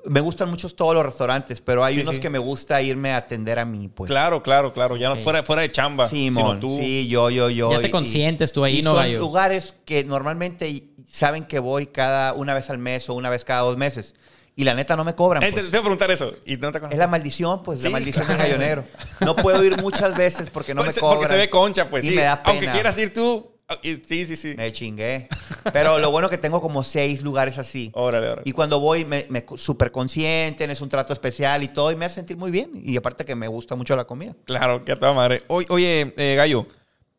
Me 0.06 0.20
gustan 0.20 0.50
mucho 0.50 0.68
todos 0.68 0.94
los 0.94 1.02
restaurantes, 1.06 1.62
pero 1.62 1.82
hay 1.82 1.94
Sí, 1.94 2.00
unos 2.02 2.16
sí. 2.16 2.20
que 2.20 2.28
me 2.28 2.38
gusta 2.38 2.82
irme 2.82 3.12
a 3.12 3.16
atender 3.16 3.58
a 3.58 3.64
mí, 3.64 3.88
pues. 3.88 4.10
Claro, 4.10 4.42
claro, 4.42 4.70
claro. 4.74 4.96
Ya 4.98 5.08
no 5.08 5.16
fuera, 5.16 5.42
fuera 5.42 5.62
de 5.62 5.70
chamba. 5.72 6.08
Sí, 6.08 6.28
sino 6.30 6.40
mon, 6.44 6.60
tú. 6.60 6.76
sí, 6.76 7.08
yo, 7.08 7.30
yo, 7.30 7.48
yo. 7.48 7.70
Ya 7.72 7.80
te 7.80 7.86
y- 7.88 7.90
consientes 7.90 8.52
tú 8.52 8.64
ahí, 8.64 8.80
y 8.80 8.82
¿no, 8.82 8.90
son 8.90 8.98
gallo? 8.98 9.18
lugares 9.20 9.74
que 9.86 10.04
normalmente 10.04 10.90
saben 11.10 11.44
que 11.46 11.58
voy 11.58 11.86
cada 11.86 12.34
una 12.34 12.52
vez 12.52 12.68
al 12.68 12.76
mes 12.76 13.08
o 13.08 13.14
una 13.14 13.30
vez 13.30 13.46
cada 13.46 13.62
dos 13.62 13.78
meses. 13.78 14.14
Y 14.56 14.64
la 14.64 14.74
neta 14.74 14.94
no 14.96 15.04
me 15.04 15.14
cobran. 15.14 15.42
Te, 15.42 15.50
pues. 15.52 15.64
te 15.64 15.70
voy 15.70 15.78
a 15.78 15.82
preguntar 15.82 16.10
eso. 16.10 16.32
Y 16.46 16.56
no 16.56 16.70
te 16.70 16.80
Es 16.90 16.98
la 16.98 17.08
maldición, 17.08 17.62
pues, 17.62 17.78
Sí, 17.80 17.84
la 17.84 17.90
maldición 17.90 18.24
claro. 18.24 18.42
del 18.42 18.52
gallo 18.52 18.62
negro. 18.64 18.84
No 19.20 19.34
puedo 19.34 19.64
ir 19.64 19.80
muchas 19.82 20.16
veces 20.16 20.48
porque 20.50 20.74
no 20.74 20.80
me 20.82 20.86
Pues, 20.86 20.98
cobran. 21.00 21.18
Porque 21.18 21.32
se 21.32 21.38
ve 21.38 21.50
concha, 21.50 21.90
pues 21.90 22.04
y 22.04 22.10
sí. 22.10 22.14
me 22.16 22.22
da 22.22 22.42
pena. 22.42 22.50
Aunque 22.52 22.68
quieras 22.68 22.96
ir 22.98 23.12
tú. 23.12 23.50
ah, 23.68 23.76
Sí, 23.82 24.00
sí, 24.26 24.36
sí. 24.36 24.54
Me 24.56 24.70
chingué. 24.72 25.28
Pero 25.72 25.98
lo 25.98 26.10
bueno 26.12 26.30
que 26.30 26.38
tengo 26.38 26.60
como 26.60 26.84
seis 26.84 27.22
lugares 27.22 27.58
así. 27.58 27.90
Órale, 27.94 28.26
órale. 28.28 28.42
Y 28.44 28.52
cuando 28.52 28.78
voy, 28.78 29.04
me, 29.04 29.26
me 29.28 29.44
súper 29.56 29.90
consienten, 29.90 30.70
es 30.70 30.80
un 30.80 30.88
trato 30.88 31.12
especial 31.12 31.62
y 31.64 31.68
todo, 31.68 31.90
y 31.90 31.96
me 31.96 32.04
hace 32.04 32.16
sentir 32.16 32.36
muy 32.36 32.50
bien. 32.52 32.70
Y 32.74 32.96
aparte 32.96 33.24
que 33.24 33.34
me 33.34 33.48
gusta 33.48 33.74
mucho 33.74 33.96
la 33.96 34.04
comida. 34.04 34.34
Claro, 34.44 34.84
que 34.84 34.92
a 34.92 34.98
toda 34.98 35.12
madre. 35.14 35.42
Oye, 35.48 35.66
oye 35.70 36.14
eh, 36.16 36.34
Gallo, 36.36 36.66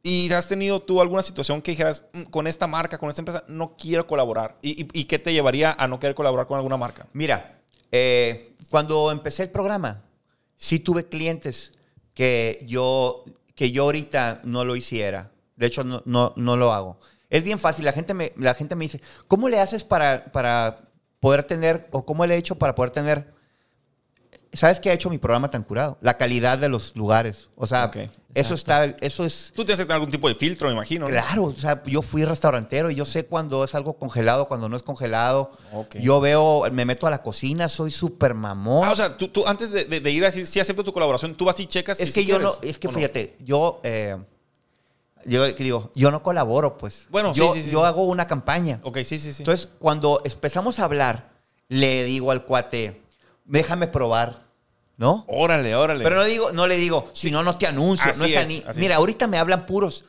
¿y 0.05 0.31
has 0.31 0.47
tenido 0.47 0.81
tú 0.81 1.01
alguna 1.01 1.23
situación 1.23 1.63
que 1.63 1.71
dijeras, 1.71 2.05
"Mm, 2.13 2.23
con 2.25 2.45
esta 2.45 2.67
marca, 2.67 2.99
con 2.99 3.09
esta 3.09 3.21
empresa, 3.21 3.43
no 3.47 3.75
quiero 3.75 4.05
colaborar? 4.05 4.59
¿Y, 4.61 5.05
qué 5.05 5.17
te 5.17 5.33
llevaría 5.33 5.75
a 5.77 5.87
no 5.87 5.99
querer 5.99 6.15
colaborar 6.15 6.45
con 6.45 6.57
alguna 6.57 6.77
marca? 6.77 7.07
Mira, 7.11 7.59
eh, 7.91 8.55
cuando 8.69 9.11
empecé 9.11 9.43
el 9.43 9.49
programa, 9.49 10.03
sí 10.55 10.79
tuve 10.79 11.09
clientes 11.09 11.73
que 12.13 12.63
yo, 12.67 13.25
que 13.55 13.71
yo 13.71 13.83
ahorita 13.83 14.41
no 14.43 14.63
lo 14.63 14.75
hiciera. 14.75 15.31
De 15.55 15.65
hecho, 15.65 15.83
no, 15.83 16.03
no, 16.05 16.33
no 16.35 16.55
lo 16.55 16.71
hago. 16.71 16.99
Es 17.31 17.43
bien 17.43 17.57
fácil. 17.57 17.83
La 17.83 17.91
gente 17.91 18.13
me, 18.13 18.31
la 18.37 18.53
gente 18.53 18.75
me 18.75 18.85
dice, 18.85 19.01
¿cómo 19.27 19.49
le 19.49 19.59
haces 19.59 19.83
para, 19.83 20.31
para 20.31 20.89
poder 21.19 21.43
tener, 21.43 21.87
o 21.91 22.05
cómo 22.05 22.27
le 22.27 22.35
he 22.35 22.37
hecho 22.37 22.55
para 22.55 22.75
poder 22.75 22.91
tener... 22.91 23.34
¿Sabes 24.55 24.79
qué 24.79 24.89
ha 24.89 24.93
hecho 24.93 25.09
mi 25.09 25.17
programa 25.17 25.49
tan 25.49 25.63
curado? 25.63 25.97
La 26.01 26.17
calidad 26.17 26.57
de 26.57 26.69
los 26.69 26.95
lugares. 26.95 27.49
O 27.55 27.67
sea, 27.67 27.91
eso 28.33 28.53
está, 28.53 28.85
eso 28.85 29.25
es... 29.25 29.51
Tú 29.55 29.63
tienes 29.65 29.79
que 29.79 29.83
tener 29.85 29.95
algún 29.95 30.11
tipo 30.11 30.27
de 30.27 30.35
filtro, 30.35 30.67
me 30.67 30.73
imagino. 30.73 31.05
¿no? 31.05 31.11
Claro, 31.11 31.43
o 31.45 31.53
sea, 31.55 31.81
yo 31.85 32.01
fui 32.01 32.23
restaurantero 32.25 32.89
y 32.91 32.95
yo 32.95 33.05
sé 33.05 33.25
cuando 33.25 33.63
es 33.63 33.75
algo 33.75 33.97
congelado, 33.97 34.47
cuando 34.47 34.67
no 34.69 34.75
es 34.75 34.83
congelado. 34.83 35.51
Yo 35.99 36.19
veo, 36.19 36.63
me 36.71 36.85
meto 36.85 37.07
a 37.07 37.09
la 37.09 37.21
cocina, 37.21 37.69
soy 37.69 37.91
súper 37.91 38.33
mamón. 38.33 38.83
Ah, 38.85 38.91
o 38.91 38.95
sea, 38.95 39.17
tú, 39.17 39.27
tú 39.29 39.43
antes 39.47 39.71
de, 39.71 39.85
de- 39.85 39.99
de 39.99 40.11
ir 40.11 40.23
a 40.23 40.27
decir 40.27 40.47
sí 40.47 40.59
acepto 40.59 40.83
tu 40.83 40.91
colaboración, 40.93 41.35
tú 41.35 41.45
vas 41.45 41.59
y 41.59 41.65
checas 41.67 41.99
es 41.99 42.07
si 42.07 42.13
que 42.13 42.21
sí 42.21 42.25
yo 42.27 42.39
no, 42.39 42.51
es 42.61 42.79
que 42.79 42.87
o 42.87 42.91
no. 42.91 42.97
fíjate, 42.97 43.35
yo, 43.39 43.79
eh, 43.83 44.17
yo 45.25 45.55
que 45.55 45.63
digo, 45.63 45.91
yo 45.95 46.11
no 46.11 46.21
colaboro, 46.21 46.77
pues. 46.77 47.07
Bueno, 47.09 47.33
sí, 47.33 47.39
yo, 47.39 47.53
sí, 47.53 47.63
sí. 47.63 47.71
yo 47.71 47.83
hago 47.85 48.03
una 48.05 48.27
campaña. 48.27 48.79
Ok, 48.83 48.97
sí, 48.99 49.17
sí, 49.19 49.33
sí. 49.33 49.41
Entonces, 49.43 49.69
cuando 49.79 50.21
empezamos 50.23 50.79
a 50.79 50.85
hablar, 50.85 51.31
le 51.67 52.03
digo 52.03 52.31
al 52.31 52.45
cuate, 52.45 53.01
déjame 53.45 53.87
probar, 53.87 54.44
¿no? 54.97 55.25
órale, 55.27 55.75
órale. 55.75 56.03
Pero 56.03 56.15
no 56.15 56.23
digo, 56.23 56.51
no 56.51 56.67
le 56.67 56.77
digo, 56.77 57.09
si 57.13 57.31
no, 57.31 57.43
no 57.43 57.57
te 57.57 57.67
anuncio. 57.67 58.11
Así 58.11 58.19
no 58.21 58.25
es 58.27 58.35
ani- 58.37 58.63
así. 58.67 58.79
Mira, 58.79 58.95
ahorita 58.97 59.27
me 59.27 59.37
hablan 59.37 59.65
puros 59.65 60.05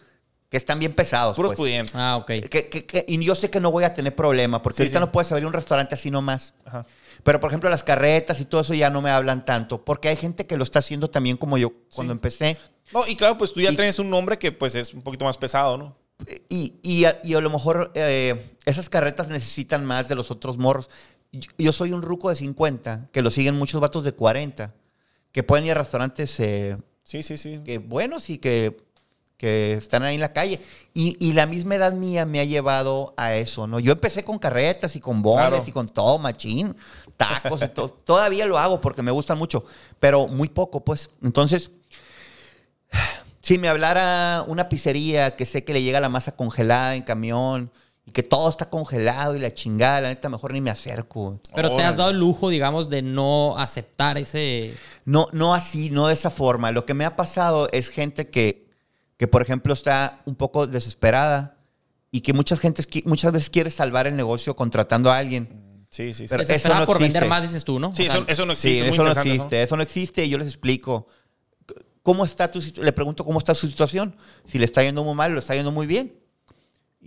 que 0.49 0.57
están 0.57 0.79
bien 0.79 0.93
pesados. 0.95 1.35
Puros 1.37 1.51
pues. 1.51 1.57
pudientes. 1.59 1.95
Ah, 1.97 2.17
ok. 2.17 2.27
Que- 2.49 2.69
que- 2.71 2.87
que- 2.87 3.05
y 3.09 3.25
yo 3.25 3.35
sé 3.35 3.51
que 3.51 3.59
no 3.61 3.71
voy 3.73 3.83
a 3.85 3.93
tener 3.95 4.15
problema, 4.15 4.63
porque 4.63 4.77
Sí, 4.77 4.83
ahorita 4.85 4.99
sí. 4.99 5.01
no 5.01 5.11
puedes 5.13 5.31
abrir 5.33 5.47
un 5.47 5.53
restaurante 5.53 5.95
así 5.95 6.11
nomás. 6.11 6.55
Ajá. 6.65 6.87
Pero, 7.25 7.41
por 7.41 7.51
ejemplo, 7.51 7.69
las 7.69 7.83
carretas 7.83 8.41
y 8.41 8.45
todo 8.45 8.61
eso 8.61 8.75
ya 8.75 8.89
no 8.91 9.03
me 9.03 9.11
hablan 9.11 9.45
tanto, 9.45 9.85
porque 9.85 10.09
hay 10.09 10.17
gente 10.17 10.47
que 10.47 10.57
lo 10.57 10.63
está 10.63 10.79
haciendo 10.79 11.11
también 11.11 11.37
como 11.37 11.59
yo 11.59 11.73
cuando 11.95 12.13
empecé. 12.13 12.57
No, 12.93 13.05
y 13.09 13.17
claro, 13.17 13.37
pues 13.37 13.53
tú 13.53 13.61
ya 13.61 13.73
Y- 13.73 13.77
tienes 13.77 13.99
un 13.99 14.09
nombre 14.11 14.39
que 14.39 14.53
pues 14.53 14.77
es 14.77 14.95
un 14.95 15.03
poquito 15.03 15.25
más 15.25 15.37
pesado, 15.37 15.77
¿no? 15.77 15.97
Y, 16.49 16.75
y 16.83 17.05
a, 17.05 17.21
y 17.25 17.35
a 17.35 17.41
lo 17.41 17.51
mejor 17.51 17.91
eh, 17.95 18.55
esas 18.65 18.89
carretas 18.89 19.29
necesitan 19.29 19.85
más 19.85 20.09
de 20.09 20.15
los 20.15 20.31
otros 20.31 20.57
morros. 20.57 20.89
Yo, 21.59 21.73
soy 21.73 21.93
un 21.93 22.03
ruco 22.03 22.29
de 22.31 22.37
50, 22.37 23.09
que 23.13 23.23
lo 23.23 23.31
siguen 23.31 23.57
muchos 23.57 23.81
vatos 23.81 24.05
de 24.05 24.13
40, 24.13 24.75
que 25.33 25.43
pueden 25.43 25.67
ir 25.67 25.73
a 25.73 25.75
restaurantes 25.75 26.39
eh, 26.41 26.77
Sí, 27.05 27.23
sí, 27.23 27.37
sí. 27.37 27.61
que 27.65 27.79
buenos 27.79 28.31
y 28.31 28.39
que, 28.39 28.77
que 29.37 29.75
están 29.75 30.03
ahí 30.03 30.15
en 30.17 30.21
la 30.21 30.33
calle. 30.33 30.61
Y, 30.95 31.17
y 31.21 31.33
la 31.35 31.47
misma 31.47 31.75
edad 31.77 31.93
mía 31.93 32.25
me 32.27 32.41
ha 32.41 32.45
llevado 32.45 33.15
a 33.17 33.35
eso, 33.35 33.67
¿no? 33.67 33.79
Yo 33.81 33.93
empecé 33.93 34.25
con 34.25 34.39
carretas 34.39 34.97
y 34.97 35.01
con 35.01 35.23
boles 35.23 35.49
Claro. 35.49 35.65
y 35.67 35.73
con 35.73 35.89
todo, 35.89 36.19
machín, 36.19 36.75
tacos 37.17 37.63
y 37.63 37.69
todo. 37.69 37.89
Todavía 38.05 38.47
lo 38.47 38.59
hago 38.59 38.81
porque 38.81 39.03
me 39.03 39.11
gustan 39.11 39.39
mucho, 39.39 39.65
pero 40.01 40.27
muy 40.27 40.49
poco, 40.49 40.85
pues. 40.85 41.11
Entonces, 41.23 41.71
si 43.43 43.59
me 43.59 43.69
hablara 43.69 44.45
una 44.49 44.69
pizzería 44.69 45.37
que 45.37 45.47
sé 45.47 45.65
que 45.65 45.73
le 45.73 45.83
llega 45.83 46.01
la 46.01 46.09
masa 46.09 46.33
congelada 46.35 46.97
en 46.97 47.03
camión 47.03 47.71
y 48.07 48.13
que 48.13 48.23
todo 48.23 48.49
está 48.49 48.71
congelado 48.71 49.35
y 49.35 49.41
la 49.41 49.53
chingada, 49.53 50.01
la 50.01 50.09
neta, 50.09 50.29
mejor 50.29 50.53
ni 50.53 50.61
me 50.61 50.71
acerco. 50.71 51.41
Pero 51.55 51.75
te 51.77 51.83
has 51.83 51.97
dado 51.97 52.11
el 52.11 52.19
lujo, 52.21 52.49
digamos, 52.49 52.89
de 52.89 53.03
no 53.03 53.59
aceptar 53.59 54.17
ese... 54.17 54.75
No, 55.05 55.29
no 55.33 55.55
así, 55.55 55.91
no 55.91 56.07
de 56.07 56.15
esa 56.15 56.31
forma. 56.31 56.71
Lo 56.71 56.87
que 56.87 56.95
me 56.95 57.05
ha 57.05 57.17
pasado 57.17 57.69
es 57.73 57.89
gente 57.89 58.31
que, 58.31 58.69
que 59.17 59.27
por 59.27 59.43
ejemplo, 59.43 59.75
está 59.75 60.23
un 60.25 60.37
poco 60.37 60.67
desesperada 60.69 61.57
y 62.13 62.21
que 62.21 62.33
muchas, 62.33 62.61
gentes, 62.61 62.89
qui- 62.89 63.03
muchas 63.07 63.33
veces 63.33 63.51
quiere 63.51 63.71
salvar 63.73 64.07
el 64.07 64.15
negocio 64.17 64.55
contratando 64.55 65.11
a 65.11 65.19
alguien. 65.19 65.49
Sí, 65.91 66.15
sí, 66.15 66.27
sí. 66.27 66.27
Pero- 66.31 66.43
eso 66.45 66.69
no 66.75 66.87
por 66.87 66.99
vender 67.01 67.25
existe. 67.25 67.29
más, 67.29 67.43
dices 67.43 67.65
tú, 67.65 67.81
¿no? 67.81 67.93
Sí, 67.95 68.03
O 68.07 68.11
sea, 68.11 68.21
eso, 68.21 68.25
eso 68.29 68.47
no 68.47 68.55
Sí, 68.55 68.69
existe. 68.69 68.79
es 68.79 68.87
muy 68.87 68.95
eso 68.95 69.05
no 69.05 69.11
existe, 69.21 69.63
eso 69.63 69.77
no 69.77 69.83
existe 69.83 70.25
y 70.25 70.29
yo 70.29 70.39
les 70.39 70.47
explico. 70.49 71.09
¿Cómo 72.03 72.25
está 72.25 72.49
tu 72.51 72.61
Le 72.81 72.93
pregunto 72.93 73.25
cómo 73.25 73.39
está 73.41 73.53
su 73.53 73.67
situación. 73.69 74.15
Si 74.45 74.59
le 74.61 74.65
está 74.65 74.83
yendo 74.85 75.03
muy 75.03 75.15
mal 75.15 75.33
o 75.33 75.35
le 75.35 75.41
está 75.41 75.57
yendo 75.57 75.73
muy 75.73 75.89
bien. 75.89 76.15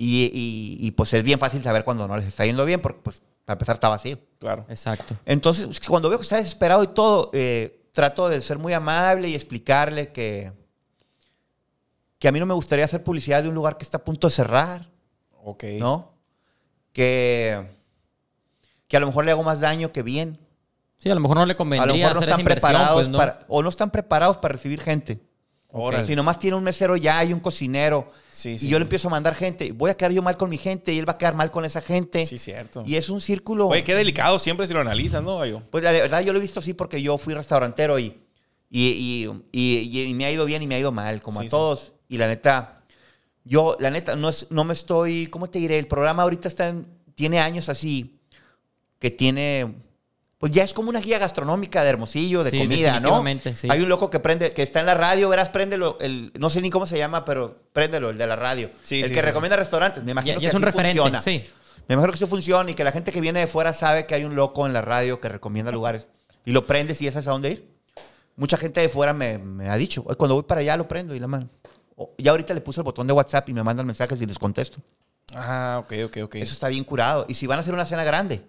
Y, 0.02 0.32
y- 0.34 0.78
y, 0.88 0.92
pues 0.92 1.12
es 1.14 1.24
bien 1.24 1.40
fácil 1.40 1.62
saber 1.62 1.84
cuando 1.84 2.08
no 2.08 2.16
les 2.16 2.26
está 2.28 2.46
yendo 2.46 2.64
bien 2.64 2.80
porque 2.82 3.02
pues 3.04 3.22
para 3.44 3.56
empezar 3.56 3.74
está 3.74 3.90
vacío. 3.90 4.18
Claro. 4.40 4.66
Exacto. 4.70 5.18
Entonces, 5.26 5.68
cuando 5.86 6.08
veo 6.08 6.18
que 6.18 6.24
está 6.24 6.38
desesperado 6.38 6.82
y 6.84 6.88
todo, 6.88 7.30
eh, 7.34 7.82
trato 7.92 8.30
de 8.30 8.40
ser 8.40 8.58
muy 8.60 8.72
amable 8.72 9.28
y 9.28 9.36
explicarle 9.36 10.14
que, 10.14 10.54
que 12.18 12.28
a 12.30 12.32
mí 12.32 12.40
no 12.40 12.46
me 12.46 12.54
gustaría 12.54 12.86
hacer 12.86 13.04
publicidad 13.04 13.44
de 13.44 13.50
un 13.50 13.56
lugar 13.56 13.78
que 13.78 13.84
está 13.84 13.98
a 13.98 14.04
punto 14.06 14.28
de 14.28 14.32
cerrar, 14.34 14.90
Ok. 15.44 15.66
¿no? 15.80 16.14
Que, 16.94 17.70
que 18.88 18.96
a 18.96 19.00
lo 19.02 19.08
mejor 19.08 19.26
le 19.26 19.32
hago 19.32 19.44
más 19.44 19.60
daño 19.60 19.92
que 19.92 20.02
bien. 20.02 20.40
Sí, 20.98 21.10
a 21.10 21.14
lo 21.16 21.20
mejor 21.22 21.36
no 21.38 21.46
le 21.46 21.52
A 21.52 21.56
lo 21.56 21.58
convendría 21.58 21.94
mejor 21.94 22.14
no 22.14 22.20
hacer 22.20 22.30
esa 22.30 22.32
están 22.32 22.40
inversión, 22.40 22.72
preparados 22.72 22.96
pues, 22.96 23.10
¿no? 23.10 23.18
para, 23.18 23.46
o 23.50 23.62
no 23.64 23.68
están 23.70 23.90
preparados 23.92 24.38
para 24.38 24.54
recibir 24.54 24.82
gente. 24.82 25.20
Órale. 25.72 26.04
Si 26.06 26.16
nomás 26.16 26.40
tiene 26.40 26.58
un 26.58 26.64
mesero 26.64 26.98
ya 26.98 27.24
y 27.24 27.32
un 27.32 27.40
cocinero 27.40 28.12
Sí, 28.30 28.52
y 28.52 28.60
sí, 28.60 28.68
yo 28.68 28.78
sí. 28.78 28.80
le 28.80 28.84
empiezo 28.84 29.08
a 29.08 29.12
mandar 29.12 29.36
gente, 29.36 29.72
voy 29.72 29.92
a 29.92 29.96
quedar 29.98 30.12
yo 30.12 30.22
mal 30.24 30.36
con 30.36 30.50
mi 30.50 30.58
gente 30.58 30.92
y 30.94 30.98
él 31.00 31.08
va 31.08 31.14
a 31.14 31.18
quedar 31.20 31.36
mal 31.36 31.52
con 31.52 31.64
esa 31.66 31.80
gente. 31.82 32.26
Sí, 32.26 32.38
cierto. 32.40 32.84
Y 32.88 32.96
es 32.96 33.10
un 33.10 33.22
círculo. 33.22 33.68
Oye, 33.68 33.84
qué 33.84 33.94
delicado 33.94 34.40
siempre 34.40 34.66
si 34.66 34.74
lo 34.74 34.80
analizas, 34.82 35.22
¿no, 35.24 35.38
Gallo? 35.38 35.62
Pues 35.70 35.84
la 35.84 35.92
verdad 35.92 36.22
yo 36.22 36.34
lo 36.34 36.40
he 36.40 36.42
visto 36.42 36.60
así 36.60 36.74
porque 36.74 37.02
yo 37.02 37.18
fui 37.20 37.34
restaurantero 37.36 38.00
y, 38.00 38.18
y, 38.70 38.82
y- 38.82 39.30
y- 39.52 40.02
y 40.10 40.14
me 40.16 40.26
ha 40.26 40.32
ido 40.32 40.46
bien 40.46 40.64
y 40.64 40.68
me 40.68 40.76
ha 40.76 40.80
ido 40.80 40.92
mal, 40.92 41.22
como 41.22 41.42
a 41.42 41.46
todos. 41.46 41.94
Y 42.08 42.18
la 42.18 42.28
neta, 42.28 42.82
yo, 43.44 43.78
la 43.80 43.92
neta, 43.92 44.16
no, 44.16 44.30
es, 44.30 44.48
no 44.50 44.64
me 44.64 44.74
estoy, 44.74 45.28
¿cómo 45.28 45.50
te 45.52 45.60
diré? 45.60 45.78
El 45.78 45.88
programa 45.88 46.24
ahorita 46.24 46.48
está 46.48 46.70
en- 46.70 46.88
tiene 47.14 47.40
años 47.40 47.70
así, 47.70 48.20
que 48.98 49.12
tiene, 49.12 49.76
pues 50.40 50.52
ya 50.54 50.64
es 50.64 50.74
como 50.74 50.90
una 50.90 51.00
guía 51.02 51.20
gastronómica 51.20 51.84
de 51.84 51.90
Hermosillo, 51.90 52.44
de 52.44 52.50
Sí, 52.52 52.58
comida, 52.60 52.94
¿no? 52.94 52.96
definitivamente, 52.96 53.56
sí. 53.56 53.68
Hay 53.70 53.82
un 53.82 53.90
loco 53.90 54.10
que 54.10 54.20
prende, 54.20 54.52
que 54.54 54.64
está 54.64 54.80
en 54.80 54.86
la 54.88 54.96
radio, 54.96 55.30
verás, 55.30 55.50
préndelo, 55.50 55.98
el, 56.00 56.32
no 56.40 56.50
sé 56.50 56.62
ni 56.62 56.70
cómo 56.72 56.86
se 56.88 56.98
llama, 56.98 57.26
pero 57.26 57.58
préndelo, 57.74 58.10
el 58.10 58.18
de 58.18 58.26
la 58.26 58.36
radio. 58.38 58.72
Sí, 58.82 59.02
el 59.02 59.10
sí, 59.10 59.14
que 59.14 59.20
sí, 59.20 59.26
recomienda 59.26 59.58
restaurantes, 59.58 60.04
me 60.04 60.12
imagino 60.12 60.36
Ya, 60.36 60.40
que 60.40 60.44
ya 60.44 60.50
es 60.50 60.56
un 60.56 60.64
así 60.64 60.72
referente, 60.72 60.98
funciona. 61.00 61.22
sí. 61.22 61.44
Me 61.88 61.94
imagino 61.94 62.12
que 62.14 62.18
eso 62.18 62.28
funciona 62.28 62.72
y 62.72 62.74
que 62.74 62.84
la 62.84 62.92
gente 62.92 63.12
que 63.12 63.20
viene 63.20 63.40
de 63.42 63.48
fuera 63.48 63.74
sabe 63.74 64.06
que 64.06 64.16
hay 64.16 64.24
un 64.24 64.36
loco 64.36 64.66
en 64.66 64.74
la 64.74 64.82
radio 64.82 65.20
que 65.20 65.28
recomienda 65.28 65.72
lugares. 65.72 66.08
Y 66.46 66.52
lo 66.52 66.66
prendes 66.66 67.02
y 67.02 67.06
ya 67.06 67.12
sabes 67.12 67.28
a 67.28 67.32
dónde 67.32 67.50
ir. 67.52 67.68
Mucha 68.38 68.56
gente 68.58 68.80
de 68.80 68.88
fuera 68.90 69.12
me, 69.12 69.38
me 69.40 69.70
ha 69.70 69.76
dicho, 69.76 70.04
"Oye, 70.06 70.16
cuando 70.16 70.36
voy 70.36 70.44
para 70.44 70.62
allá 70.62 70.78
lo 70.78 70.88
prendo 70.88 71.14
y 71.16 71.20
la 71.20 71.28
mano. 71.28 71.50
O- 71.98 72.12
Ya 72.18 72.32
ahorita 72.32 72.54
le 72.54 72.62
puse 72.62 72.80
el 72.80 72.86
botón 72.86 73.08
de 73.08 73.12
WhatsApp 73.14 73.50
y 73.50 73.54
me 73.54 73.62
mandan 73.64 73.86
mensajes 73.86 74.22
y 74.22 74.26
les 74.26 74.40
contesto. 74.40 74.78
Ah, 75.36 75.82
ok, 75.84 75.94
ok, 76.06 76.18
ok. 76.24 76.36
Eso 76.36 76.54
está 76.54 76.70
bien 76.70 76.84
curado. 76.86 77.26
Y 77.28 77.34
si 77.34 77.46
van 77.48 77.58
a 77.58 77.62
hacer 77.62 77.74
una 77.74 77.86
cena 77.86 78.04
grande, 78.06 78.42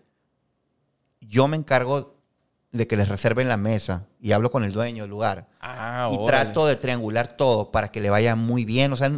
yo 1.21 1.49
me 1.49 1.57
encargo 1.57 2.17
de 2.73 2.87
que 2.87 2.97
les 2.97 3.09
reserven 3.09 3.49
la 3.49 3.57
mesa 3.57 4.07
y 4.21 4.33
hablo 4.33 4.51
con 4.51 4.63
el 4.65 4.73
dueño 4.73 5.03
del 5.05 5.11
lugar. 5.11 5.49
Ah, 5.61 6.09
y 6.13 6.17
órale. 6.17 6.45
trato 6.45 6.67
de 6.67 6.77
triangular 6.77 7.37
todo 7.37 7.71
para 7.73 7.91
que 7.91 8.01
le 8.01 8.11
vaya 8.11 8.37
muy 8.37 8.65
bien. 8.65 8.93
O 8.93 8.97
sea, 8.97 9.11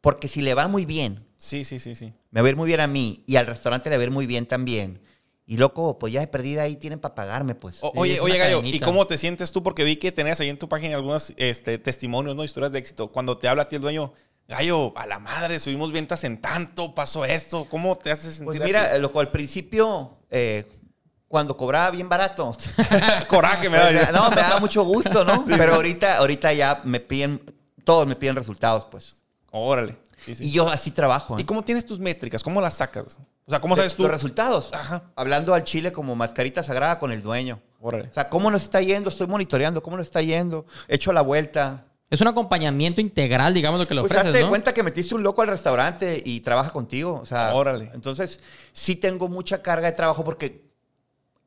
porque 0.00 0.28
si 0.28 0.40
le 0.42 0.54
va 0.54 0.68
muy 0.68 0.84
bien, 0.86 1.24
Sí, 1.36 1.64
sí, 1.64 1.78
sí, 1.80 1.94
sí. 1.94 2.12
me 2.30 2.40
va 2.40 2.46
a 2.46 2.50
ir 2.50 2.56
muy 2.56 2.66
bien 2.68 2.80
a 2.80 2.86
mí 2.86 3.24
y 3.26 3.36
al 3.36 3.46
restaurante 3.46 3.90
le 3.90 3.96
va 3.96 4.02
a 4.02 4.06
ir 4.06 4.10
muy 4.12 4.26
bien 4.26 4.46
también. 4.46 5.00
Y 5.44 5.56
loco, 5.56 5.98
pues 5.98 6.12
ya 6.12 6.20
de 6.20 6.26
perdida 6.26 6.62
ahí 6.62 6.76
tienen 6.76 7.00
para 7.00 7.14
pagarme, 7.14 7.54
pues. 7.54 7.78
O- 7.82 7.92
oye, 7.96 8.20
oye, 8.20 8.36
Gallo, 8.36 8.60
¿y 8.62 8.78
cómo 8.80 9.06
te 9.06 9.16
sientes 9.16 9.50
tú? 9.50 9.62
Porque 9.62 9.82
vi 9.82 9.96
que 9.96 10.12
tenías 10.12 10.38
ahí 10.40 10.50
en 10.50 10.58
tu 10.58 10.68
página 10.68 10.94
algunos 10.96 11.32
este, 11.38 11.78
testimonios, 11.78 12.36
¿no? 12.36 12.44
Historias 12.44 12.70
de 12.70 12.78
éxito. 12.80 13.08
Cuando 13.10 13.38
te 13.38 13.48
habla 13.48 13.62
a 13.62 13.66
ti 13.66 13.76
el 13.76 13.82
dueño, 13.82 14.12
Gallo, 14.46 14.92
a 14.96 15.06
la 15.06 15.18
madre, 15.18 15.58
subimos 15.58 15.90
ventas 15.90 16.22
en 16.24 16.40
tanto, 16.40 16.94
pasó 16.94 17.24
esto. 17.24 17.66
¿Cómo 17.70 17.96
te 17.96 18.10
haces 18.10 18.34
sentir? 18.34 18.44
Pues 18.46 18.60
a 18.60 18.64
mira, 18.64 18.92
ti? 18.92 18.98
loco, 19.00 19.20
al 19.20 19.30
principio, 19.30 20.18
eh, 20.30 20.66
cuando 21.28 21.56
cobraba 21.56 21.90
bien 21.90 22.08
barato, 22.08 22.56
coraje 23.28 23.68
me 23.68 23.76
da. 23.76 23.90
Pues, 23.90 24.12
no, 24.12 24.30
me 24.30 24.36
daba 24.36 24.60
mucho 24.60 24.82
gusto, 24.82 25.24
¿no? 25.24 25.44
Pero 25.46 25.74
ahorita, 25.74 26.16
ahorita 26.16 26.52
ya 26.54 26.80
me 26.84 27.00
piden, 27.00 27.42
todos 27.84 28.06
me 28.06 28.16
piden 28.16 28.34
resultados, 28.34 28.86
pues. 28.86 29.22
Órale. 29.50 29.96
Sí, 30.24 30.34
sí. 30.34 30.44
Y 30.46 30.50
yo 30.50 30.68
así 30.68 30.90
trabajo. 30.90 31.38
¿eh? 31.38 31.42
¿Y 31.42 31.44
cómo 31.44 31.62
tienes 31.62 31.86
tus 31.86 32.00
métricas? 32.00 32.42
¿Cómo 32.42 32.60
las 32.60 32.74
sacas? 32.74 33.18
O 33.46 33.50
sea, 33.50 33.60
¿cómo 33.60 33.76
sabes 33.76 33.94
tú? 33.94 34.02
Los 34.02 34.10
resultados. 34.10 34.70
Ajá. 34.74 35.04
Hablando 35.14 35.54
al 35.54 35.64
chile 35.64 35.92
como 35.92 36.16
mascarita 36.16 36.62
sagrada 36.62 36.98
con 36.98 37.12
el 37.12 37.22
dueño. 37.22 37.60
Órale. 37.80 38.08
O 38.08 38.12
sea, 38.12 38.28
¿cómo 38.28 38.50
nos 38.50 38.64
está 38.64 38.80
yendo? 38.80 39.08
Estoy 39.08 39.26
monitoreando, 39.26 39.82
¿cómo 39.82 39.96
nos 39.96 40.06
está 40.06 40.20
yendo? 40.20 40.66
Echo 40.88 41.12
la 41.12 41.20
vuelta. 41.20 41.86
Es 42.10 42.20
un 42.20 42.28
acompañamiento 42.28 43.00
integral, 43.00 43.54
digamos, 43.54 43.78
lo 43.78 43.86
que 43.86 43.94
le 43.94 44.00
Pues 44.00 44.12
ofreces, 44.12 44.28
hazte 44.28 44.38
de 44.38 44.44
¿no? 44.44 44.50
cuenta 44.50 44.72
que 44.72 44.82
metiste 44.82 45.14
un 45.14 45.22
loco 45.22 45.42
al 45.42 45.48
restaurante 45.48 46.22
y 46.24 46.40
trabaja 46.40 46.70
contigo. 46.70 47.20
O 47.22 47.24
sea, 47.24 47.54
Órale. 47.54 47.90
Entonces, 47.94 48.40
sí 48.72 48.96
tengo 48.96 49.28
mucha 49.28 49.62
carga 49.62 49.86
de 49.86 49.92
trabajo 49.92 50.24
porque 50.24 50.67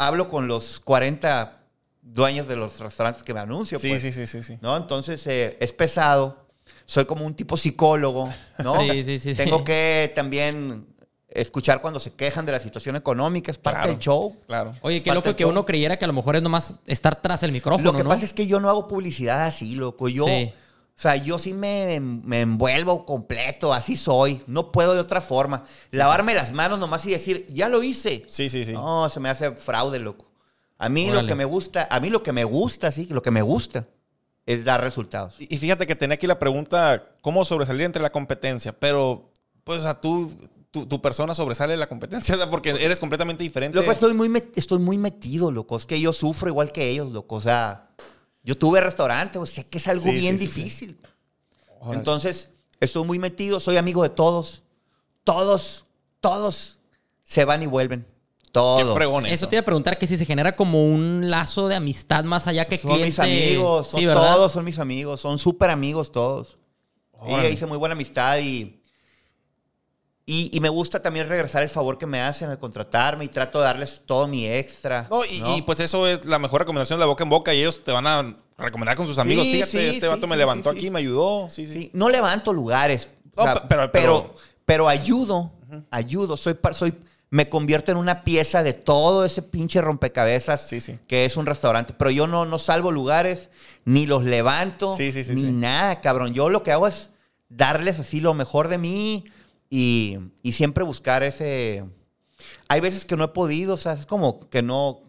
hablo 0.07 0.27
con 0.29 0.47
los 0.47 0.79
40 0.79 1.59
dueños 2.01 2.47
de 2.47 2.55
los 2.55 2.79
restaurantes 2.79 3.23
que 3.23 3.33
me 3.33 3.39
anuncio. 3.39 3.77
Sí, 3.79 3.89
pues, 3.89 4.01
sí, 4.01 4.11
sí, 4.11 4.25
sí, 4.27 4.41
sí. 4.43 4.57
¿no? 4.61 4.75
Entonces, 4.75 5.25
eh, 5.27 5.57
es 5.59 5.71
pesado. 5.73 6.47
Soy 6.85 7.05
como 7.05 7.25
un 7.25 7.33
tipo 7.35 7.55
psicólogo, 7.57 8.29
¿no? 8.63 8.75
Sí, 8.91 9.03
sí, 9.03 9.19
sí, 9.19 9.35
Tengo 9.35 9.59
sí. 9.59 9.63
que 9.65 10.11
también 10.15 10.87
escuchar 11.29 11.81
cuando 11.81 11.99
se 11.99 12.13
quejan 12.13 12.45
de 12.45 12.51
la 12.51 12.59
situación 12.59 12.95
económica. 12.95 13.51
Es 13.51 13.57
parte 13.57 13.77
Claro. 13.79 13.91
del 13.91 13.99
show. 13.99 14.35
Claro. 14.47 14.73
Oye, 14.81 15.01
qué 15.03 15.11
loco 15.13 15.35
que 15.35 15.43
show. 15.43 15.51
uno 15.51 15.65
creyera 15.65 15.97
que 15.97 16.05
a 16.05 16.07
lo 16.07 16.13
mejor 16.13 16.35
es 16.35 16.41
nomás 16.41 16.79
estar 16.87 17.21
tras 17.21 17.43
el 17.43 17.51
micrófono, 17.51 17.91
Lo 17.91 17.97
que 17.97 18.03
¿no? 18.03 18.09
pasa 18.09 18.25
es 18.25 18.33
que 18.33 18.47
yo 18.47 18.59
no 18.59 18.69
hago 18.69 18.87
publicidad 18.87 19.45
así, 19.45 19.75
loco. 19.75 20.09
Yo, 20.09 20.25
Sí. 20.25 20.51
O 21.01 21.03
sea, 21.03 21.15
yo 21.15 21.39
sí 21.39 21.51
me, 21.51 21.99
me 21.99 22.41
envuelvo 22.41 23.07
completo, 23.07 23.73
así 23.73 23.97
soy. 23.97 24.43
No 24.45 24.71
puedo 24.71 24.93
de 24.93 24.99
otra 24.99 25.19
forma. 25.19 25.63
Lavarme 25.89 26.35
las 26.35 26.51
manos 26.51 26.77
nomás 26.77 27.03
y 27.07 27.09
decir, 27.09 27.47
ya 27.49 27.69
lo 27.69 27.81
hice. 27.81 28.23
Sí, 28.27 28.51
sí, 28.51 28.65
sí. 28.65 28.73
No, 28.73 29.09
se 29.09 29.19
me 29.19 29.27
hace 29.27 29.49
fraude, 29.53 29.97
loco. 29.97 30.29
A 30.77 30.89
mí 30.89 31.09
lo 31.09 31.25
que 31.25 31.33
me 31.33 31.43
gusta, 31.43 31.87
a 31.89 31.99
mí 31.99 32.11
lo 32.11 32.21
que 32.21 32.31
me 32.31 32.43
gusta, 32.43 32.91
sí, 32.91 33.07
lo 33.09 33.23
que 33.23 33.31
me 33.31 33.41
gusta 33.41 33.87
es 34.45 34.63
dar 34.63 34.79
resultados. 34.83 35.37
Y 35.39 35.51
y 35.51 35.57
fíjate 35.57 35.87
que 35.87 35.95
tenía 35.95 36.13
aquí 36.13 36.27
la 36.27 36.37
pregunta, 36.37 37.15
¿cómo 37.21 37.45
sobresalir 37.45 37.81
entre 37.81 38.03
la 38.03 38.11
competencia? 38.11 38.71
Pero, 38.71 39.31
pues, 39.63 39.79
o 39.79 39.81
sea, 39.81 39.99
tú, 39.99 40.31
tu, 40.69 40.85
tu 40.85 41.01
persona 41.01 41.33
sobresale 41.33 41.73
de 41.73 41.77
la 41.77 41.89
competencia, 41.89 42.35
o 42.35 42.37
sea, 42.37 42.51
porque 42.51 42.69
eres 42.79 42.99
completamente 42.99 43.43
diferente. 43.43 43.75
Loco, 43.75 43.91
estoy 43.91 44.13
muy, 44.13 44.31
estoy 44.55 44.77
muy 44.77 44.99
metido, 44.99 45.51
loco. 45.51 45.77
Es 45.77 45.87
que 45.87 45.99
yo 45.99 46.13
sufro 46.13 46.47
igual 46.47 46.71
que 46.71 46.89
ellos, 46.89 47.11
loco. 47.11 47.37
O 47.37 47.41
sea, 47.41 47.89
yo 48.43 48.57
tuve 48.57 48.81
restaurante, 48.81 49.37
o 49.39 49.45
sé 49.45 49.67
que 49.69 49.77
es 49.77 49.87
algo 49.87 50.03
Sí, 50.03 50.11
bien 50.11 50.37
sí, 50.39 50.47
sí, 50.47 50.53
sí. 50.53 50.61
difícil. 50.63 50.97
Entonces, 51.91 52.49
estoy 52.79 53.03
muy 53.05 53.19
metido, 53.19 53.59
soy 53.59 53.77
amigo 53.77 54.03
de 54.03 54.09
todos. 54.09 54.63
Todos, 55.23 55.85
todos 56.19 56.79
se 57.23 57.45
van 57.45 57.63
y 57.63 57.67
vuelven. 57.67 58.05
Todos. 58.51 58.85
Qué 58.85 58.93
fregón 58.93 59.25
Eso 59.25 59.33
eso. 59.35 59.47
te 59.47 59.55
iba 59.55 59.61
a 59.61 59.65
preguntar 59.65 59.97
que 59.97 60.07
si 60.07 60.17
se 60.17 60.25
genera 60.25 60.55
como 60.57 60.83
un 60.85 61.29
lazo 61.29 61.69
de 61.69 61.75
amistad 61.75 62.23
más 62.25 62.47
allá 62.47 62.65
que 62.65 62.77
Son 62.77 62.89
cliente. 62.91 63.05
mis 63.05 63.19
amigos, 63.19 63.87
son 63.87 63.99
Sí, 63.99 64.05
¿verdad? 64.05 64.35
todos 64.35 64.51
son 64.51 64.65
mis 64.65 64.77
amigos, 64.79 65.21
son 65.21 65.39
súper 65.39 65.69
amigos 65.69 66.11
todos. 66.11 66.57
Y 67.27 67.45
hice 67.47 67.65
muy 67.65 67.77
buena 67.77 67.93
amistad 67.93 68.39
y, 68.39 68.80
y, 70.25 70.55
y 70.55 70.59
me 70.59 70.69
gusta 70.69 71.01
también 71.01 71.27
regresar 71.27 71.63
el 71.63 71.69
favor 71.69 71.97
que 71.97 72.05
me 72.05 72.21
hacen 72.21 72.49
al 72.49 72.59
contratarme 72.59 73.25
y 73.25 73.27
trato 73.27 73.59
de 73.59 73.65
darles 73.65 74.01
todo 74.05 74.27
mi 74.27 74.47
extra. 74.47 75.07
No, 75.09 75.25
y, 75.25 75.39
¿no? 75.39 75.57
y, 75.57 75.61
pues 75.63 75.79
eso 75.79 76.07
es 76.07 76.23
la 76.25 76.39
mejor 76.39 76.61
recomendación 76.61 76.97
de 76.99 77.01
la 77.01 77.07
boca 77.07 77.23
en 77.23 77.29
boca 77.29 77.53
y 77.53 77.59
ellos 77.61 77.83
te 77.83 77.91
van 77.91 78.05
a 78.07 78.35
recomendar 78.57 78.95
con 78.95 79.07
sus 79.07 79.17
amigos. 79.17 79.45
Sí, 79.45 79.53
Fíjate, 79.53 79.71
sí, 79.71 79.77
este 79.79 80.01
sí, 80.01 80.07
vato 80.07 80.27
me 80.27 80.37
levantó 80.37 80.69
aquí, 80.69 80.89
me 80.91 80.99
ayudó. 80.99 81.49
Sí, 81.49 81.65
sí. 81.67 81.89
No 81.93 82.07
levanto 82.09 82.53
lugares. 82.53 83.09
No, 83.35 83.43
o 83.43 83.45
sea, 83.45 83.55
pe- 83.55 83.61
pero- 83.67 83.91
pero, 83.91 83.91
pero- 83.91 84.35
pero, 84.65 84.89
ayudo, 84.89 85.51
ayudo. 85.89 86.37
Soy, 86.37 86.55
soy, 86.71 86.93
me 87.31 87.49
convierto 87.49 87.91
en 87.91 87.97
una 87.97 88.23
pieza 88.23 88.61
de 88.61 88.73
todo 88.73 89.25
ese 89.25 89.41
pinche 89.41 89.81
rompecabezas 89.81 90.67
Sí, 90.67 90.79
sí. 90.81 90.97
que 91.07 91.25
es 91.25 91.35
un 91.35 91.45
restaurante. 91.45 91.93
Pero 91.97 92.11
yo 92.11 92.27
no, 92.27 92.45
no 92.45 92.59
salvo 92.59 92.91
lugares, 92.91 93.49
ni 93.85 94.05
los 94.05 94.23
levanto, 94.23 94.95
Sí, 94.95 95.11
sí, 95.11 95.23
sí, 95.23 95.33
ni 95.33 95.51
nada, 95.51 95.99
cabrón. 96.01 96.33
Yo 96.33 96.49
lo 96.49 96.61
que 96.61 96.71
hago 96.71 96.87
es 96.87 97.09
darles 97.49 97.99
así 97.99 98.19
lo 98.21 98.33
mejor 98.33 98.67
de 98.67 98.77
mí 98.77 99.25
y, 99.71 100.19
y 100.43 100.51
siempre 100.51 100.83
buscar 100.83 101.23
ese... 101.23 101.83
Hay 102.67 102.79
veces 102.81 103.05
que 103.05 103.15
no 103.17 103.23
he 103.23 103.27
podido, 103.29 103.73
o 103.73 103.77
sea, 103.77 103.93
es 103.93 104.05
como 104.05 104.47
que 104.49 104.61
no, 104.61 105.01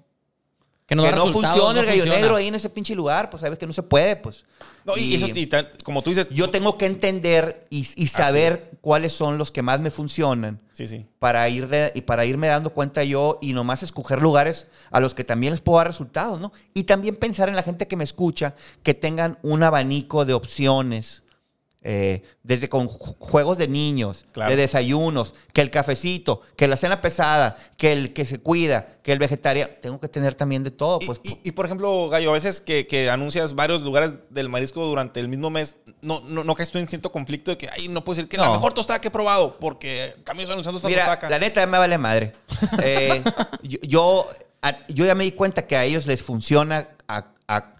Que 0.86 0.94
no, 0.94 1.02
que 1.02 1.10
funciona 1.32 1.80
el 1.80 1.86
gallo 1.86 2.00
funciona. 2.02 2.14
negro 2.20 2.36
ahí 2.36 2.48
en 2.48 2.54
ese 2.54 2.68
pinche 2.70 2.94
lugar, 2.94 3.28
pues 3.30 3.42
hay 3.42 3.50
veces 3.50 3.58
que 3.60 3.66
no 3.66 3.72
se 3.72 3.82
puede, 3.82 4.16
pues. 4.16 4.44
No, 4.84 4.94
y, 4.96 5.14
eso, 5.14 5.28
y 5.32 5.46
tan- 5.46 5.68
como 5.84 6.02
tú 6.02 6.10
dices, 6.10 6.28
Yo 6.30 6.50
tengo 6.50 6.76
que 6.76 6.86
entender 6.86 7.66
y, 7.70 7.86
y 7.96 8.06
saber 8.08 8.72
cuáles 8.80 9.12
son 9.12 9.38
los 9.38 9.50
que 9.52 9.62
más 9.62 9.78
me 9.80 9.90
funcionan 9.90 10.60
Sí, 10.72 10.86
sí. 10.88 11.06
para, 11.20 11.48
ir 11.48 11.68
de- 11.68 11.92
y 11.94 12.00
para 12.02 12.24
irme 12.26 12.48
dando 12.48 12.70
cuenta 12.70 13.02
yo 13.04 13.38
y 13.40 13.52
nomás 13.54 13.82
escoger 13.84 14.20
lugares 14.20 14.66
a 14.90 14.98
los 15.00 15.14
que 15.14 15.22
también 15.24 15.52
les 15.52 15.60
puedo 15.60 15.78
dar 15.78 15.86
resultados, 15.86 16.40
¿no? 16.40 16.52
Y 16.74 16.84
también 16.84 17.16
pensar 17.16 17.48
en 17.48 17.56
la 17.56 17.62
gente 17.62 17.86
que 17.88 17.96
me 17.96 18.04
escucha, 18.04 18.54
que 18.82 18.92
tengan 18.94 19.38
un 19.42 19.62
abanico 19.62 20.24
de 20.24 20.34
opciones. 20.34 21.21
Eh, 21.85 22.22
desde 22.43 22.68
con 22.68 22.89
ju- 22.89 23.16
juegos 23.18 23.59
de 23.59 23.66
niños, 23.68 24.24
Claro. 24.33 24.51
de 24.51 24.57
desayunos, 24.57 25.35
que 25.53 25.61
el 25.61 25.70
cafecito, 25.70 26.41
que 26.57 26.68
la 26.68 26.76
cena 26.76 27.01
pesada, 27.01 27.57
que 27.76 27.93
el 27.93 28.12
que 28.12 28.24
se 28.24 28.39
cuida, 28.39 28.99
que 29.03 29.12
el 29.12 29.18
vegetariano. 29.18 29.72
Tengo 29.80 29.99
que 29.99 30.09
tener 30.09 30.35
también 30.37 30.62
de 30.62 30.70
todo, 30.70 30.99
Y- 31.03 31.07
pues. 31.07 31.20
y, 31.24 31.41
y, 31.43 31.53
por 31.53 31.66
ejemplo, 31.66 32.09
Gallo, 32.09 32.30
a 32.30 32.35
veces 32.35 32.61
que, 32.61 32.87
que 32.87 33.11
anuncias 33.11 33.55
varios 33.55 33.83
lugares 33.83 34.14
del 34.30 34.49
marisco 34.49 34.85
durante 34.87 35.18
el 35.20 35.28
mismo 35.28 35.51
mes, 35.51 35.76
no, 36.03 36.20
no, 36.28 36.45
no 36.45 36.55
caes 36.55 36.70
tú 36.70 36.78
en 36.78 36.87
cierto 36.87 37.11
conflicto 37.11 37.51
de 37.51 37.59
que, 37.59 37.68
ay, 37.68 37.89
no 37.89 38.05
puedo 38.05 38.16
decir 38.16 38.28
que 38.28 38.37
la 38.37 38.47
No. 38.47 38.53
mejor 38.55 38.74
tostada 38.74 39.01
que 39.01 39.09
he 39.09 39.11
probado, 39.11 39.57
porque 39.59 40.14
también 40.24 40.45
estoy 40.45 40.55
anunciando 40.55 40.78
esta 40.78 40.89
Mira, 40.89 41.05
tostaca. 41.07 41.30
la 41.30 41.39
neta 41.39 41.66
me 41.66 41.78
vale 41.78 41.99
madre. 41.99 42.33
Eh, 42.85 43.22
yo, 43.62 44.28
yo, 44.89 45.05
ya 45.07 45.14
me 45.14 45.24
di 45.24 45.33
cuenta 45.33 45.66
que 45.66 45.76
a 45.76 45.85
ellos 45.85 46.07
les 46.07 46.22
funciona. 46.22 46.89
a- 47.09 47.26
a- 47.49 47.74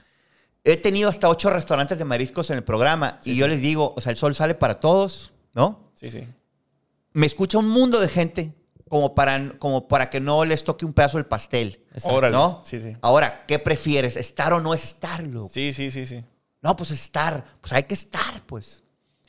he 0.65 0.77
tenido 0.77 1.09
hasta 1.09 1.29
ocho 1.29 1.51
restaurantes 1.51 1.99
de 1.99 2.05
mariscos 2.05 2.51
en 2.51 2.57
el 2.57 2.65
programa 2.65 3.21
y 3.25 3.35
yo 3.35 3.49
les 3.49 3.61
digo, 3.61 3.95
o 3.97 4.01
sea, 4.01 4.11
el 4.11 4.17
sol 4.17 4.35
sale 4.35 4.55
para 4.55 4.81
todos, 4.81 5.33
¿no? 5.55 5.91
Sí, 5.95 6.11
sí. 6.11 6.27
Me 7.13 7.27
escucha 7.27 7.59
un 7.59 7.69
mundo 7.69 8.01
de 8.01 8.09
gente 8.09 8.55
como 8.89 9.15
para, 9.15 9.59
como 9.59 9.89
para 9.89 10.11
que 10.11 10.21
no 10.21 10.45
les 10.45 10.65
toque 10.65 10.85
un 10.85 10.93
pedazo 10.93 11.19
del 11.19 11.27
pastel. 11.27 11.83
Órale. 12.05 12.37
¿No? 12.37 12.63
Sí, 12.65 12.81
sí. 12.81 12.97
Ahora, 13.01 13.45
¿qué 13.47 13.59
prefieres? 13.59 14.17
¿Estar 14.17 14.53
o 14.53 14.61
no 14.61 14.75
estar, 14.75 15.23
loco? 15.23 15.51
Sí, 15.53 15.73
sí, 15.73 15.91
sí, 15.91 16.07
sí. 16.07 16.23
No, 16.61 16.77
pues 16.77 16.91
estar. 16.91 17.45
Pues 17.61 17.73
hay 17.73 17.85
que 17.85 17.95
estar, 17.95 18.45
pues. 18.47 18.83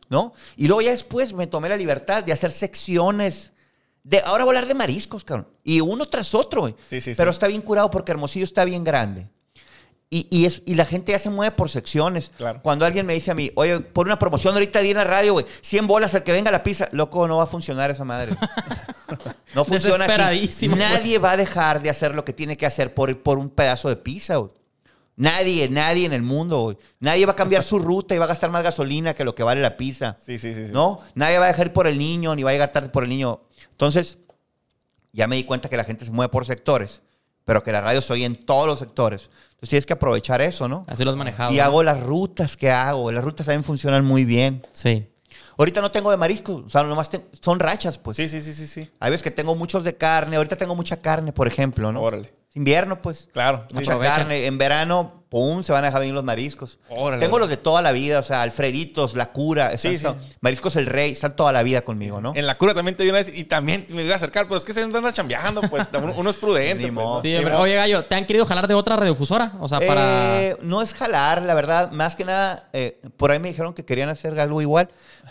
¿No? 0.09 0.33
Y 0.57 0.67
luego 0.67 0.81
ya 0.81 0.91
después 0.91 1.33
me 1.33 1.47
tomé 1.47 1.69
la 1.69 1.77
libertad 1.77 2.23
de 2.23 2.31
hacer 2.33 2.51
secciones. 2.51 3.51
De, 4.03 4.19
ahora 4.19 4.43
voy 4.43 4.53
a 4.53 4.59
hablar 4.59 4.67
de 4.67 4.75
mariscos, 4.75 5.23
cabrón. 5.23 5.47
Y 5.63 5.79
uno 5.79 6.07
tras 6.07 6.35
otro, 6.35 6.61
güey. 6.61 6.75
Sí, 6.89 7.01
sí, 7.01 7.13
Pero 7.15 7.31
sí. 7.31 7.35
está 7.35 7.47
bien 7.47 7.61
curado 7.61 7.89
porque 7.89 8.11
Hermosillo 8.11 8.45
está 8.45 8.65
bien 8.65 8.83
grande. 8.83 9.29
Y, 10.13 10.27
y 10.29 10.45
es, 10.45 10.61
y 10.67 10.75
la 10.75 10.85
gente 10.85 11.11
ya 11.11 11.17
se 11.17 11.31
mueve 11.31 11.55
por 11.55 11.71
secciones. 11.71 12.31
Claro. 12.37 12.59
Cuando 12.61 12.85
alguien 12.85 13.03
me 13.03 13.15
dice 13.15 13.31
a 13.31 13.33
mí, 13.33 13.49
oye, 13.55 13.79
por 13.79 14.05
una 14.05 14.19
promoción 14.19 14.53
ahorita 14.53 14.79
di 14.81 14.91
en 14.91 14.97
la 14.97 15.05
radio, 15.05 15.33
güey, 15.33 15.47
100 15.61 15.87
bolas 15.87 16.13
al 16.13 16.21
que 16.21 16.31
venga 16.31 16.51
la 16.51 16.61
pizza. 16.61 16.87
Loco, 16.91 17.27
no 17.27 17.37
va 17.37 17.45
a 17.45 17.47
funcionar 17.47 17.89
esa 17.89 18.05
madre. 18.05 18.35
No 19.53 19.63
funciona 19.63 20.05
así. 20.05 20.67
Nadie 20.67 21.19
va 21.19 21.33
a 21.33 21.37
dejar 21.37 21.83
de 21.83 21.91
hacer 21.91 22.15
lo 22.15 22.25
que 22.25 22.33
tiene 22.33 22.57
que 22.57 22.65
hacer 22.65 22.95
por, 22.95 23.15
por 23.21 23.37
un 23.37 23.51
pedazo 23.51 23.87
de 23.87 23.95
pizza, 23.95 24.37
güey. 24.37 24.51
Nadie, 25.15 25.69
nadie 25.69 26.07
en 26.07 26.13
el 26.13 26.23
mundo, 26.23 26.61
güey. 26.61 26.77
Nadie 26.99 27.27
va 27.27 27.33
a 27.33 27.35
cambiar 27.35 27.63
su 27.63 27.77
ruta 27.77 28.15
y 28.15 28.17
va 28.17 28.25
a 28.25 28.29
gastar 28.29 28.49
más 28.49 28.63
gasolina 28.63 29.13
que 29.13 29.23
lo 29.23 29.35
que 29.35 29.43
vale 29.43 29.61
la 29.61 29.77
pizza. 29.77 30.17
Sí, 30.19 30.39
sí, 30.39 30.55
sí. 30.55 30.67
sí. 30.67 30.73
¿No? 30.73 31.01
Nadie 31.13 31.37
va 31.37 31.45
a 31.45 31.49
dejar 31.49 31.67
ir 31.67 31.73
por 31.73 31.85
el 31.85 31.99
niño, 31.99 32.33
ni 32.33 32.41
va 32.41 32.49
a 32.49 32.53
llegar 32.53 32.71
tarde 32.71 32.89
por 32.89 33.03
el 33.03 33.09
niño. 33.09 33.41
Entonces, 33.69 34.17
ya 35.11 35.27
me 35.27 35.35
di 35.35 35.43
cuenta 35.43 35.69
que 35.69 35.77
la 35.77 35.83
gente 35.83 36.05
se 36.05 36.11
mueve 36.11 36.31
por 36.31 36.47
sectores, 36.47 37.03
pero 37.45 37.63
que 37.63 37.71
la 37.71 37.81
radio 37.81 38.01
se 38.01 38.13
oye 38.13 38.25
en 38.25 38.35
todos 38.45 38.67
los 38.67 38.79
sectores. 38.79 39.29
Entonces 39.45 39.69
tienes 39.69 39.85
que 39.85 39.93
aprovechar 39.93 40.41
eso, 40.41 40.67
¿no? 40.67 40.85
Así 40.87 41.03
lo 41.03 41.11
has 41.11 41.17
manejado. 41.17 41.51
Y 41.53 41.57
¿no? 41.57 41.63
hago 41.63 41.83
las 41.83 41.99
rutas 42.01 42.57
que 42.57 42.69
hago. 42.71 43.11
Las 43.11 43.23
rutas 43.23 43.45
también 43.45 43.63
funcionan 43.63 44.03
muy 44.05 44.25
bien. 44.25 44.65
Sí. 44.71 45.07
Ahorita 45.57 45.81
no 45.81 45.91
tengo 45.91 46.09
de 46.11 46.17
mariscos, 46.17 46.63
o 46.65 46.69
sea, 46.69 46.83
nomás 46.83 47.09
te- 47.09 47.25
son 47.39 47.59
rachas, 47.59 47.97
pues. 47.97 48.17
Sí, 48.17 48.27
sí, 48.27 48.41
sí, 48.41 48.53
sí, 48.53 48.65
sí. 48.67 48.89
Hay 48.99 49.11
veces 49.11 49.23
que 49.23 49.31
tengo 49.31 49.55
muchos 49.55 49.83
de 49.83 49.95
carne. 49.95 50.35
Ahorita 50.37 50.55
tengo 50.55 50.75
mucha 50.75 50.97
carne, 51.01 51.31
por 51.31 51.47
ejemplo, 51.47 51.91
¿no? 51.91 52.01
Órale. 52.01 52.33
Invierno, 52.55 53.01
pues. 53.01 53.29
Claro. 53.33 53.65
Mucha 53.71 53.97
carne. 53.99 54.45
En 54.45 54.57
verano, 54.57 55.22
pum, 55.33 55.63
se 55.63 55.71
van 55.71 55.83
a 55.83 55.87
dejar 55.87 56.01
venir 56.01 56.13
los 56.13 56.23
mariscos. 56.23 56.77
Órale. 56.89 57.25
Tengo 57.25 57.39
los 57.39 57.49
de 57.49 57.57
toda 57.57 57.81
la 57.81 57.91
vida, 57.91 58.19
o 58.19 58.23
sea, 58.23 58.43
Alfreditos, 58.43 59.15
La 59.15 59.31
Cura, 59.31 59.75
Sí, 59.77 59.97
sí. 59.97 60.05
Mariscos 60.41 60.75
El 60.75 60.85
Rey, 60.85 61.13
están 61.13 61.35
toda 61.35 61.51
la 61.51 61.63
vida 61.63 61.81
conmigo, 61.81 62.21
¿no? 62.21 62.33
En 62.35 62.45
la 62.45 62.55
cura 62.55 62.75
también 62.75 62.95
te 62.95 63.03
vi 63.03 63.09
una 63.09 63.17
vez 63.17 63.35
y 63.35 63.45
también 63.45 63.87
me 63.89 64.03
iba 64.03 64.13
a 64.13 64.17
acercar, 64.17 64.47
pues 64.47 64.59
es 64.59 64.65
que 64.65 64.75
se 64.75 64.83
andan 64.83 65.11
chambeando, 65.11 65.61
pues 65.61 65.87
uno, 66.15 66.29
es 66.29 66.35
prudente. 66.35 66.83
Ni 66.83 66.91
pues. 66.91 67.07
Oye, 67.57 67.73
Gallo, 67.73 68.05
¿te 68.05 68.13
han 68.13 68.27
querido 68.27 68.45
jalar 68.45 68.67
de 68.67 68.75
otra 68.75 68.95
radiodifusora? 68.95 69.53
O 69.59 69.67
sea, 69.67 69.79
para... 69.79 70.39
Eh, 70.39 70.57
no 70.61 70.83
es 70.83 70.93
jalar, 70.93 71.41
la 71.41 71.55
verdad. 71.55 71.89
Más 71.89 72.15
que 72.15 72.25
nada, 72.25 72.69
eh, 72.71 73.01
por 73.17 73.31
ahí 73.31 73.39
me 73.39 73.47
dijeron 73.47 73.73
que 73.73 73.85
querían 73.85 74.09
hacer 74.09 74.39
algo 74.39 74.61
igual, 74.61 74.89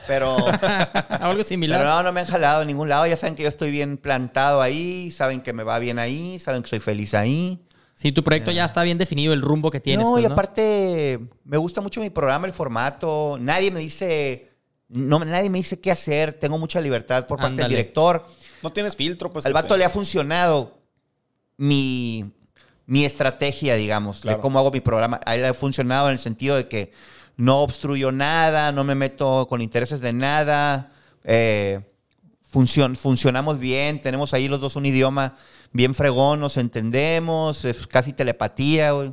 pero, 0.08 0.36
Algo 1.20 1.44
similar. 1.44 1.78
pero 1.78 1.90
no, 1.90 2.02
no 2.02 2.12
me 2.12 2.22
han 2.22 2.26
jalado 2.26 2.62
a 2.62 2.64
ningún 2.64 2.88
lado. 2.88 3.06
Ya 3.06 3.16
saben 3.16 3.36
que 3.36 3.44
yo 3.44 3.48
estoy 3.48 3.70
bien 3.70 3.98
plantado 3.98 4.62
ahí, 4.62 5.12
saben 5.12 5.42
que 5.42 5.52
me 5.52 5.62
va 5.62 5.78
bien 5.78 6.00
ahí, 6.00 6.40
saben 6.40 6.64
que 6.64 6.68
soy 6.68 6.80
feliz 6.80 7.14
ahí. 7.14 7.60
Sí, 8.02 8.10
tu 8.12 8.22
proyecto 8.24 8.50
ya 8.50 8.64
está 8.64 8.82
bien 8.82 8.98
definido, 8.98 9.32
el 9.32 9.40
rumbo 9.40 9.70
que 9.70 9.78
tienes. 9.80 10.04
no, 10.04 10.12
pues, 10.12 10.24
y 10.24 10.26
aparte, 10.26 11.20
me 11.44 11.56
gusta 11.56 11.80
mucho 11.80 12.00
mi 12.00 12.10
programa, 12.10 12.46
el 12.48 12.52
formato. 12.52 13.38
Nadie 13.40 13.70
me 13.70 13.78
dice, 13.80 14.50
no, 14.88 15.20
nadie 15.20 15.48
me 15.48 15.58
dice 15.58 15.80
qué 15.80 15.90
hacer. 15.92 16.34
Tengo 16.34 16.58
mucha 16.58 16.80
libertad 16.80 17.26
por 17.26 17.38
parte 17.38 17.62
del 17.62 17.68
director. 17.70 18.26
No 18.62 18.72
tienes 18.72 18.96
filtro, 18.96 19.32
pues. 19.32 19.46
Al 19.46 19.52
vato 19.52 19.74
te- 19.74 19.78
le 19.78 19.84
ha 19.84 19.90
funcionado 19.90 20.78
mi, 21.56 22.32
mi 22.86 23.04
estrategia, 23.04 23.74
digamos, 23.76 24.20
Claro. 24.20 24.38
de 24.38 24.42
cómo 24.42 24.58
hago 24.58 24.70
mi 24.70 24.80
programa. 24.80 25.20
A 25.24 25.34
él 25.34 25.42
le 25.42 25.48
ha 25.48 25.54
funcionado 25.54 26.08
en 26.08 26.14
el 26.14 26.18
sentido 26.18 26.56
de 26.56 26.68
que 26.68 26.92
no 27.36 27.60
obstruyo 27.60 28.12
nada, 28.12 28.72
no 28.72 28.84
me 28.84 28.94
meto 28.94 29.46
con 29.48 29.60
intereses 29.62 30.00
de 30.00 30.12
nada. 30.12 30.92
eh, 31.24 31.80
funcion- 32.52 32.96
funcionamos 32.96 33.60
bien, 33.60 34.02
tenemos 34.02 34.34
ahí 34.34 34.48
los 34.48 34.60
dos 34.60 34.74
un 34.74 34.84
idioma 34.86 35.36
bien 35.72 35.94
fregón, 35.94 36.40
nos 36.40 36.56
entendemos, 36.56 37.64
es 37.64 37.86
casi 37.86 38.12
telepatía, 38.12 38.92
güey. 38.92 39.12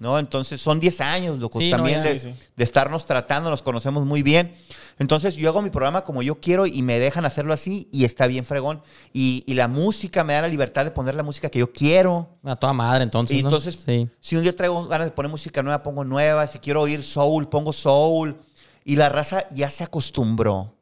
¿No? 0.00 0.18
Entonces 0.18 0.60
son 0.60 0.78
10 0.80 1.00
años, 1.00 1.38
loco. 1.38 1.58
Sí, 1.58 1.70
no, 1.70 1.76
También 1.76 2.00
ya. 2.00 2.08
de, 2.10 2.18
Sí, 2.20 2.28
sí. 2.30 2.48
de 2.56 2.64
estarnos 2.64 3.04
tratando, 3.06 3.50
nos 3.50 3.62
conocemos 3.62 4.04
muy 4.06 4.22
bien. 4.22 4.54
Entonces 5.00 5.34
yo 5.36 5.48
hago 5.48 5.60
mi 5.62 5.70
programa 5.70 6.02
como 6.02 6.22
yo 6.22 6.40
quiero 6.40 6.66
y 6.66 6.82
me 6.82 6.98
dejan 7.00 7.24
hacerlo 7.24 7.52
así 7.52 7.88
y 7.92 8.04
está 8.04 8.26
bien 8.28 8.44
fregón. 8.44 8.80
Y, 9.12 9.42
y 9.46 9.54
la 9.54 9.66
música, 9.68 10.22
me 10.24 10.32
da 10.34 10.42
la 10.42 10.48
libertad 10.48 10.84
de 10.84 10.90
poner 10.92 11.14
la 11.16 11.22
música 11.24 11.48
que 11.50 11.60
yo 11.60 11.72
quiero. 11.72 12.28
A 12.44 12.54
toda 12.56 12.72
madre, 12.72 13.04
entonces. 13.04 13.36
Y 13.38 13.42
¿no? 13.42 13.48
entonces, 13.48 13.78
Sí. 13.84 14.08
si 14.20 14.36
un 14.36 14.42
día 14.42 14.54
traigo 14.54 14.86
ganas 14.86 15.08
de 15.08 15.12
poner 15.12 15.30
música 15.30 15.62
nueva, 15.62 15.82
pongo 15.82 16.04
nueva. 16.04 16.46
Si 16.46 16.58
quiero 16.60 16.82
oír 16.82 17.02
soul, 17.02 17.48
pongo 17.48 17.72
soul. 17.72 18.36
Y 18.84 18.96
la 18.96 19.08
raza 19.08 19.48
ya 19.50 19.68
se 19.70 19.82
acostumbró 19.84 20.74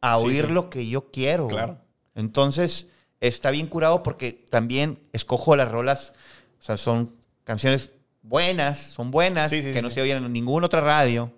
a 0.00 0.16
Sí, 0.18 0.26
oír 0.26 0.46
sí. 0.46 0.52
lo 0.52 0.70
que 0.70 0.86
yo 0.88 1.10
quiero. 1.10 1.46
Claro. 1.48 1.78
Entonces, 2.16 2.88
está 3.20 3.50
bien 3.50 3.66
curado 3.66 4.02
porque 4.02 4.44
también 4.50 4.98
escojo 5.12 5.56
las 5.56 5.70
rolas. 5.70 6.12
O 6.60 6.62
sea, 6.64 6.76
son 6.76 7.14
canciones 7.44 7.92
buenas, 8.22 8.78
son 8.78 9.10
buenas, 9.10 9.50
Sí, 9.50 9.60
sí, 9.62 9.68
que 9.68 9.78
sí, 9.78 9.82
no 9.82 9.88
sí. 9.88 9.94
se 9.96 10.02
oyen 10.02 10.24
en 10.24 10.32
ninguna 10.32 10.66
otra 10.66 10.80
radio. 10.80 11.32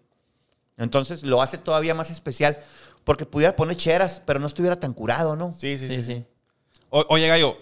Entonces, 0.78 1.22
lo 1.22 1.40
hace 1.42 1.58
todavía 1.58 1.94
más 1.94 2.10
especial 2.10 2.58
porque 3.04 3.24
pudiera 3.24 3.56
poner 3.56 3.76
cheras, 3.76 4.20
pero 4.26 4.38
no 4.40 4.46
estuviera 4.46 4.78
tan 4.78 4.92
curado, 4.92 5.36
¿no? 5.36 5.52
Sí, 5.52 5.78
sí, 5.78 5.88
Sí, 5.88 5.96
sí. 5.96 6.02
sí. 6.02 6.24
O- 6.90 7.04
oye, 7.08 7.26
Gallo, 7.28 7.56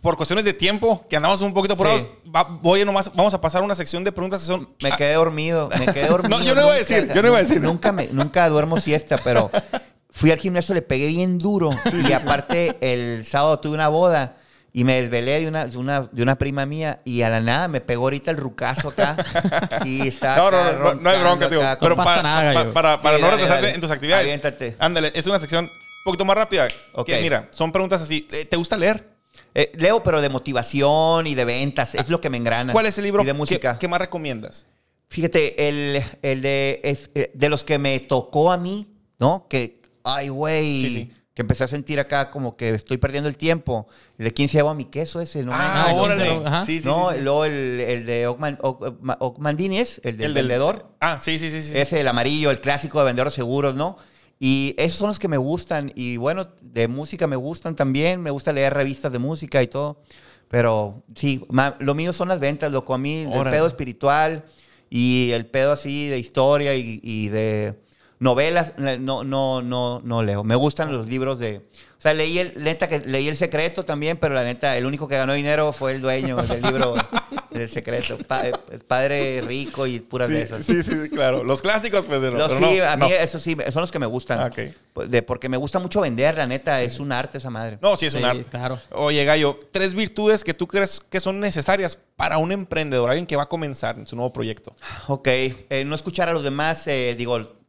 por 0.00 0.16
cuestiones 0.16 0.44
de 0.44 0.52
tiempo, 0.54 1.04
que 1.08 1.16
andamos 1.16 1.40
un 1.42 1.52
poquito 1.52 1.74
apurados, 1.74 2.02
Sí. 2.02 2.30
va- 2.30 2.44
voy 2.62 2.80
a 2.80 2.84
nomás, 2.84 3.12
vamos 3.14 3.34
a 3.34 3.40
pasar 3.40 3.62
a 3.62 3.64
una 3.64 3.74
sección 3.74 4.04
de 4.04 4.12
preguntas 4.12 4.40
que 4.40 4.46
son... 4.46 4.68
Me 4.80 4.90
quedé 4.96 5.14
dormido, 5.14 5.68
me 5.78 5.86
quedé 5.92 6.08
dormido. 6.08 6.38
No, 6.38 6.44
yo 6.44 6.54
no 6.54 6.62
iba 6.62 6.72
a 6.72 6.76
decir, 6.78 7.08
yo 7.14 7.22
no 7.22 7.28
iba 7.28 7.38
a 7.38 7.42
decir. 7.42 7.60
Nunca, 7.60 7.92
me, 7.92 8.06
nunca 8.08 8.48
duermo 8.48 8.78
siesta, 8.80 9.18
pero 9.22 9.50
fui 10.16 10.30
al 10.30 10.38
gimnasio, 10.38 10.74
le 10.74 10.82
pegué 10.82 11.08
bien 11.08 11.38
duro. 11.38 11.70
y 12.08 12.12
aparte, 12.12 12.76
el 12.80 13.24
sábado 13.26 13.58
tuve 13.58 13.74
una 13.74 13.88
boda 13.88 14.36
y 14.72 14.84
me 14.84 15.00
desvelé 15.02 15.40
de 15.40 15.48
una, 15.48 15.66
de 15.66 15.76
una, 15.78 16.02
de 16.10 16.22
una 16.22 16.36
prima 16.36 16.66
mía 16.66 17.00
y 17.04 17.22
a 17.22 17.30
la 17.30 17.40
nada 17.40 17.66
me 17.68 17.80
pegó 17.80 18.04
ahorita 18.04 18.30
el 18.30 18.36
rucazo 18.36 18.88
acá. 18.90 19.16
y 19.84 20.06
estaba 20.08 20.36
No, 20.36 20.50
no, 20.50 20.72
no, 20.72 20.78
no, 20.94 21.00
no 21.00 21.10
hay 21.10 21.20
bronca, 21.20 21.48
tío. 21.50 21.60
acá 21.66 21.78
Pero 21.80 21.96
para, 21.96 22.22
nada, 22.22 22.40
para, 22.40 22.52
Gallo. 22.54 22.72
para, 22.72 22.98
para 23.02 23.16
Sí, 23.16 23.22
no 23.22 23.28
dale, 23.28 23.36
retrasarte 23.42 23.66
dale. 23.66 23.74
en 23.74 23.80
tus 23.80 23.90
actividades. 23.90 24.24
Aviéntate. 24.24 24.76
Ándale, 24.78 25.12
es 25.14 25.26
una 25.26 25.38
sección 25.40 25.64
un 25.66 25.70
poquito 26.04 26.24
más 26.24 26.36
rápida. 26.36 26.68
Ok. 26.92 27.06
Que 27.06 27.20
mira, 27.20 27.48
son 27.52 27.72
preguntas 27.72 28.00
así. 28.02 28.26
Eh, 28.32 28.44
¿Te 28.46 28.56
gusta 28.56 28.76
leer? 28.76 29.08
Eh, 29.54 29.70
leo, 29.76 30.02
pero 30.02 30.20
de 30.20 30.28
motivación 30.28 31.26
y 31.28 31.34
de 31.36 31.44
ventas. 31.44 31.94
Es 31.94 32.08
lo 32.08 32.20
que 32.20 32.28
me 32.30 32.36
engrana. 32.38 32.72
¿Cuál 32.72 32.86
es 32.86 32.98
el 32.98 33.04
libro 33.04 33.22
Y 33.22 33.26
de 33.26 33.32
que- 33.32 33.38
música. 33.38 33.78
que 33.78 33.86
más 33.88 34.00
recomiendas? 34.00 34.66
Fíjate, 35.08 35.68
el, 35.68 36.02
el 36.22 36.42
de, 36.42 36.80
es- 36.82 37.10
eh, 37.14 37.30
de 37.34 37.48
los 37.48 37.62
que 37.62 37.78
me 37.78 38.00
tocó 38.00 38.50
a 38.50 38.56
mí, 38.56 38.88
¿no? 39.20 39.46
Que, 39.48 39.80
ay, 40.04 40.28
güey, 40.28 40.80
Sí, 40.80 40.90
sí. 40.90 41.12
que 41.34 41.42
empecé 41.42 41.64
a 41.64 41.66
sentir 41.66 41.98
acá 41.98 42.30
como 42.30 42.56
que 42.56 42.70
estoy 42.70 42.96
perdiendo 42.98 43.28
el 43.28 43.36
tiempo. 43.36 43.88
¿De 44.18 44.32
quién 44.32 44.48
se 44.48 44.58
lleva 44.58 44.72
mi 44.74 44.84
queso 44.84 45.20
ese? 45.20 45.42
No, 45.42 45.50
Ah, 45.52 45.86
me- 45.88 45.98
órale. 46.00 46.28
no, 46.40 46.46
ajá. 46.46 46.64
Sí, 46.64 46.78
sí, 46.78 46.86
no, 46.86 47.10
sí, 47.10 47.16
sí. 47.16 47.24
luego 47.24 47.44
el, 47.44 47.80
el 47.80 48.06
de 48.06 48.22
es, 49.72 50.00
el 50.04 50.16
del 50.16 50.26
El 50.26 50.34
del- 50.34 50.34
vendedor. 50.34 50.90
Ah, 51.00 51.18
sí, 51.20 51.38
sí, 51.38 51.50
sí. 51.50 51.60
sí. 51.62 51.76
Ese, 51.76 52.00
el 52.00 52.06
amarillo, 52.08 52.50
el 52.52 52.60
clásico 52.60 52.98
de 53.00 53.06
vendedor 53.06 53.28
de 53.30 53.34
seguros, 53.34 53.74
¿no? 53.74 53.96
Y 54.38 54.74
esos 54.78 54.98
son 54.98 55.08
los 55.08 55.18
que 55.18 55.28
me 55.28 55.36
gustan. 55.36 55.92
Y 55.94 56.16
bueno, 56.18 56.46
de 56.60 56.86
música 56.88 57.26
me 57.26 57.36
gustan 57.36 57.74
también. 57.76 58.20
Me 58.20 58.30
gusta 58.30 58.52
leer 58.52 58.74
revistas 58.74 59.10
de 59.10 59.18
música 59.18 59.62
y 59.62 59.66
todo. 59.68 60.02
Pero 60.48 61.02
sí, 61.16 61.42
ma- 61.48 61.76
lo 61.80 61.94
mío 61.94 62.12
son 62.12 62.28
las 62.28 62.38
ventas, 62.40 62.70
loco. 62.70 62.94
A 62.94 62.98
mí 62.98 63.22
el 63.22 63.42
pedo 63.44 63.66
espiritual 63.66 64.44
y 64.90 65.30
el 65.32 65.46
pedo 65.46 65.72
así 65.72 66.08
de 66.08 66.18
historia 66.18 66.74
y, 66.76 67.00
y 67.02 67.28
de 67.28 67.74
novelas, 68.18 68.72
no, 68.78 69.24
no, 69.24 69.62
no, 69.62 70.00
no 70.04 70.22
leo. 70.22 70.44
Me 70.44 70.56
gustan 70.56 70.92
los 70.92 71.06
libros 71.06 71.38
de... 71.38 71.62
O 71.98 72.00
sea, 72.04 72.12
leí 72.12 72.38
el, 72.38 72.62
neta 72.62 72.86
que 72.86 72.98
leí 73.00 73.28
El 73.28 73.36
Secreto 73.36 73.82
también, 73.84 74.18
pero 74.18 74.34
la 74.34 74.44
neta, 74.44 74.76
el 74.76 74.84
único 74.84 75.08
que 75.08 75.16
ganó 75.16 75.32
dinero 75.32 75.72
fue 75.72 75.92
el 75.92 76.02
dueño 76.02 76.36
del 76.36 76.60
libro 76.60 76.94
del 77.50 77.70
Secreto. 77.70 78.18
Pa- 78.28 78.42
es 78.46 78.84
padre 78.86 79.40
rico 79.40 79.86
y 79.86 80.00
puras 80.00 80.28
de 80.28 80.42
esas. 80.42 80.66
Sí, 80.66 80.82
sí, 80.82 80.92
sí, 81.02 81.08
claro. 81.08 81.42
Los 81.42 81.62
clásicos, 81.62 82.04
pues, 82.04 82.20
pero, 82.20 82.36
Los- 82.36 82.52
sí, 82.52 82.76
no, 82.78 82.84
a 82.90 82.96
mí 82.96 83.08
no. 83.08 83.14
eso 83.14 83.38
sí, 83.38 83.56
son 83.72 83.80
los 83.80 83.90
que 83.90 83.98
me 83.98 84.04
gustan. 84.04 84.38
Ah, 84.40 84.46
ok. 84.52 84.58
Pues, 84.92 85.10
De, 85.10 85.22
porque 85.22 85.48
me 85.48 85.56
gusta 85.56 85.78
mucho 85.78 86.02
vender, 86.02 86.36
la 86.36 86.46
neta, 86.46 86.82
es 86.82 87.00
un 87.00 87.10
arte 87.10 87.38
esa 87.38 87.48
madre. 87.48 87.78
No, 87.80 87.96
sí 87.96 88.04
es 88.04 88.14
un 88.14 88.24
arte. 88.26 88.44
claro. 88.50 88.78
Oye, 88.92 89.24
Gallo, 89.24 89.58
tres 89.72 89.94
virtudes 89.94 90.44
que 90.44 90.52
tú 90.52 90.66
crees 90.66 91.00
que 91.00 91.20
son 91.20 91.40
necesarias 91.40 91.98
para 92.16 92.36
un 92.36 92.52
emprendedor, 92.52 93.08
alguien 93.08 93.26
que 93.26 93.36
va 93.36 93.44
a 93.44 93.48
comenzar 93.48 93.98
en 93.98 94.06
su 94.06 94.14
nuevo 94.14 94.30
proyecto. 94.30 94.74
Ok, 95.08 95.26
eh, 95.26 95.84
no 95.86 95.94
escuchar 95.94 96.28
a 96.28 96.34
los 96.34 96.44
demás, 96.44 96.86
eh, 96.86 97.14
digo, 97.16 97.63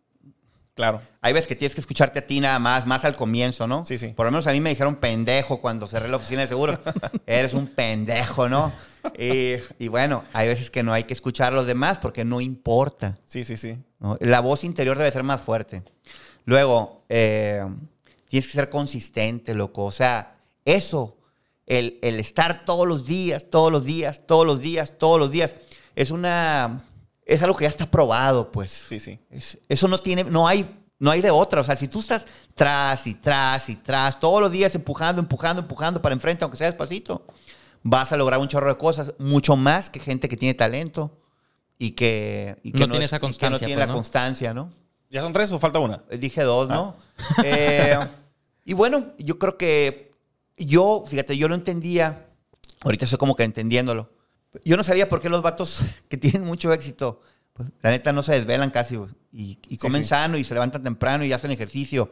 Claro. 0.76 1.01
hay 1.21 1.32
veces 1.32 1.47
que 1.47 1.55
tienes 1.55 1.73
que 1.73 1.80
escucharte 1.80 2.19
a 2.19 2.28
ti 2.28 2.41
nada 2.41 2.59
más, 2.59 2.86
más 2.86 3.05
al 3.05 3.15
comienzo, 3.15 3.65
¿no? 3.65 3.86
Sí, 3.86 3.97
sí. 3.97 4.09
Por 4.09 4.26
lo 4.26 4.32
menos 4.32 4.45
a 4.45 4.51
mí 4.51 4.59
me 4.59 4.69
dijeron 4.69 4.97
pendejo 4.97 5.61
cuando 5.61 5.88
cerré 5.88 6.09
la 6.09 6.17
oficina 6.17 6.41
de 6.41 6.47
seguros. 6.47 6.80
Eres 7.26 7.53
un 7.53 7.67
pendejo, 7.67 8.49
¿no? 8.49 8.73
Y, 9.17 9.53
y 9.80 9.88
bueno, 9.88 10.26
hay 10.34 10.49
veces 10.49 10.69
que 10.69 10.84
no 10.84 10.91
hay 10.91 11.05
que 11.05 11.13
escuchar 11.13 11.53
a 11.53 11.55
los 11.55 11.65
demás 11.65 11.97
porque 11.99 12.26
no 12.26 12.41
importa. 12.41 13.15
Sí, 13.26 13.45
sí, 13.45 13.55
sí. 13.55 13.78
¿no? 13.99 14.17
La 14.19 14.41
voz 14.41 14.65
interior 14.65 14.97
debe 14.97 15.11
ser 15.11 15.23
más 15.23 15.39
fuerte. 15.41 15.82
Luego, 16.43 17.03
eh, 17.07 17.63
tienes 18.28 18.47
que 18.47 18.53
ser 18.53 18.69
consistente, 18.69 19.53
loco. 19.53 19.86
O 19.86 19.91
sea, 19.91 20.36
eso, 20.65 21.17
el, 21.65 21.99
el 22.01 22.19
estar 22.19 22.65
todos 22.65 22.86
los 22.86 23.05
días, 23.05 23.45
todos 23.49 23.71
los 23.71 23.86
días, 23.86 24.21
todos 24.28 24.45
los 24.45 24.59
días, 24.59 24.93
todos 24.97 25.19
los 25.19 25.32
días, 25.32 25.55
es 25.95 26.11
una. 26.11 26.84
Es 27.26 27.41
algo 27.41 27.55
que 27.57 27.63
ya 27.63 27.69
está 27.69 27.89
probado, 27.89 28.51
pues. 28.51 28.71
Sí, 28.88 28.99
sí. 28.99 29.19
Es- 29.32 29.57
eso 29.67 29.88
no 29.88 29.97
tiene, 29.97 30.23
no 30.23 30.47
hay, 30.47 30.80
no 30.99 31.09
hay 31.11 31.21
de 31.21 31.32
otra. 31.32 31.61
O 31.61 31.63
sea, 31.63 31.76
si 31.76 31.88
tú 31.88 31.99
estás 31.99 32.26
tras 32.53 33.07
y 33.07 33.15
tras 33.15 33.67
y 33.69 33.76
tras, 33.76 34.19
todos 34.19 34.41
los 34.41 34.51
días 34.51 34.76
empujando, 34.76 35.21
empujando, 35.21 35.61
empujando 35.63 36.01
para 36.01 36.13
enfrente, 36.13 36.43
aunque 36.43 36.57
sea 36.57 36.67
despacito, 36.67 37.26
vas 37.82 38.11
a 38.11 38.17
lograr 38.17 38.39
un 38.39 38.47
chorro 38.47 38.69
de 38.69 38.78
cosas, 38.78 39.13
mucho 39.17 39.55
más 39.55 39.89
que 39.89 39.99
gente 39.99 40.30
que 40.30 40.38
tiene 40.38 40.53
talento 40.53 41.19
y 41.80 41.91
que, 41.91 42.57
y 42.63 42.71
que 42.71 42.80
No 42.80 42.89
tiene 42.89 43.05
es- 43.05 43.09
esa 43.09 43.17
y 43.17 43.19
que 43.19 43.23
no 43.26 43.28
constancia, 43.28 43.57
tiene 43.67 43.73
pues, 43.80 43.88
la 43.88 43.88
¿no? 43.88 43.93
constancia, 43.93 44.53
¿no? 44.53 44.71
¿Ya 45.09 45.21
son 45.21 45.34
tres 45.34 45.51
o 45.51 45.59
falta 45.59 45.80
una? 45.80 46.03
Eh, 46.09 46.17
Dije 46.17 46.43
dos, 46.43 46.67
¿no? 46.69 46.95
Ah. 46.99 47.03
Eh, 47.43 47.97
y 48.65 48.73
bueno, 48.73 49.13
yo 49.19 49.38
creo 49.39 49.57
que 49.57 50.11
yo, 50.57 51.03
fíjate, 51.07 51.38
yo 51.38 51.47
lo 51.47 51.55
entendía, 51.55 52.28
ahorita 52.84 53.05
estoy 53.05 53.17
como 53.17 53.36
que 53.36 53.43
entendiéndolo. 53.43 54.09
Yo 54.63 54.77
no 54.77 54.83
sabía 54.83 55.09
por 55.09 55.21
qué 55.21 55.29
los 55.29 55.41
vatos 55.41 55.81
que 56.09 56.17
tienen 56.17 56.45
mucho 56.45 56.71
éxito, 56.73 57.21
pues, 57.53 57.69
la 57.81 57.89
neta 57.89 58.11
no 58.13 58.23
se 58.23 58.33
desvelan 58.33 58.69
casi, 58.69 58.95
güey, 58.95 59.11
y, 59.31 59.57
y 59.69 59.77
comen 59.77 60.03
sí. 60.03 60.09
sano 60.09 60.37
y 60.37 60.43
se 60.43 60.53
levantan 60.53 60.83
temprano 60.83 61.25
y 61.25 61.33
hacen 61.33 61.51
ejercicio. 61.51 62.09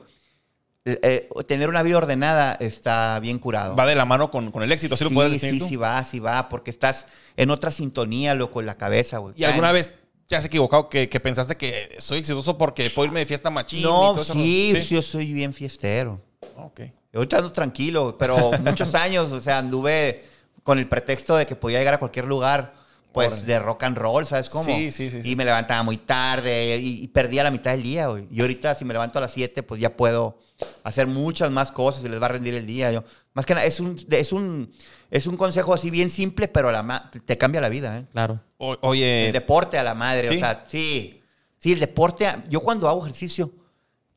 Eh, 0.86 1.00
eh, 1.02 1.30
tener 1.48 1.70
una 1.70 1.82
vida 1.82 1.98
ordenada 1.98 2.58
está 2.60 3.18
bien 3.22 3.40
curado. 3.40 3.74
Va 3.74 3.86
de 3.86 3.96
la 3.96 4.04
mano 4.04 4.30
con, 4.30 4.52
con 4.52 4.64
el 4.64 4.72
éxito, 4.72 4.98
¿sí, 4.98 5.06
lo 5.06 5.12
puedes 5.12 5.32
definir 5.32 5.56
sí, 5.56 5.60
tú? 5.60 5.68
sí 5.70 5.76
va, 5.78 6.04
sí 6.04 6.20
va, 6.20 6.50
porque 6.50 6.72
estás 6.72 7.06
en 7.38 7.52
otra 7.52 7.72
sintonía, 7.72 8.36
loco, 8.36 8.60
en 8.60 8.66
la 8.66 8.76
cabeza, 8.76 9.20
güey. 9.20 9.34
¿Y 9.38 9.46
alguna 9.46 9.72
vez 9.72 9.94
te 10.28 10.36
has 10.36 10.44
equivocado 10.44 10.90
que, 10.90 11.08
que 11.08 11.20
pensaste 11.22 11.56
que 11.56 11.96
soy 12.00 12.20
exitoso 12.20 12.58
porque 12.58 12.90
puedo 12.90 13.08
irme 13.08 13.22
de 13.22 13.26
fiesta 13.26 13.50
machín 13.50 13.80
y 13.80 13.84
No, 13.84 14.12
todo 14.12 14.22
eso? 14.24 14.34
sí, 14.34 14.74
sí, 14.82 14.96
yo 14.96 15.02
soy 15.02 15.32
bien 15.32 15.54
fiestero. 15.54 16.20
Ok. 16.58 16.82
Ahorita 17.14 17.38
ando 17.38 17.52
tranquilo, 17.52 18.18
pero 18.18 18.52
muchos 18.60 18.94
años, 18.96 19.32
o 19.32 19.40
sea, 19.40 19.60
anduve 19.60 20.26
con 20.64 20.80
el 20.80 20.88
pretexto 20.88 21.36
de 21.36 21.46
que 21.46 21.56
podía 21.56 21.80
llegar 21.80 21.94
a 21.96 22.00
cualquier 22.00 22.26
lugar, 22.26 22.74
pues 23.12 23.46
de 23.46 23.60
rock 23.60 23.84
and 23.84 23.98
roll, 23.98 24.26
¿sabes 24.26 24.50
cómo? 24.50 24.64
Sí, 24.64 24.90
sí, 24.92 25.10
sí, 25.12 25.22
sí. 25.22 25.32
Y 25.32 25.36
me 25.36 25.46
levantaba 25.46 25.84
muy 25.84 25.98
tarde 25.98 26.78
y, 26.78 27.04
y 27.04 27.08
perdía 27.10 27.44
la 27.44 27.52
mitad 27.52 27.72
del 27.72 27.84
día, 27.84 28.08
güey. 28.08 28.28
Y 28.32 28.42
ahorita, 28.42 28.74
si 28.74 28.86
me 28.86 28.94
levanto 28.94 29.20
a 29.20 29.22
las 29.22 29.32
7, 29.34 29.62
pues 29.62 29.80
ya 29.80 29.96
puedo 29.96 30.40
hacer 30.84 31.06
muchas 31.08 31.52
más 31.52 31.72
cosas 31.72 32.04
y 32.04 32.10
les 32.10 32.20
va 32.22 32.26
a 32.26 32.30
rendir 32.30 32.56
el 32.56 32.66
día. 32.66 32.92
Yo, 32.92 33.04
más 33.34 33.46
que 33.46 33.54
nada, 33.54 33.66
es 33.68 33.80
un, 33.80 33.98
es 34.10 34.32
un, 34.32 34.72
es 35.12 35.28
un 35.28 35.38
consejo 35.38 35.74
así 35.74 35.92
bien 35.92 36.10
simple, 36.10 36.48
pero 36.48 36.70
a 36.70 36.72
la 36.72 36.82
ma- 36.82 37.12
te 37.12 37.38
cambia 37.38 37.62
la 37.62 37.70
vida, 37.70 38.00
¿eh? 38.00 38.06
Claro. 38.12 38.40
O- 38.58 38.78
oye, 38.82 39.28
El 39.28 39.34
deporte 39.34 39.78
a 39.78 39.84
la 39.84 39.94
madre, 39.94 40.28
¿sí? 40.30 40.36
o 40.38 40.40
sea, 40.40 40.66
sí. 40.68 41.22
Sí, 41.60 41.74
el 41.74 41.80
deporte, 41.82 42.26
a- 42.26 42.44
yo 42.50 42.62
cuando 42.62 42.88
hago 42.90 43.04
ejercicio 43.06 43.52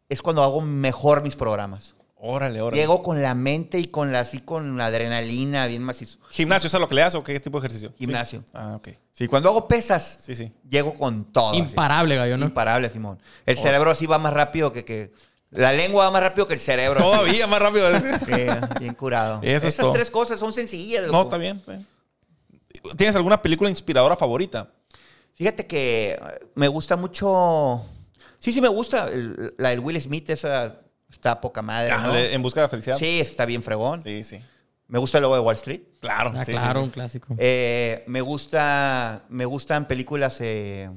es 0.08 0.22
cuando 0.22 0.42
hago 0.42 0.60
mejor 0.62 1.22
mis 1.22 1.36
programas. 1.36 1.95
Órale, 2.26 2.60
órale. 2.60 2.80
Llego 2.80 3.02
con 3.02 3.22
la 3.22 3.34
mente 3.34 3.78
y 3.78 3.86
con 3.86 4.12
la, 4.12 4.20
así 4.20 4.40
con 4.40 4.76
la 4.76 4.86
adrenalina 4.86 5.66
bien 5.66 5.82
macizo. 5.82 6.18
¿Gimnasio 6.30 6.66
es 6.68 6.72
lo 6.78 6.88
que 6.88 6.94
le 6.94 7.00
das 7.02 7.14
o 7.14 7.22
qué 7.24 7.38
tipo 7.40 7.60
de 7.60 7.66
ejercicio? 7.66 7.94
Gimnasio. 7.98 8.40
Sí. 8.44 8.52
Ah, 8.54 8.74
ok. 8.76 8.88
Sí, 9.12 9.28
cuando 9.28 9.48
hago 9.48 9.66
pesas, 9.68 10.18
Sí, 10.20 10.34
sí. 10.34 10.52
llego 10.68 10.94
con 10.94 11.24
todo. 11.32 11.50
así. 11.50 11.58
Imparable, 11.58 12.16
gallo, 12.16 12.36
¿no? 12.36 12.44
Imparable, 12.44 12.90
Simón. 12.90 13.18
El 13.46 13.56
cerebro 13.56 13.90
así 13.90 14.06
va 14.06 14.18
más 14.18 14.32
rápido 14.32 14.72
que, 14.72 14.84
que... 14.84 15.12
La 15.50 15.72
lengua 15.72 16.04
va 16.06 16.10
más 16.10 16.22
rápido 16.22 16.46
que 16.46 16.54
el 16.54 16.60
cerebro. 16.60 17.00
Todavía 17.00 17.46
más 17.46 17.60
rápido. 17.60 17.88
Sí, 18.26 18.46
bien 18.80 18.94
curado. 18.94 19.40
Eso 19.42 19.66
Esas 19.68 19.92
tres 19.92 20.10
cosas 20.10 20.38
son 20.40 20.52
sencillas. 20.52 21.02
no, 21.02 21.12
loco. 21.12 21.22
está 21.22 21.38
bien. 21.38 21.58
está 21.58 21.72
bien. 21.72 21.86
¿Tienes 22.96 23.16
alguna 23.16 23.40
película 23.40 23.70
inspiradora 23.70 24.16
favorita? 24.16 24.70
Fíjate 25.34 25.66
que 25.66 26.18
eh, 26.20 26.46
me 26.54 26.68
gusta 26.68 26.96
mucho... 26.96 27.84
Sí, 28.38 28.52
sí 28.52 28.60
me 28.60 28.68
gusta. 28.68 29.08
la 29.56 29.70
del 29.70 29.80
Will 29.80 30.00
Smith, 30.00 30.28
esa 30.30 30.80
está 31.16 31.40
poca 31.40 31.62
madre, 31.62 31.90
¿no? 31.96 32.14
En 32.14 32.42
busca 32.42 32.60
de 32.60 32.64
la 32.64 32.68
felicidad. 32.68 32.96
Sí, 32.96 33.20
está 33.20 33.44
bien 33.46 33.62
fregón. 33.62 34.02
Sí, 34.02 34.22
sí. 34.22 34.40
Me 34.88 34.98
gusta 34.98 35.18
el 35.18 35.22
logo 35.22 35.34
de 35.34 35.40
Wall 35.40 35.56
Street. 35.56 35.80
Claro. 36.00 36.32
Ah, 36.36 36.44
sí, 36.44 36.52
claro, 36.52 36.80
sí. 36.80 36.84
un 36.84 36.90
clásico. 36.90 37.34
Eh, 37.38 38.04
me 38.06 38.20
gusta, 38.20 39.24
me 39.28 39.44
gustan 39.44 39.88
películas 39.88 40.36
eh, 40.40 40.88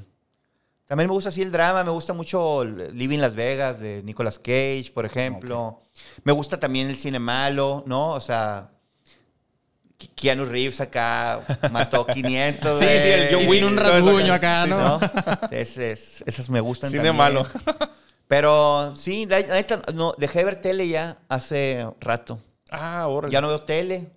También 0.86 1.08
me 1.08 1.14
gusta 1.14 1.30
así 1.30 1.42
el 1.42 1.52
drama, 1.52 1.84
me 1.84 1.90
gusta 1.90 2.14
mucho 2.14 2.64
Living 2.64 3.18
Las 3.20 3.34
Vegas 3.36 3.80
de 3.80 4.04
Nicolas 4.04 4.38
Cage, 4.38 4.92
por 4.94 5.06
ejemplo. 5.06 5.82
Me 6.24 6.32
gusta 6.34 6.60
también 6.60 6.88
el 6.90 6.98
cine 6.98 7.18
malo, 7.18 7.84
¿no? 7.88 8.12
O 8.12 8.20
sea, 8.20 8.70
Keanu 10.16 10.46
Reeves 10.46 10.82
acá 10.82 11.42
mató 11.72 12.06
500. 12.14 12.78
Sí, 12.80 12.86
sí, 12.86 12.92
el 13.08 13.34
John. 13.36 13.50
Sin 13.50 13.64
un 13.66 13.78
rasguño 13.78 14.34
acá. 14.34 14.66
¿no? 14.68 15.00
¿no? 15.00 15.12
Ese 15.52 15.92
es- 15.92 16.24
esas 16.28 16.50
me 16.50 16.60
gustan 16.62 16.90
Cine 16.92 17.06
también. 17.06 17.16
malo. 17.18 17.48
Pero 18.30 18.96
sí, 18.96 19.26
la, 19.26 19.40
la 19.40 19.56
neta, 19.56 19.82
no, 19.92 20.14
dejé 20.16 20.40
de 20.40 20.46
ver 20.46 20.62
tele 20.62 20.88
ya 20.88 21.18
hace 21.30 21.84
rato. 22.00 22.40
Ah, 22.70 23.08
órale. 23.08 23.34
Ya 23.34 23.42
no 23.42 23.48
veo 23.48 23.60
tele. 23.60 24.12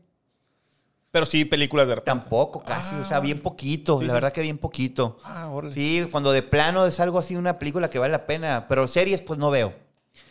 Pero 1.10 1.24
sí, 1.24 1.46
películas 1.46 1.88
de 1.88 1.94
repente. 1.94 2.20
Tampoco, 2.20 2.62
casi. 2.62 2.94
o 2.96 3.04
sea, 3.06 3.20
bien 3.20 3.40
poquito. 3.40 3.98
Sí, 3.98 4.04
la 4.04 4.10
sí. 4.10 4.14
verdad 4.14 4.32
que 4.32 4.42
bien 4.42 4.58
poquito. 4.58 5.18
Ah, 5.24 5.48
órale. 5.48 5.72
Sí, 5.72 6.06
cuando 6.10 6.30
de 6.30 6.42
plano 6.42 6.84
es 6.84 7.00
algo 7.00 7.18
así, 7.18 7.36
una 7.36 7.58
película 7.58 7.88
que 7.88 7.98
vale 7.98 8.12
la 8.12 8.26
pena. 8.26 8.66
Pero 8.68 8.86
series, 8.86 9.22
pues 9.22 9.38
no 9.38 9.50
veo. 9.50 9.72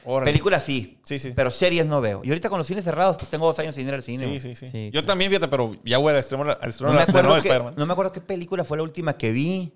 Órale. 0.06 0.30
Películas 0.32 0.64
sí. 0.64 1.00
Sí, 1.04 1.18
sí. 1.18 1.34
Pero 1.36 1.50
series 1.50 1.88
no 1.88 2.02
veo. 2.02 2.22
Y 2.24 2.30
ahorita 2.30 2.50
con 2.50 2.60
los 2.60 2.68
cines 2.68 2.84
cerrados, 2.84 3.18
pues 3.18 3.32
tengo 3.32 3.48
dos 3.48 3.58
años 3.58 3.74
sin 3.74 3.88
ir 3.88 3.96
al 3.96 4.04
cine. 4.04 4.26
Sí, 4.26 4.40
sí, 4.40 4.56
sí, 4.56 4.70
Sí, 4.70 4.92
Yo 4.94 5.04
también, 5.04 5.32
fíjate, 5.32 5.48
pero 5.48 5.76
ya 5.84 5.98
voy 5.98 6.12
al 6.12 6.18
extremo, 6.18 6.44
al 6.44 6.70
extremo 6.70 6.94
No 6.94 7.00
me, 7.00 7.04
de 7.04 7.10
acuerdo 7.10 7.34
qué, 7.34 7.40
Spider-Man. 7.40 7.74
no 7.78 7.86
me 7.88 7.94
acuerdo 7.94 8.12
qué 8.12 8.22
película 8.22 8.64
fue 8.64 8.78
la 8.78 8.84
última 8.84 9.14
que 9.14 9.32
vi. 9.32 9.74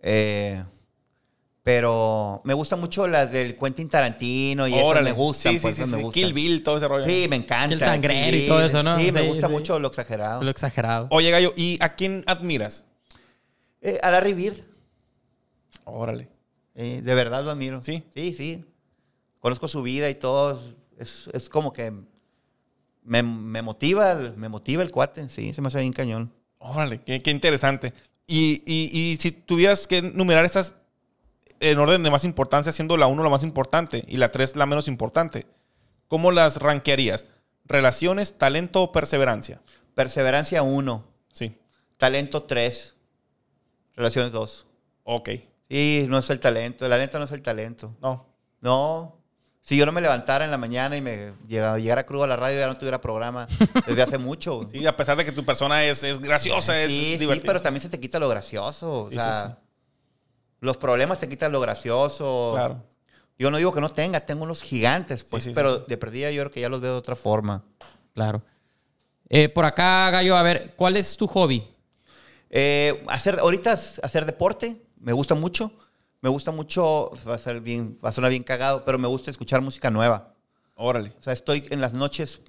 Eh, 0.00 0.64
pero 1.68 2.40
me 2.44 2.54
gusta 2.54 2.76
mucho 2.76 3.06
las 3.06 3.30
del 3.30 3.54
Quentin 3.54 3.90
Tarantino 3.90 4.66
y 4.66 4.72
esas 4.72 4.84
Órale. 4.86 5.10
me 5.10 5.12
gustan. 5.12 5.52
Sí, 5.52 5.58
pues, 5.60 5.76
sí, 5.76 5.82
esas 5.82 5.94
sí, 5.94 6.02
me. 6.02 6.10
Kill 6.10 6.32
Bill, 6.32 6.62
todo 6.62 6.78
ese 6.78 6.88
rollo. 6.88 7.04
Sí, 7.04 7.26
me 7.28 7.36
encanta. 7.36 7.74
El 7.74 7.78
sangrero 7.78 8.34
y 8.38 8.46
todo 8.46 8.62
eso, 8.62 8.82
¿no? 8.82 8.98
Sí, 8.98 9.12
me 9.12 9.20
gusta 9.20 9.48
sí. 9.48 9.52
mucho 9.52 9.78
lo 9.78 9.88
exagerado. 9.88 10.42
Lo 10.42 10.50
exagerado. 10.50 11.08
Oye, 11.10 11.30
Gallo, 11.30 11.52
¿y 11.58 11.76
a 11.82 11.94
quién 11.94 12.24
admiras? 12.26 12.86
Eh, 13.82 13.98
a 14.02 14.10
Larry 14.10 14.32
Bird. 14.32 14.56
Órale. 15.84 16.30
eh, 16.74 17.02
de 17.04 17.14
verdad 17.14 17.44
lo 17.44 17.50
admiro. 17.50 17.82
¿Sí? 17.82 18.02
Sí, 18.14 18.32
sí. 18.32 18.64
Conozco 19.38 19.68
su 19.68 19.82
vida 19.82 20.08
y 20.08 20.14
todo. 20.14 20.58
Es, 20.98 21.28
es 21.34 21.50
como 21.50 21.74
que 21.74 21.92
me, 23.02 23.22
me 23.22 23.60
motiva, 23.60 24.12
el- 24.12 24.38
me 24.38 24.48
motiva 24.48 24.82
el 24.82 24.90
cuate. 24.90 25.28
Sí, 25.28 25.52
se 25.52 25.60
me 25.60 25.68
hace 25.68 25.80
bien 25.80 25.92
cañón. 25.92 26.32
Órale, 26.60 27.02
qué, 27.02 27.20
qué 27.20 27.30
interesante. 27.30 27.92
Y, 28.26 28.62
y- 28.64 28.90
y 29.12 29.16
si 29.18 29.32
tuvieras 29.32 29.86
que 29.86 30.00
numerar 30.00 30.46
estas 30.46 30.74
en 31.60 31.78
orden 31.78 32.02
de 32.02 32.10
más 32.10 32.24
importancia, 32.24 32.72
siendo 32.72 32.96
la 32.96 33.06
1 33.06 33.22
la 33.22 33.28
más 33.30 33.42
importante 33.42 34.04
y 34.08 34.16
la 34.16 34.30
3 34.30 34.56
la 34.56 34.66
menos 34.66 34.88
importante, 34.88 35.46
¿cómo 36.08 36.30
las 36.32 36.56
rankearías? 36.56 37.26
¿Relaciones, 37.64 38.38
talento 38.38 38.82
o 38.82 38.92
perseverancia? 38.92 39.60
Perseverancia 39.94 40.62
1. 40.62 41.04
Sí. 41.32 41.58
Talento 41.96 42.44
3. 42.44 42.94
Relaciones 43.94 44.32
2. 44.32 44.66
Ok. 45.04 45.30
Sí, 45.68 46.06
no 46.08 46.18
es 46.18 46.30
el 46.30 46.40
talento. 46.40 46.86
La 46.88 46.98
neta 46.98 47.18
no 47.18 47.24
es 47.24 47.32
el 47.32 47.42
talento. 47.42 47.94
No. 48.00 48.26
No. 48.60 49.16
Si 49.60 49.76
yo 49.76 49.84
no 49.84 49.92
me 49.92 50.00
levantara 50.00 50.46
en 50.46 50.50
la 50.50 50.56
mañana 50.56 50.96
y 50.96 51.02
me 51.02 51.32
llegara, 51.46 51.78
llegara 51.78 52.06
crudo 52.06 52.24
a 52.24 52.26
la 52.26 52.36
radio, 52.36 52.58
ya 52.58 52.68
no 52.68 52.76
tuviera 52.76 53.00
programa 53.02 53.46
desde 53.86 54.00
hace 54.02 54.16
mucho. 54.16 54.62
Sí, 54.66 54.86
a 54.86 54.96
pesar 54.96 55.18
de 55.18 55.26
que 55.26 55.32
tu 55.32 55.44
persona 55.44 55.84
es, 55.84 56.02
es 56.04 56.18
graciosa, 56.20 56.80
es 56.80 56.88
sí, 56.90 57.00
sí, 57.12 57.16
divertida. 57.18 57.48
pero 57.52 57.60
también 57.60 57.82
se 57.82 57.90
te 57.90 58.00
quita 58.00 58.18
lo 58.18 58.30
gracioso. 58.30 58.90
O 58.90 59.08
Sí, 59.10 59.16
sea, 59.16 59.34
sí, 59.46 59.52
sí. 59.52 59.67
Los 60.60 60.78
problemas 60.78 61.20
te 61.20 61.28
quitan 61.28 61.52
lo 61.52 61.60
gracioso. 61.60 62.52
Claro. 62.54 62.82
Yo 63.38 63.50
no 63.50 63.58
digo 63.58 63.72
que 63.72 63.80
no 63.80 63.90
tenga, 63.90 64.20
tengo 64.20 64.42
unos 64.42 64.62
gigantes, 64.62 65.22
pues, 65.24 65.44
sí, 65.44 65.50
sí, 65.50 65.54
pero 65.54 65.76
sí. 65.76 65.84
de 65.86 65.96
perdida 65.96 66.30
yo 66.30 66.42
creo 66.42 66.50
que 66.50 66.60
ya 66.60 66.68
los 66.68 66.80
veo 66.80 66.92
de 66.92 66.98
otra 66.98 67.14
forma. 67.14 67.62
Claro. 68.12 68.42
Eh, 69.28 69.48
por 69.48 69.64
acá, 69.64 70.10
Gallo, 70.10 70.36
a 70.36 70.42
ver, 70.42 70.74
¿cuál 70.74 70.96
es 70.96 71.16
tu 71.16 71.26
hobby? 71.28 71.68
Eh, 72.50 73.04
hacer, 73.08 73.38
ahorita 73.38 73.72
hacer 73.72 74.26
deporte, 74.26 74.82
me 74.98 75.12
gusta 75.12 75.34
mucho. 75.34 75.70
Me 76.20 76.28
gusta 76.28 76.50
mucho, 76.50 77.12
va 77.28 77.34
a, 77.34 77.38
ser 77.38 77.60
bien, 77.60 77.96
va 78.04 78.08
a 78.08 78.12
sonar 78.12 78.30
bien 78.30 78.42
cagado, 78.42 78.84
pero 78.84 78.98
me 78.98 79.06
gusta 79.06 79.30
escuchar 79.30 79.60
música 79.60 79.88
nueva. 79.88 80.34
Órale. 80.74 81.12
O 81.18 81.22
sea, 81.22 81.32
estoy 81.32 81.64
en 81.70 81.80
las 81.80 81.92
noches, 81.92 82.40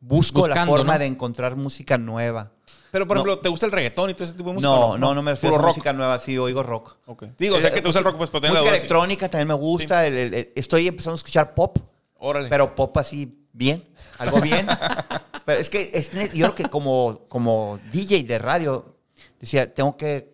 busco 0.00 0.48
la 0.48 0.54
Buscando, 0.54 0.72
forma 0.72 0.94
¿no? 0.94 0.98
de 0.98 1.06
encontrar 1.06 1.54
música 1.54 1.96
nueva. 1.96 2.50
Pero, 2.90 3.06
por 3.06 3.16
No. 3.16 3.22
ejemplo, 3.22 3.38
¿te 3.40 3.48
gusta 3.48 3.66
el 3.66 3.72
reggaetón 3.72 4.10
y 4.10 4.14
todo 4.14 4.24
ese 4.24 4.34
tipo 4.34 4.48
de 4.50 4.54
música? 4.54 4.68
No, 4.70 4.96
no, 4.98 5.14
no 5.14 5.22
me 5.22 5.32
refiero 5.32 5.56
a 5.56 5.58
rock. 5.58 5.68
música 5.68 5.92
nueva, 5.92 6.18
sí, 6.18 6.38
oigo 6.38 6.62
rock. 6.62 6.96
Ok. 7.06 7.24
Digo, 7.38 7.56
o 7.56 7.60
sea, 7.60 7.70
que 7.70 7.80
te 7.82 7.86
gusta 7.88 7.98
el 7.98 8.04
rock, 8.04 8.16
pues, 8.16 8.30
pero 8.30 8.42
la 8.44 8.50
Música 8.50 8.70
sí. 8.70 8.76
electrónica 8.76 9.28
también 9.28 9.48
me 9.48 9.54
gusta. 9.54 10.06
el- 10.06 10.16
el- 10.16 10.34
el- 10.34 10.52
estoy 10.54 10.88
empezando 10.88 11.14
a 11.14 11.16
escuchar 11.16 11.54
pop, 11.54 11.78
Órale. 12.18 12.48
pero 12.48 12.74
pop 12.74 12.96
así 12.98 13.46
bien, 13.52 13.84
algo 14.18 14.40
bien. 14.40 14.66
pero 15.44 15.60
es 15.60 15.68
que 15.70 15.90
es, 15.92 16.12
net- 16.14 16.32
yo 16.32 16.46
creo 16.46 16.54
que 16.54 16.64
como, 16.70 17.20
como 17.28 17.78
DJ 17.92 18.22
de 18.24 18.38
radio, 18.38 18.96
decía, 19.40 19.72
tengo 19.72 19.96
que... 19.96 20.32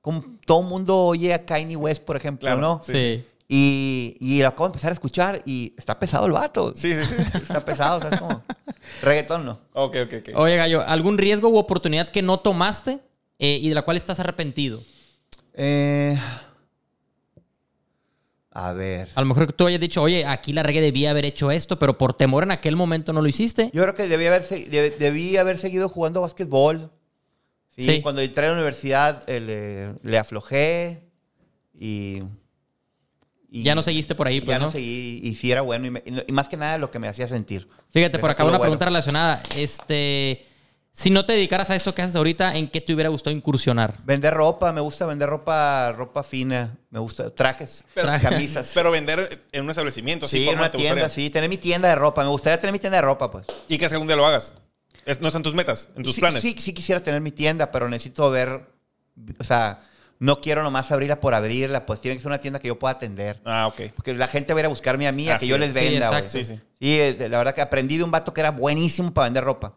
Como 0.00 0.24
todo 0.44 0.62
el 0.62 0.66
mundo 0.66 0.96
oye 0.98 1.32
a 1.32 1.44
Kanye 1.46 1.76
West, 1.76 2.02
por 2.02 2.16
ejemplo, 2.16 2.46
Claro, 2.48 2.60
¿no? 2.60 2.80
Sí. 2.84 3.24
Y, 3.54 4.16
y 4.18 4.40
lo 4.40 4.48
acabo 4.48 4.64
de 4.64 4.70
empezar 4.70 4.92
a 4.92 4.94
escuchar 4.94 5.42
y 5.44 5.74
está 5.76 5.98
pesado 5.98 6.24
el 6.24 6.32
vato. 6.32 6.72
Sí, 6.74 6.94
sí, 6.94 7.04
sí. 7.04 7.14
Está 7.36 7.62
pesado, 7.62 8.00
¿sabes 8.00 8.18
cómo? 8.18 8.42
Reggaetón 9.02 9.44
no. 9.44 9.60
ok, 9.74 9.96
ok, 10.06 10.14
ok. 10.20 10.28
Oye, 10.36 10.56
Gallo, 10.56 10.80
¿algún 10.80 11.18
riesgo 11.18 11.48
u 11.50 11.58
oportunidad 11.58 12.08
que 12.08 12.22
no 12.22 12.40
tomaste 12.40 13.00
eh, 13.38 13.58
y 13.60 13.68
de 13.68 13.74
la 13.74 13.82
cual 13.82 13.98
estás 13.98 14.18
arrepentido? 14.20 14.80
Eh, 15.52 16.16
a 18.54 18.72
ver. 18.72 19.08
A 19.14 19.20
lo 19.20 19.26
mejor 19.26 19.46
que 19.46 19.52
tú 19.54 19.66
hayas 19.66 19.80
dicho, 19.80 20.02
oye, 20.02 20.26
aquí 20.26 20.52
la 20.52 20.62
regué, 20.62 20.80
debía 20.80 21.10
haber 21.10 21.24
hecho 21.24 21.50
esto, 21.50 21.78
pero 21.78 21.96
por 21.96 22.14
temor 22.14 22.42
en 22.44 22.50
aquel 22.52 22.76
momento 22.76 23.12
no 23.12 23.22
lo 23.22 23.28
hiciste. 23.28 23.70
Yo 23.72 23.82
creo 23.82 23.94
que 23.94 24.08
debí 24.08 24.26
haber, 24.26 24.42
deb- 24.42 24.96
debí 24.96 25.36
haber 25.38 25.56
seguido 25.58 25.88
jugando 25.88 26.20
básquetbol. 26.20 26.90
Sí, 27.76 27.82
Sí. 27.84 28.02
Cuando 28.02 28.20
entré 28.20 28.44
a 28.46 28.48
la 28.48 28.54
universidad 28.54 29.24
eh, 29.28 29.40
le, 30.02 30.10
le 30.10 30.18
aflojé 30.18 31.08
y, 31.78 32.22
y- 33.52 33.62
Ya 33.62 33.74
no 33.74 33.82
seguiste 33.82 34.14
por 34.14 34.26
ahí, 34.26 34.40
pues, 34.40 34.54
ya 34.54 34.58
no 34.58 34.66
¿no? 34.66 34.72
seguí 34.72 35.20
y 35.22 35.34
sí 35.36 35.52
era 35.52 35.60
bueno 35.60 35.86
y, 35.86 35.90
me- 35.90 36.02
y 36.26 36.32
más 36.32 36.48
que 36.48 36.56
nada 36.56 36.78
lo 36.78 36.90
que 36.90 36.98
me 36.98 37.06
hacía 37.08 37.28
sentir. 37.28 37.68
Fíjate, 37.90 38.18
por 38.18 38.30
acá 38.30 38.42
una 38.44 38.52
bueno. 38.52 38.62
pregunta 38.62 38.84
relacionada. 38.86 39.42
Este, 39.56 40.46
si 40.94 41.10
no 41.10 41.24
te 41.24 41.32
dedicaras 41.34 41.70
a 41.70 41.74
esto 41.76 41.94
que 41.94 42.02
haces 42.02 42.16
ahorita, 42.16 42.54
¿en 42.56 42.68
qué 42.68 42.80
te 42.80 42.92
hubiera 42.92 43.08
gustado 43.10 43.34
incursionar? 43.36 43.94
Vender 44.04 44.34
ropa, 44.34 44.72
me 44.72 44.80
gusta 44.80 45.06
vender 45.06 45.28
ropa, 45.28 45.92
ropa 45.92 46.22
fina, 46.22 46.76
me 46.90 46.98
gusta 46.98 47.30
trajes, 47.34 47.84
Pero- 47.94 48.08
camisas. 48.20 48.70
Pero 48.74 48.90
vender 48.90 49.28
en 49.52 49.64
un 49.64 49.70
establecimiento, 49.70 50.28
sí, 50.28 50.48
en 50.48 50.58
una 50.58 50.70
¿te 50.70 50.78
tienda, 50.78 51.02
gustaría? 51.04 51.24
sí, 51.26 51.30
tener 51.30 51.48
mi 51.50 51.58
tienda 51.58 51.88
de 51.88 51.94
ropa. 51.94 52.22
Me 52.22 52.28
gustaría 52.30 52.58
tener 52.58 52.72
mi 52.72 52.78
tienda 52.78 52.96
de 52.98 53.02
ropa, 53.02 53.30
pues. 53.30 53.46
Y 53.68 53.78
que 53.78 53.86
algún 53.86 54.06
día 54.06 54.16
lo 54.16 54.26
hagas. 54.26 54.54
Es- 55.06 55.20
no 55.20 55.28
están 55.28 55.42
tus 55.42 55.54
metas, 55.54 55.88
en 55.96 56.02
tus 56.04 56.14
sí, 56.14 56.20
planes. 56.20 56.42
Sí, 56.42 56.54
sí 56.58 56.72
quisiera 56.72 57.02
tener 57.02 57.20
mi 57.20 57.32
tienda, 57.32 57.70
pero 57.70 57.88
necesito 57.88 58.30
ver, 58.30 58.66
o 59.38 59.44
sea, 59.44 59.82
no 60.22 60.40
quiero 60.40 60.62
nomás 60.62 60.92
abrirla 60.92 61.18
por 61.18 61.34
abrirla, 61.34 61.84
pues 61.84 62.00
tiene 62.00 62.16
que 62.16 62.22
ser 62.22 62.28
una 62.28 62.38
tienda 62.38 62.60
que 62.60 62.68
yo 62.68 62.78
pueda 62.78 62.92
atender. 62.92 63.40
Ah, 63.44 63.66
ok. 63.66 63.90
Porque 63.96 64.14
la 64.14 64.28
gente 64.28 64.52
va 64.52 64.58
a 64.58 64.62
ir 64.62 64.66
a 64.66 64.68
buscarme 64.68 65.08
a 65.08 65.12
mí, 65.12 65.28
a 65.28 65.36
que 65.36 65.48
yo 65.48 65.56
es. 65.56 65.60
les 65.60 65.74
Sí, 65.74 65.80
venda. 65.80 66.28
Sí, 66.28 66.44
sí. 66.44 66.60
Sí, 66.80 67.00
eh, 67.00 67.26
la 67.28 67.38
verdad 67.38 67.56
que 67.56 67.60
aprendí 67.60 67.96
de 67.96 68.04
un 68.04 68.12
vato 68.12 68.32
que 68.32 68.40
era 68.40 68.52
buenísimo 68.52 69.12
para 69.12 69.24
vender 69.24 69.42
ropa. 69.42 69.74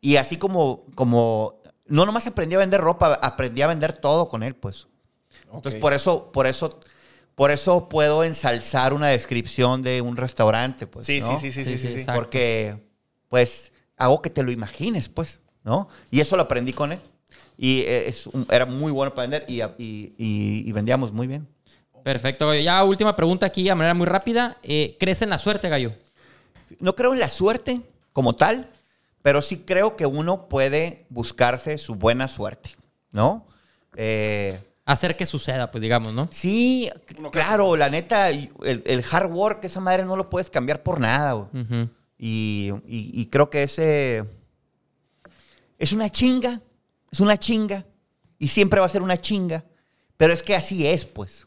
Y 0.00 0.16
así 0.16 0.38
como, 0.38 0.86
como, 0.94 1.60
no 1.84 2.06
nomás 2.06 2.26
aprendí 2.26 2.54
a 2.54 2.60
vender 2.60 2.80
ropa, 2.80 3.12
aprendí 3.20 3.60
a 3.60 3.66
vender 3.66 3.92
todo 3.92 4.30
con 4.30 4.42
él, 4.42 4.54
pues. 4.54 4.88
Entonces, 5.52 5.74
Ok. 5.74 5.80
por 5.82 5.92
eso, 5.92 6.32
por 6.32 6.46
eso, 6.46 6.80
por 7.34 7.50
eso 7.50 7.86
puedo 7.90 8.24
ensalzar 8.24 8.94
una 8.94 9.08
descripción 9.08 9.82
de 9.82 10.00
un 10.00 10.16
restaurante, 10.16 10.86
pues. 10.86 11.04
Sí, 11.04 11.20
¿no? 11.20 11.38
sí, 11.38 11.52
sí, 11.52 11.52
sí, 11.52 11.62
Sí, 11.62 11.76
sí, 11.76 11.88
sí, 11.88 11.94
sí, 11.96 12.04
sí. 12.04 12.10
Porque, 12.14 12.82
pues, 13.28 13.74
hago 13.98 14.22
que 14.22 14.30
te 14.30 14.42
lo 14.42 14.50
imagines, 14.50 15.10
pues, 15.10 15.40
¿no? 15.62 15.90
Y 16.10 16.20
eso 16.20 16.38
lo 16.38 16.44
aprendí 16.44 16.72
con 16.72 16.92
él. 16.92 17.00
Y 17.56 17.80
eh, 17.82 18.08
es 18.08 18.26
un- 18.26 18.46
era 18.50 18.66
muy 18.66 18.90
bueno 18.92 19.14
para 19.14 19.28
vender 19.28 19.44
y, 19.48 19.60
y- 19.62 20.14
y- 20.18 20.68
y 20.68 20.72
vendíamos 20.72 21.12
muy 21.12 21.26
bien. 21.26 21.46
Perfecto, 22.02 22.48
Gallo. 22.48 22.60
Ya 22.60 22.84
última 22.84 23.14
pregunta 23.16 23.46
aquí, 23.46 23.68
a 23.68 23.74
manera 23.74 23.94
muy 23.94 24.06
rápida. 24.06 24.58
Eh, 24.62 24.96
¿Crees 25.00 25.22
en 25.22 25.30
la 25.30 25.38
suerte, 25.38 25.68
Gallo? 25.68 25.92
No 26.80 26.94
creo 26.94 27.12
en 27.14 27.20
la 27.20 27.28
suerte 27.28 27.80
como 28.12 28.34
tal, 28.36 28.68
pero 29.22 29.40
sí 29.40 29.58
creo 29.66 29.96
que 29.96 30.04
uno 30.06 30.48
puede 30.48 31.06
buscarse 31.08 31.78
su 31.78 31.94
buena 31.94 32.28
suerte, 32.28 32.70
¿no? 33.12 33.46
Eh, 33.96 34.60
Hacer 34.86 35.16
que 35.16 35.24
suceda, 35.24 35.70
pues 35.70 35.80
digamos, 35.80 36.12
¿no? 36.12 36.28
sí, 36.30 36.90
claro, 37.32 37.74
la 37.74 37.88
neta, 37.88 38.28
el, 38.28 38.50
el 38.62 39.04
hard 39.10 39.32
work, 39.32 39.64
esa 39.64 39.80
madre 39.80 40.04
no 40.04 40.14
lo 40.16 40.28
puedes 40.28 40.50
cambiar 40.50 40.82
por 40.82 41.00
nada. 41.00 41.48
y 42.18 43.26
creo 43.30 43.48
que 43.48 43.62
ese 43.62 44.24
es 45.78 45.92
una 45.92 46.10
chinga, 46.10 46.60
es 47.14 47.20
una 47.20 47.36
chinga, 47.36 47.86
y 48.40 48.48
siempre 48.48 48.80
va 48.80 48.86
a 48.86 48.88
ser 48.88 49.00
una 49.00 49.16
chinga, 49.16 49.64
pero 50.16 50.32
es 50.32 50.42
que 50.42 50.56
así 50.56 50.84
es, 50.84 51.04
pues. 51.04 51.46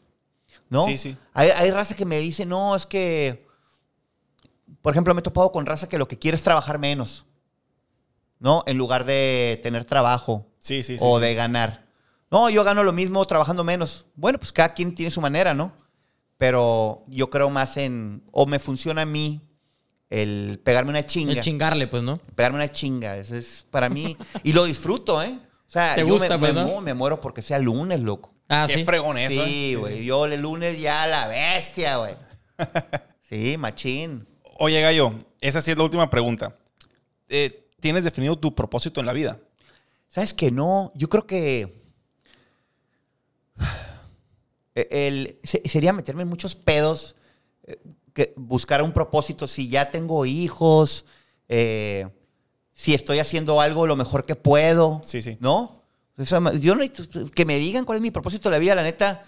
¿No? 0.70 0.82
Sí, 0.82 0.96
sí. 0.96 1.14
Hay, 1.34 1.50
hay 1.50 1.70
raza 1.70 1.94
que 1.94 2.06
me 2.06 2.18
dice, 2.18 2.46
no, 2.46 2.74
es 2.74 2.86
que, 2.86 3.46
por 4.80 4.94
ejemplo, 4.94 5.12
me 5.12 5.20
he 5.20 5.22
topado 5.22 5.52
con 5.52 5.66
raza 5.66 5.90
que 5.90 5.98
lo 5.98 6.08
que 6.08 6.18
quiere 6.18 6.36
es 6.36 6.42
trabajar 6.42 6.78
menos, 6.78 7.26
¿no? 8.38 8.64
En 8.66 8.78
lugar 8.78 9.04
de 9.04 9.60
tener 9.62 9.84
trabajo 9.84 10.46
Sí, 10.58 10.82
sí, 10.82 10.96
sí. 10.96 11.04
o 11.04 11.18
sí. 11.18 11.26
de 11.26 11.34
ganar. 11.34 11.86
No, 12.30 12.48
yo 12.48 12.64
gano 12.64 12.82
lo 12.82 12.94
mismo 12.94 13.22
trabajando 13.26 13.62
menos. 13.62 14.06
Bueno, 14.14 14.38
pues 14.38 14.52
cada 14.52 14.72
quien 14.72 14.94
tiene 14.94 15.10
su 15.10 15.20
manera, 15.20 15.52
¿no? 15.52 15.74
Pero 16.38 17.04
yo 17.08 17.28
creo 17.28 17.50
más 17.50 17.76
en, 17.76 18.22
o 18.32 18.46
me 18.46 18.58
funciona 18.58 19.02
a 19.02 19.06
mí 19.06 19.42
el 20.08 20.60
pegarme 20.64 20.90
una 20.90 21.04
chinga. 21.04 21.32
El 21.34 21.40
chingarle, 21.40 21.88
pues, 21.88 22.02
¿no? 22.02 22.16
pegarme 22.34 22.56
una 22.56 22.72
chinga. 22.72 23.18
Eso 23.18 23.36
es 23.36 23.66
para 23.70 23.90
mí. 23.90 24.16
Y 24.42 24.54
lo 24.54 24.64
disfruto, 24.64 25.22
¿eh? 25.22 25.38
O 25.68 25.70
sea, 25.70 25.94
¿Te 25.94 26.00
yo 26.00 26.08
gusta, 26.08 26.38
me, 26.38 26.52
me 26.52 26.60
no? 26.60 26.66
mu- 26.66 26.80
me 26.80 26.94
muero 26.94 27.20
porque 27.20 27.42
sea 27.42 27.58
lunes, 27.58 28.00
loco. 28.00 28.32
Ah, 28.48 28.64
Qué 28.66 28.74
sí. 28.78 28.84
fregón 28.84 29.18
eso. 29.18 29.44
Sí, 29.44 29.72
¿eh? 29.72 29.76
güey. 29.76 30.04
Yo 30.04 30.24
el 30.24 30.40
lunes 30.40 30.80
ya 30.80 31.06
la 31.06 31.28
bestia, 31.28 31.96
güey. 31.98 32.16
Sí, 33.28 33.58
machín. 33.58 34.26
Oye, 34.58 34.80
Gallo, 34.80 35.12
esa 35.42 35.60
sí 35.60 35.70
es 35.70 35.76
la 35.76 35.84
última 35.84 36.08
pregunta. 36.08 36.56
Eh, 37.28 37.68
¿Tienes 37.78 38.02
definido 38.02 38.38
tu 38.38 38.54
propósito 38.54 39.00
en 39.00 39.06
la 39.06 39.12
vida? 39.12 39.38
¿Sabes 40.08 40.32
que 40.32 40.50
no? 40.50 40.90
Yo 40.94 41.10
creo 41.10 41.26
que. 41.26 41.82
El, 44.74 45.38
se- 45.42 45.62
sería 45.68 45.92
meterme 45.92 46.22
en 46.22 46.28
muchos 46.28 46.54
pedos. 46.54 47.16
eh, 47.64 47.78
Que 48.14 48.32
buscar 48.36 48.82
un 48.82 48.92
propósito. 48.92 49.46
Si 49.46 49.68
ya 49.68 49.90
tengo 49.90 50.24
hijos. 50.24 51.04
eh, 51.48 52.08
si 52.78 52.94
estoy 52.94 53.18
haciendo 53.18 53.60
algo 53.60 53.88
lo 53.88 53.96
mejor 53.96 54.22
que 54.22 54.36
puedo. 54.36 55.00
Sí, 55.02 55.20
sí. 55.20 55.36
¿No? 55.40 55.82
O 56.16 56.24
sea, 56.24 56.40
yo 56.54 56.76
no 56.76 56.84
que 57.34 57.44
me 57.44 57.58
digan 57.58 57.84
cuál 57.84 57.96
es 57.96 58.02
mi 58.02 58.12
propósito 58.12 58.48
de 58.48 58.54
la 58.54 58.60
vida, 58.60 58.76
la 58.76 58.84
neta, 58.84 59.24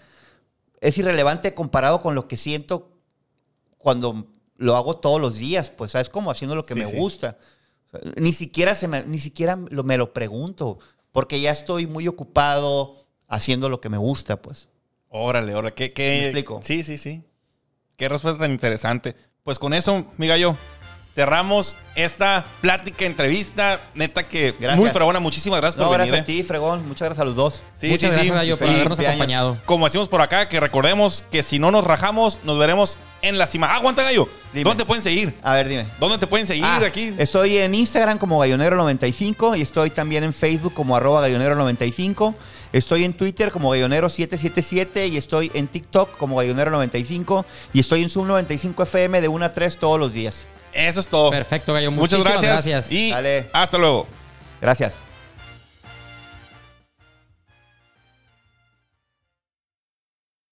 es 0.80 0.96
irrelevante 0.98 1.52
comparado 1.52 2.00
con 2.00 2.14
lo 2.14 2.28
que 2.28 2.36
siento 2.36 2.92
cuando 3.76 4.26
lo 4.56 4.76
hago 4.76 4.98
todos 4.98 5.20
los 5.20 5.36
días. 5.38 5.68
Pues, 5.70 5.90
¿sabes? 5.90 6.10
Como 6.10 6.30
haciendo 6.30 6.54
lo 6.54 6.64
que 6.64 6.74
Sí, 6.74 6.80
me 6.80 6.86
sí. 6.86 6.96
gusta. 6.96 7.38
Ni 8.16 8.32
siquiera, 8.32 8.76
se 8.76 8.86
me, 8.86 9.02
ni 9.04 9.18
siquiera 9.18 9.56
lo- 9.68 9.82
me 9.82 9.98
lo 9.98 10.12
pregunto, 10.12 10.78
porque 11.10 11.40
ya 11.40 11.50
estoy 11.50 11.88
muy 11.88 12.06
ocupado 12.06 13.04
haciendo 13.26 13.68
lo 13.68 13.80
que 13.80 13.88
me 13.88 13.98
gusta, 13.98 14.40
pues. 14.40 14.68
Órale, 15.08 15.56
órale. 15.56 15.74
¿Qué, 15.74 15.92
qué? 15.92 16.08
¿Me 16.18 16.24
explico? 16.26 16.60
Sí, 16.62 16.84
sí, 16.84 16.96
sí. 16.98 17.24
Qué 17.96 18.08
respuesta 18.08 18.38
tan 18.38 18.52
interesante. 18.52 19.16
Pues 19.42 19.58
con 19.58 19.74
eso, 19.74 20.06
mi 20.18 20.28
gallo, 20.28 20.56
cerramos 21.14 21.76
esta 21.96 22.46
plática, 22.60 23.04
entrevista. 23.04 23.80
Neta 23.94 24.22
que 24.26 24.52
Gracias. 24.58 24.78
muy 24.78 24.90
fregona. 24.90 25.20
Muchísimas 25.20 25.60
gracias 25.60 25.78
No, 25.78 25.86
por 25.88 25.94
gracias 25.96 26.12
venir. 26.12 26.22
a 26.22 26.26
ti, 26.26 26.42
Fregón. 26.42 26.86
Muchas 26.88 27.08
gracias 27.08 27.22
a 27.22 27.24
los 27.24 27.34
dos. 27.36 27.64
Sí, 27.78 27.88
Muchas 27.88 28.14
sí, 28.14 28.28
gracias, 28.28 28.58
sí. 28.58 28.64
Por 28.64 28.68
habernos 28.74 28.98
acompañado. 29.00 29.58
Como 29.66 29.84
decimos 29.86 30.08
por 30.08 30.20
acá, 30.22 30.48
que 30.48 30.60
recordemos 30.60 31.24
que 31.30 31.42
si 31.42 31.58
no 31.58 31.70
nos 31.70 31.84
rajamos, 31.84 32.40
nos 32.44 32.58
veremos 32.58 32.96
en 33.22 33.36
la 33.38 33.46
cima. 33.46 33.66
Ah, 33.70 33.76
aguanta, 33.76 34.02
gallo. 34.02 34.28
Dime. 34.52 34.64
¿Dónde 34.64 34.82
te 34.84 34.86
pueden 34.86 35.02
seguir? 35.04 35.34
A 35.42 35.54
ver, 35.54 35.68
dime. 35.68 35.86
¿Dónde 35.98 36.16
te 36.18 36.26
pueden 36.26 36.46
seguir 36.46 36.64
Ah, 36.64 36.80
aquí? 36.86 37.14
Estoy 37.18 37.58
en 37.58 37.74
Instagram 37.74 38.18
como 38.18 38.42
Gallonero95 38.44 39.58
y 39.58 39.62
estoy 39.62 39.90
también 39.90 40.24
en 40.24 40.32
Facebook 40.32 40.72
como 40.74 40.96
arroba 40.96 41.26
Gallonero95. 41.28 42.34
Estoy 42.72 43.04
en 43.04 43.12
Twitter 43.14 43.50
como 43.50 43.74
Gallonero777 43.74 45.08
y 45.10 45.16
estoy 45.16 45.50
en 45.54 45.66
TikTok 45.68 46.16
como 46.16 46.40
Gallonero95 46.42 47.44
y 47.72 47.80
estoy 47.80 48.02
en 48.02 48.08
Zoom 48.08 48.28
95 48.28 48.82
FM 48.84 49.20
de 49.20 49.28
1 49.28 49.44
a 49.44 49.52
3 49.52 49.76
todos 49.76 49.98
los 49.98 50.12
días. 50.12 50.46
Eso 50.72 51.00
es 51.00 51.08
todo. 51.08 51.30
Perfecto, 51.30 51.72
Gallo. 51.72 51.90
Muchas 51.90 52.18
Muchísimas 52.18 52.42
gracias. 52.42 52.66
gracias. 52.66 52.92
Y 52.92 53.10
Dale. 53.10 53.50
hasta 53.52 53.78
luego. 53.78 54.06
Gracias. 54.60 54.96